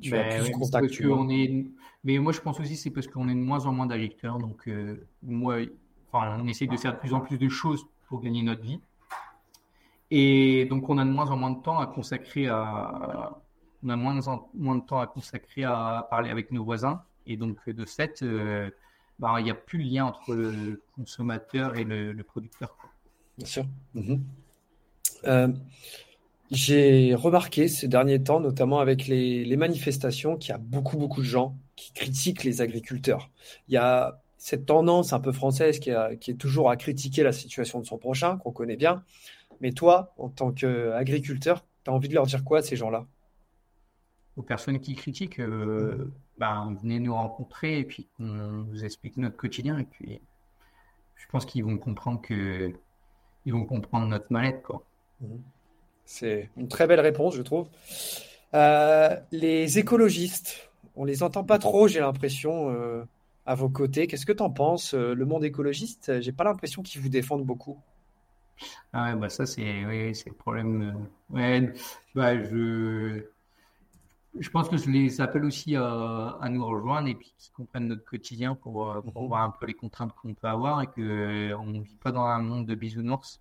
[0.00, 1.00] tu as plus contact.
[1.04, 1.66] on est,
[2.02, 4.38] mais moi, je pense aussi c'est parce qu'on est de moins en moins d'agriculteurs.
[4.38, 5.56] Donc, euh, moi,
[6.12, 8.80] enfin, on essaye de faire de plus en plus de choses pour gagner notre vie.
[10.10, 13.38] Et donc, on a de moins en moins de temps à consacrer à,
[13.82, 17.02] on a moins en moins de temps à consacrer à parler avec nos voisins.
[17.26, 18.70] Et donc, de fait, euh,
[19.18, 22.76] bah, il n'y a plus le lien entre le consommateur et le, producteur.
[23.38, 23.64] Bien sûr.
[23.94, 24.22] Mhm.
[26.50, 31.26] j'ai remarqué ces derniers temps, notamment avec les manifestations, qu'il y a beaucoup, beaucoup de
[31.26, 33.30] gens qui critiquent les agriculteurs.
[33.68, 37.80] Il y a cette tendance un peu française qui, est toujours à critiquer la situation
[37.80, 39.02] de son prochain, qu'on connaît bien.
[39.60, 43.06] Mais toi, en tant qu'agriculteur, tu as envie de leur dire quoi à ces gens-là?
[44.36, 49.36] Aux personnes qui critiquent, euh, ben, venez nous rencontrer et puis on vous explique notre
[49.36, 49.78] quotidien.
[49.78, 50.20] Et puis,
[51.14, 52.72] je pense qu'ils vont comprendre que
[53.46, 54.62] ils vont comprendre notre mallette.
[54.62, 54.84] Quoi.
[55.20, 55.42] Mhm.
[56.04, 57.68] C'est une très belle réponse, je trouve.
[58.54, 63.04] Euh, les écologistes, on les entend pas trop, j'ai l'impression, euh,
[63.46, 64.06] à vos côtés.
[64.06, 67.78] Qu'est-ce que tu en penses Le monde écologiste, j'ai pas l'impression qu'ils vous défendent beaucoup.
[68.92, 71.08] Ah ouais, bah ça c'est oui, c'est le problème.
[71.30, 71.72] Ouais,
[72.14, 73.24] bah je
[74.38, 77.88] je pense que je les appelle aussi à, à nous rejoindre et puis qu'ils comprennent
[77.88, 79.28] notre quotidien pour, pour mhm.
[79.28, 82.24] voir un peu les contraintes qu'on peut avoir et que on ne vit pas dans
[82.24, 83.40] un monde de bisounours.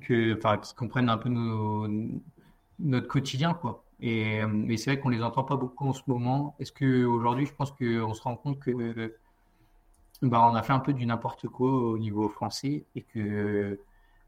[0.00, 1.86] que, enfin, qu'ils comprennent un peu nos,
[2.78, 3.84] notre quotidien, quoi.
[4.00, 6.56] Et, mais c'est vrai qu'on les entend pas beaucoup en ce moment.
[6.58, 9.14] Est-ce que aujourd'hui, je pense qu'on se rend compte que
[10.28, 13.80] bah, on a fait un peu du n'importe quoi au niveau français et que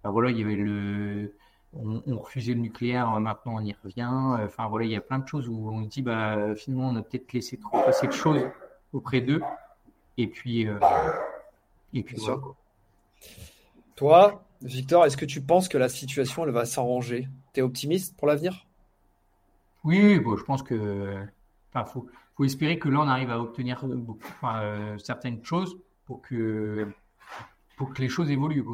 [0.03, 1.35] bah, voilà, il y avait le
[1.73, 4.09] on, refusait le nucléaire, maintenant on y revient.
[4.45, 7.03] Enfin voilà, il y a plein de choses où on dit bah finalement on a
[7.03, 8.43] peut-être laissé trop passer de choses
[8.93, 9.43] auprès d'eux.
[10.17, 10.79] Et puis euh,
[11.93, 12.41] et puis voilà.
[13.95, 17.29] Toi, Victor, est-ce que tu penses que la situation elle va s'arranger?
[17.53, 18.67] Tu es optimiste pour l'avenir?
[19.85, 21.17] Oui, bon, je pense que.
[21.73, 22.07] Enfin, faut,
[22.37, 23.85] faut espérer que là, on arrive à obtenir
[24.45, 26.89] euh, certaines choses pour que,
[27.77, 28.65] pour que les choses évoluent.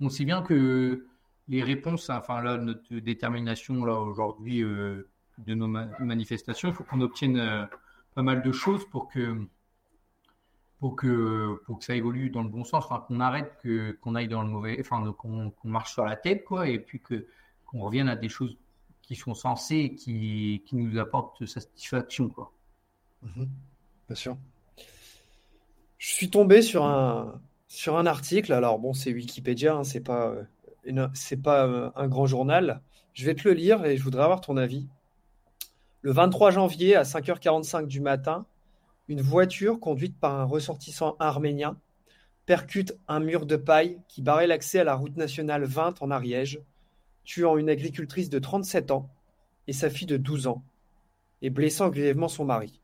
[0.00, 1.06] On, sait bien que
[1.48, 5.08] les réponses, enfin là, notre détermination là aujourd'hui euh,
[5.38, 7.64] de nos manifestations, il faut qu'on obtienne euh,
[8.14, 9.46] pas mal de choses pour que
[10.80, 14.14] pour que, pour que ça évolue dans le bon sens, enfin, qu'on arrête que, qu'on
[14.14, 17.26] aille dans le mauvais, enfin, qu'on, marche sur la tête, quoi, et puis que,
[17.66, 18.56] qu'on revienne à des choses
[19.02, 22.50] qui sont sensées qui, qui nous apportent satisfaction, quoi.
[23.22, 23.46] Mhm.
[24.08, 24.38] bien sûr.
[26.00, 30.34] Je suis tombé sur un, article, alors bon, c'est Wikipédia, hein, c'est pas,
[30.86, 32.80] euh, c'est pas euh, un grand journal.
[33.12, 34.88] Je vais te le lire et je voudrais avoir ton avis.
[36.00, 38.46] Le 23 janvier à 5h45 du matin,
[39.08, 41.76] une voiture conduite par un ressortissant arménien
[42.46, 46.62] percute un mur de paille qui barrait l'accès à la route nationale 20 en Ariège,
[47.24, 49.10] tuant une agricultrice de 37 ans
[49.66, 50.64] et sa fille de 12 ans,
[51.42, 52.80] et blessant grièvement son mari.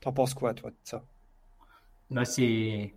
[0.00, 1.04] T'en penses quoi, toi, de ça?
[2.10, 2.94] Là, bah, c'est.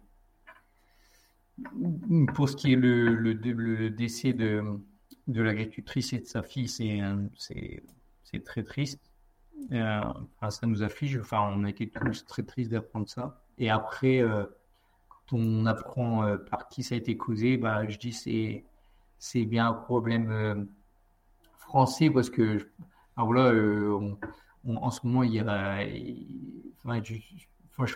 [2.33, 4.63] Pour ce qui est le, le, décès de,
[5.27, 9.01] de l'agricultrice et de sa fille, c'est très triste.
[9.71, 10.01] Euh,
[10.49, 11.17] ça nous afflige.
[11.17, 13.41] Enfin, on a été tous très tristes d'apprendre ça.
[13.57, 14.45] Et après, euh,
[15.09, 18.63] quand on apprend euh, par qui ça a été causé, bah, je dis c'est
[19.17, 20.69] c'est bien un problème
[21.57, 22.69] français parce que
[23.17, 23.51] voilà,
[24.65, 25.85] en ce moment il y a,
[27.03, 27.15] je,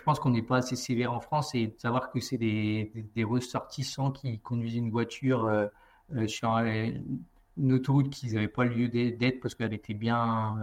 [0.02, 3.24] pense qu'on n'est pas assez sévère en France et de savoir que c'est des, des,
[3.24, 5.68] ressortissants qui conduisent une voiture
[6.26, 10.58] sur une autoroute qu'ils n'avaient pas lieu d'être parce qu'elle était bien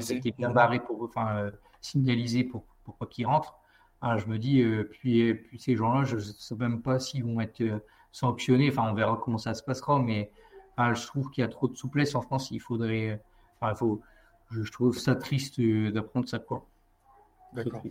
[0.00, 1.50] c'était bien barré pour enfin, euh,
[1.80, 3.56] signaliser pour, pour pas qu'ils rentrent.
[4.00, 7.24] Alors, je me dis, euh, puis, puis ces gens-là, je ne sais même pas s'ils
[7.24, 7.78] vont être euh,
[8.12, 8.70] sanctionnés.
[8.70, 10.32] Enfin, on verra comment ça se passera, mais
[10.78, 12.50] je trouve qu'il y a trop de souplesse en France.
[12.50, 13.22] Il faudrait.
[13.60, 14.00] Enfin, il faut,
[14.50, 16.66] je, trouve ça triste d'apprendre ça, quoi.
[17.52, 17.82] D'accord.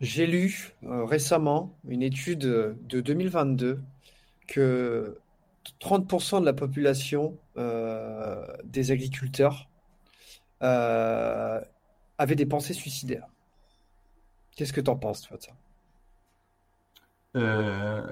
[0.00, 3.80] J'ai lu récemment une étude de 2022
[4.48, 5.18] que
[5.80, 7.38] 30% de la population
[8.64, 9.68] des agriculteurs
[10.62, 11.60] euh,
[12.18, 13.26] avait des pensées suicidaires.
[14.54, 15.52] Qu'est-ce que tu en penses, toi, de ça?
[17.36, 18.06] Euh,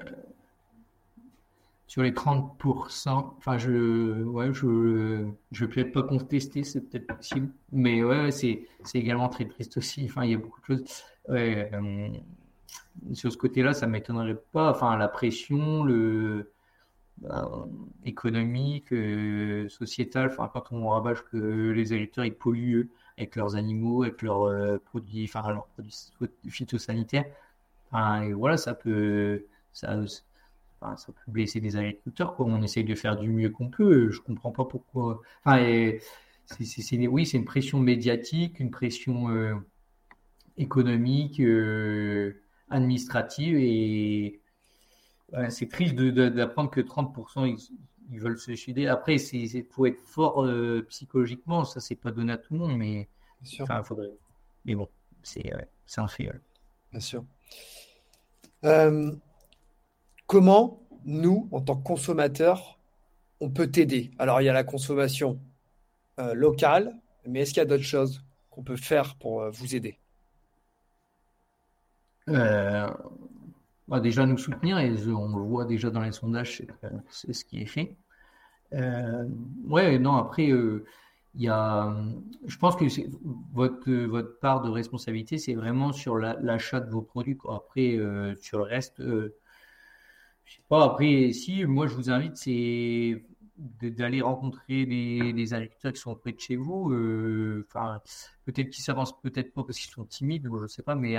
[1.91, 7.51] Sur les 30%, enfin, je ouais, je je vais peut-être pas contester, c'est peut-être possible,
[7.73, 10.05] mais ouais, c'est également très triste aussi.
[10.05, 11.03] Enfin, il y a beaucoup de choses.
[11.31, 12.07] Euh,
[13.11, 14.71] sur ce côté-là, ça m'étonnerait pas.
[14.71, 16.53] Enfin, la pression, le
[17.17, 17.67] bah,
[18.05, 24.03] économique, euh, sociétal, enfin, quand on rabâche que les agriculteurs ils polluent avec leurs animaux,
[24.03, 25.93] avec leurs euh, produits, enfin leurs produits
[26.47, 27.25] phytosanitaires,
[27.91, 29.99] enfin, voilà, ça peut, ça,
[30.81, 32.35] enfin, ça peut blesser des agriculteurs.
[32.35, 32.45] Quoi.
[32.47, 34.09] On essaye de faire du mieux qu'on peut.
[34.11, 35.21] Je comprends pas pourquoi.
[35.45, 35.91] Enfin,
[36.45, 39.55] c'est, oui, c'est une pression médiatique, une pression euh,
[40.57, 41.41] économique,
[42.69, 44.41] administrative et
[45.49, 47.57] c'est triste d'apprendre que 30%
[48.09, 48.87] ils, veulent se suicider.
[48.87, 52.77] Après, il faut être fort euh, psychologiquement, ça c'est pas donné à tout le monde,
[52.77, 53.07] mais
[53.61, 54.11] enfin, faudrait.
[54.65, 54.89] Mais bon,
[55.23, 55.49] c'est
[55.97, 56.29] un fait.
[56.91, 57.23] Bien sûr.
[58.65, 59.13] Euh,
[60.31, 62.79] comment nous, en tant que consommateurs,
[63.41, 64.11] on peut t'aider?
[64.17, 65.41] Alors, il y a la consommation
[66.21, 66.95] euh, locale,
[67.27, 69.99] mais est-ce qu'il y a d'autres choses qu'on peut faire pour vous aider?
[72.27, 76.63] Bah, Déjà nous soutenir, et on le voit déjà dans les sondages,
[77.09, 77.97] c'est ce qui est fait.
[79.67, 81.93] ouais, non, après, il y a,
[82.45, 82.85] je pense que
[83.53, 87.37] votre, votre part de responsabilité, c'est vraiment sur l'achat de vos produits.
[87.49, 89.01] Après, euh, sur le reste,
[90.59, 90.85] euh, pas.
[90.85, 93.23] Après, si, moi, je vous invite, c'est
[93.57, 96.91] d'aller rencontrer les, agriculteurs qui sont près de chez vous.
[96.91, 98.01] Euh, enfin,
[98.45, 101.17] peut-être qu'ils s'avancent, peut-être pas parce qu'ils sont timides, je sais pas, mais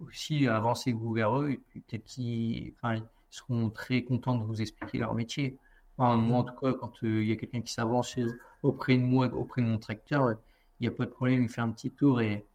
[0.00, 1.50] aussi avancer vous vers eux.
[1.50, 5.58] Et peut-être qu'ils enfin, seront très contents de vous expliquer leur métier.
[5.98, 8.18] moi, en tout cas, quand il y a quelqu'un qui s'avance
[8.62, 10.36] auprès de moi, auprès de mon tracteur,
[10.80, 12.46] il n'y a pas de problème, il fait un petit tour et,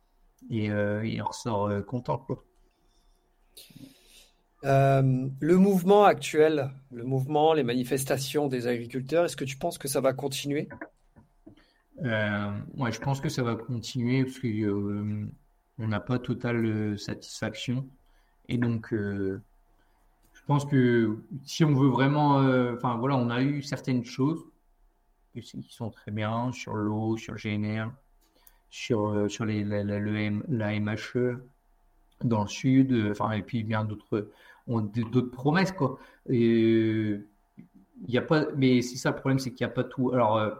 [0.50, 2.26] et euh, il ressort euh, content.
[4.66, 9.88] Euh, le mouvement actuel, le mouvement, les manifestations des agriculteurs, est-ce que tu penses que
[9.88, 10.68] ça va continuer?
[12.02, 17.88] Ouais, je pense que ça va continuer parce qu'on n'a pas totale satisfaction.
[18.50, 19.40] Et donc, je
[20.46, 22.38] pense que si on veut vraiment,
[22.74, 24.44] enfin voilà, on a eu certaines choses
[25.34, 27.92] qui sont très bien sur l'eau, sur le GNR,
[28.70, 31.40] sur, euh, sur la, la, MHE
[32.24, 34.30] dans le sud, euh, enfin, et puis bien d'autres
[34.68, 36.00] d'autres promesses quoi.
[36.30, 37.20] Et
[38.08, 40.12] il y a pas, mais c'est ça le problème, c'est qu'il n'y a pas tout.
[40.12, 40.52] Alors, euh,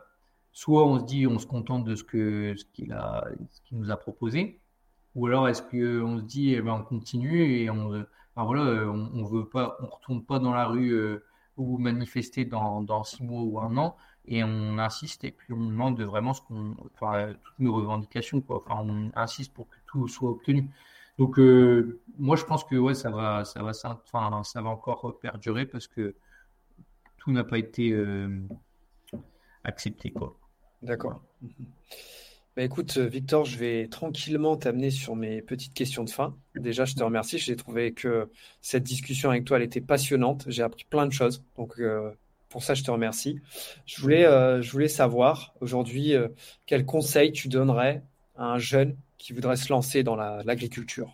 [0.52, 3.78] soit on se dit, on se contente de ce que ce qu'il a, ce qu'il
[3.78, 4.60] nous a proposé,
[5.16, 7.90] ou alors est-ce que on se dit, eh ben, on continue et on,
[8.36, 11.20] enfin, voilà, on, veut pas, on retourne pas dans la rue
[11.58, 13.96] ou manifester dans, dans six mois ou un an
[14.28, 18.64] et on insiste et puis on demande vraiment ce qu'on, enfin, toutes nos revendications, quoi.
[18.66, 20.70] Enfin, on insiste pour que tout soit obtenu.
[21.18, 24.70] Donc, euh, moi, je pense que ouais, ça va, ça va, ça, enfin, ça va
[24.70, 26.16] encore perdurer parce que
[27.18, 28.42] tout n'a pas été euh,
[29.64, 30.14] accepté.
[30.82, 31.24] D'accord.
[32.56, 36.38] Bah, écoute, Victor, je vais tranquillement t'amener sur mes petites questions de fin.
[36.56, 37.38] Déjà, je te remercie.
[37.38, 38.30] J'ai trouvé que
[38.62, 40.46] cette discussion avec toi, elle était passionnante.
[40.48, 41.44] J'ai appris plein de choses.
[41.58, 42.12] Donc, euh,
[42.50, 43.42] pour ça, je te remercie.
[43.86, 44.24] Je voulais,
[44.62, 46.30] je voulais savoir aujourd'hui euh,
[46.66, 48.04] quel conseil tu donnerais
[48.38, 51.12] un jeune qui voudrait se lancer dans l'agriculture.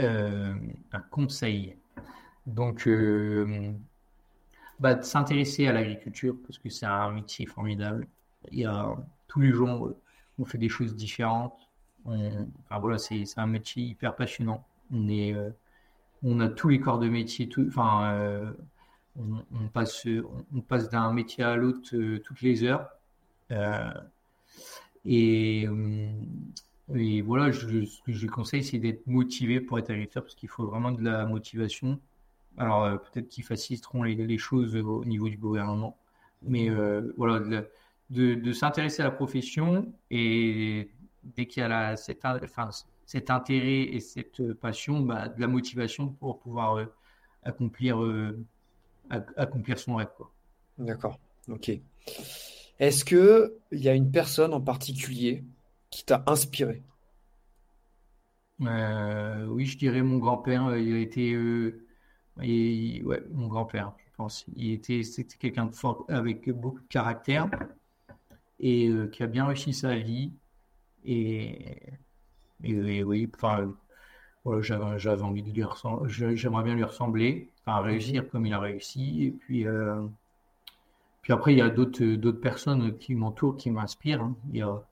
[0.00, 0.54] Euh,
[0.92, 1.76] un conseil.
[2.46, 2.88] Donc,
[4.80, 8.06] bah, de s'intéresser à l'agriculture parce que c'est un métier formidable.
[8.50, 8.96] Il y a
[9.28, 9.94] tous les jours,
[10.38, 11.68] on fait des choses différentes.
[12.04, 14.66] enfin voilà, c'est un métier hyper passionnant.
[14.92, 15.36] On est,
[16.22, 18.54] on a tous les corps de métier, enfin
[19.18, 20.06] on, passe,
[20.54, 22.88] on, passe d'un métier à l'autre euh, toutes les heures.
[25.06, 26.10] Euh,
[26.94, 30.34] et, euh, voilà, je, ce que je conseille, c'est d'être motivé pour être agriculteur parce
[30.34, 32.00] qu'il faut vraiment de la motivation.
[32.56, 35.96] Alors, peut-être qu'ils faciliteront les, choses au niveau du gouvernement.
[36.42, 36.68] Mais
[37.16, 37.40] voilà,
[38.10, 40.90] de, s'intéresser à la profession et
[41.24, 46.86] dès qu'il y a cet intérêt et cette passion, bah, de la motivation pour pouvoir
[47.42, 47.98] accomplir
[49.36, 50.08] accomplir son rêve.
[50.78, 51.18] D'accord,
[51.48, 51.72] ok.
[52.78, 55.44] Est-ce qu'il y a une personne en particulier
[55.90, 56.82] qui t'a inspiré?
[58.62, 60.66] Euh, Oui, je dirais mon grand-père.
[60.66, 61.32] Euh, il a été.
[61.34, 61.84] Euh,
[62.36, 64.46] ouais, mon grand-père, je pense.
[64.56, 67.48] Il était, c'était quelqu'un de fort, avec beaucoup de caractère
[68.60, 70.32] et qui a bien réussi sa vie.
[71.04, 71.76] Et,
[72.64, 73.74] et, oui, enfin,
[74.60, 76.36] j'avais, envie de lui ressembler.
[76.36, 79.24] J'aimerais bien lui ressembler à réussir comme il a réussi.
[79.24, 80.06] Et puis, euh,
[81.22, 84.22] puis après, il y a d'autres, d'autres personnes qui m'entourent, qui m'inspirent.
[84.22, 84.36] Hein.
[84.50, 84.82] Il y a,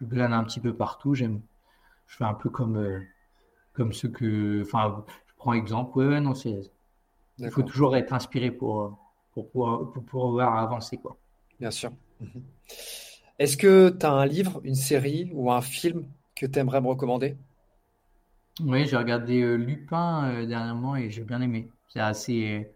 [0.00, 1.14] je glane un petit peu partout.
[1.14, 1.40] J'aime,
[2.06, 3.00] je fais un peu comme, euh,
[3.74, 5.98] comme ceux que, enfin, je prends exemple.
[5.98, 6.60] Ouais, non, c'est,
[7.38, 8.98] il faut toujours être inspiré pour,
[9.32, 11.16] pour, pouvoir, pour pouvoir avancer, quoi.
[11.60, 11.92] Bien sûr.
[12.20, 12.42] Mhm.
[13.38, 16.06] Est-ce que tu as un livre, une série ou un film
[16.36, 17.36] que tu aimerais me recommander?
[18.60, 21.68] Oui, j'ai regardé euh, Lupin dernièrement et j'ai bien aimé.
[21.88, 22.68] C'est assez.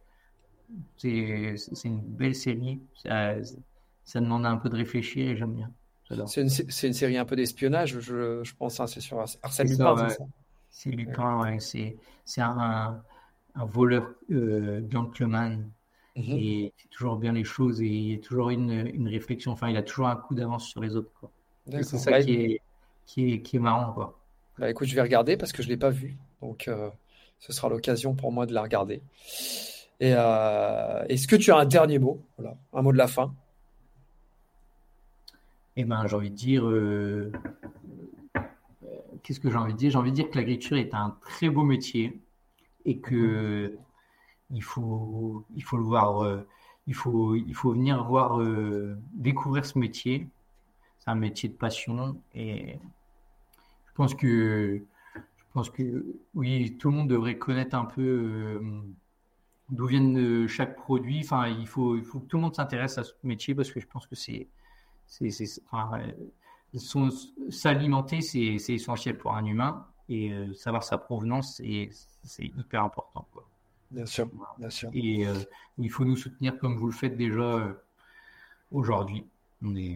[0.97, 2.81] C'est une belle série.
[3.03, 3.35] Ça,
[4.05, 5.71] ça, demande un peu de réfléchir et j'aime bien.
[6.27, 8.81] C'est une, une, série un peu d'espionnage, je, je, pense.
[8.81, 10.09] Hein, c'est sur Arsène Lupin,
[10.71, 11.59] c'est Lupin, ouais.
[11.61, 13.03] C'est un,
[13.55, 15.71] un, voleur euh, gentleman.
[16.17, 16.25] Mhm.
[16.25, 19.53] Et il fait toujours bien les choses et il a toujours une, une réflexion.
[19.53, 21.13] Enfin, il a toujours un coup d'avance sur les autres.
[21.71, 22.61] C'est ça bah, qui, est,
[23.07, 23.93] qui, est, qui est marrant.
[23.93, 24.19] Quoi.
[24.59, 26.17] Bah, écoute, je vais regarder parce que je ne l'ai pas vu.
[26.41, 26.91] Donc, euh,
[27.39, 29.03] ce sera l'occasion pour moi de la regarder.
[30.01, 33.35] Et euh, est-ce que tu as un dernier mot, voilà, un mot de la fin.
[35.77, 37.33] Eh ben, j'ai envie de dire, euh,
[39.23, 39.91] qu'est-ce que j'ai envie de dire?
[39.91, 42.21] J'ai envie de dire que l'agriculture est un très beau métier
[42.85, 43.77] et que
[44.51, 46.43] il faut, il faut le voir,
[46.87, 48.41] il faut, il faut venir voir,
[49.13, 50.27] découvrir ce métier.
[51.01, 52.79] C'est un métier de passion et
[53.87, 54.83] je pense que,
[55.15, 58.63] je pense que oui, tout le monde devrait connaître un peu
[59.71, 61.21] d'où viennent chaque produit.
[61.25, 63.81] Enfin, il faut, il faut que tout le monde s'intéresse à ce métier parce que
[63.81, 64.49] je pense que c'est,
[65.07, 65.31] c'est,
[67.51, 73.27] s'alimenter, c'est, essentiel pour un humain et euh, savoir sa provenance, c'est, hyper important.
[73.33, 73.49] Quoi.
[73.91, 74.29] Bien sûr,
[74.59, 74.91] bien sûr.
[74.93, 75.35] Et euh,
[75.79, 77.73] il faut nous soutenir comme vous le faites déjà euh,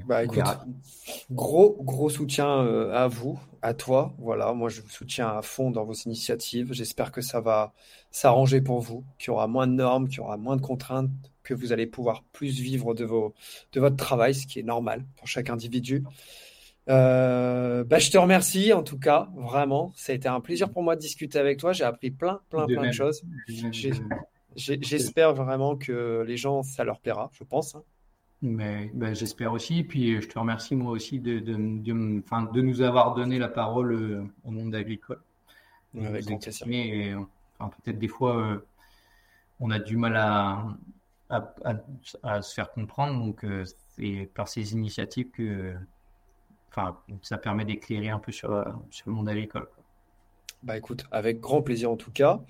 [0.07, 0.25] Bah,
[1.31, 4.13] gros, gros soutien euh, à vous, à toi.
[4.19, 6.73] Voilà, moi je vous soutiens à fond dans vos initiatives.
[6.73, 7.73] J'espère que ça va
[8.11, 11.11] s'arranger pour vous, qu'il y aura moins de normes, qu'il y aura moins de contraintes,
[11.45, 13.35] que vous allez pouvoir plus vivre de, vos,
[13.73, 16.05] de votre travail, ce qui est normal pour chaque individu.
[16.89, 19.93] Euh, bah, je te remercie en tout cas, vraiment.
[19.95, 21.73] Ça a été un plaisir pour moi de discuter avec toi.
[21.73, 23.23] J'ai appris plein, plein, plein de choses.
[24.57, 27.77] J'espère vraiment que les gens, ça leur plaira, je pense.
[27.77, 27.85] Hein.
[28.43, 29.85] Mais ben, j'espère aussi.
[29.85, 33.93] Puis je te remercie moi aussi de, de, de, de nous avoir donné la parole
[33.93, 35.20] euh, au monde agricole.
[35.97, 38.66] Avec enfin, peut-être des fois, euh,
[39.60, 40.66] on a du mal à,
[41.31, 41.55] à,
[42.24, 43.24] à, se faire comprendre.
[43.24, 43.64] Donc, euh,
[43.97, 45.74] c'est par ces initiatives que
[46.70, 49.69] enfin, ça permet d'éclairer un peu sur, sur le monde agricole.
[50.64, 52.40] Bah écoute, avec grand plaisir en tout cas.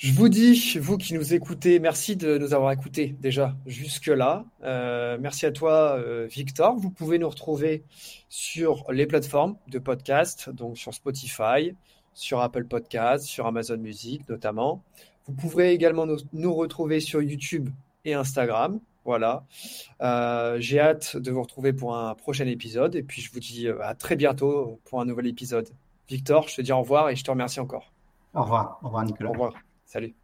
[0.00, 4.46] Je vous dis, vous qui nous écoutez, merci de nous avoir écoutés déjà jusque-là.
[4.64, 6.74] Euh, merci à toi, euh, Victor.
[6.78, 7.84] Vous pouvez nous retrouver
[8.30, 11.76] sur les plateformes de podcast, donc sur Spotify,
[12.14, 14.82] sur Apple Podcast, sur Amazon Music notamment.
[15.26, 17.68] Vous pourrez également nous, retrouver sur YouTube
[18.06, 18.80] et Instagram.
[19.04, 19.44] Voilà.
[20.00, 22.96] Euh, j'ai hâte de vous retrouver pour un prochain épisode.
[22.96, 25.68] Et puis, je vous dis à très bientôt pour un nouvel épisode.
[26.08, 27.92] Victor, je te dis au revoir et je te remercie encore.
[28.32, 28.78] Au revoir.
[28.82, 29.28] Au revoir, Nicolas.
[29.28, 29.52] Au revoir.
[29.90, 30.19] Salut.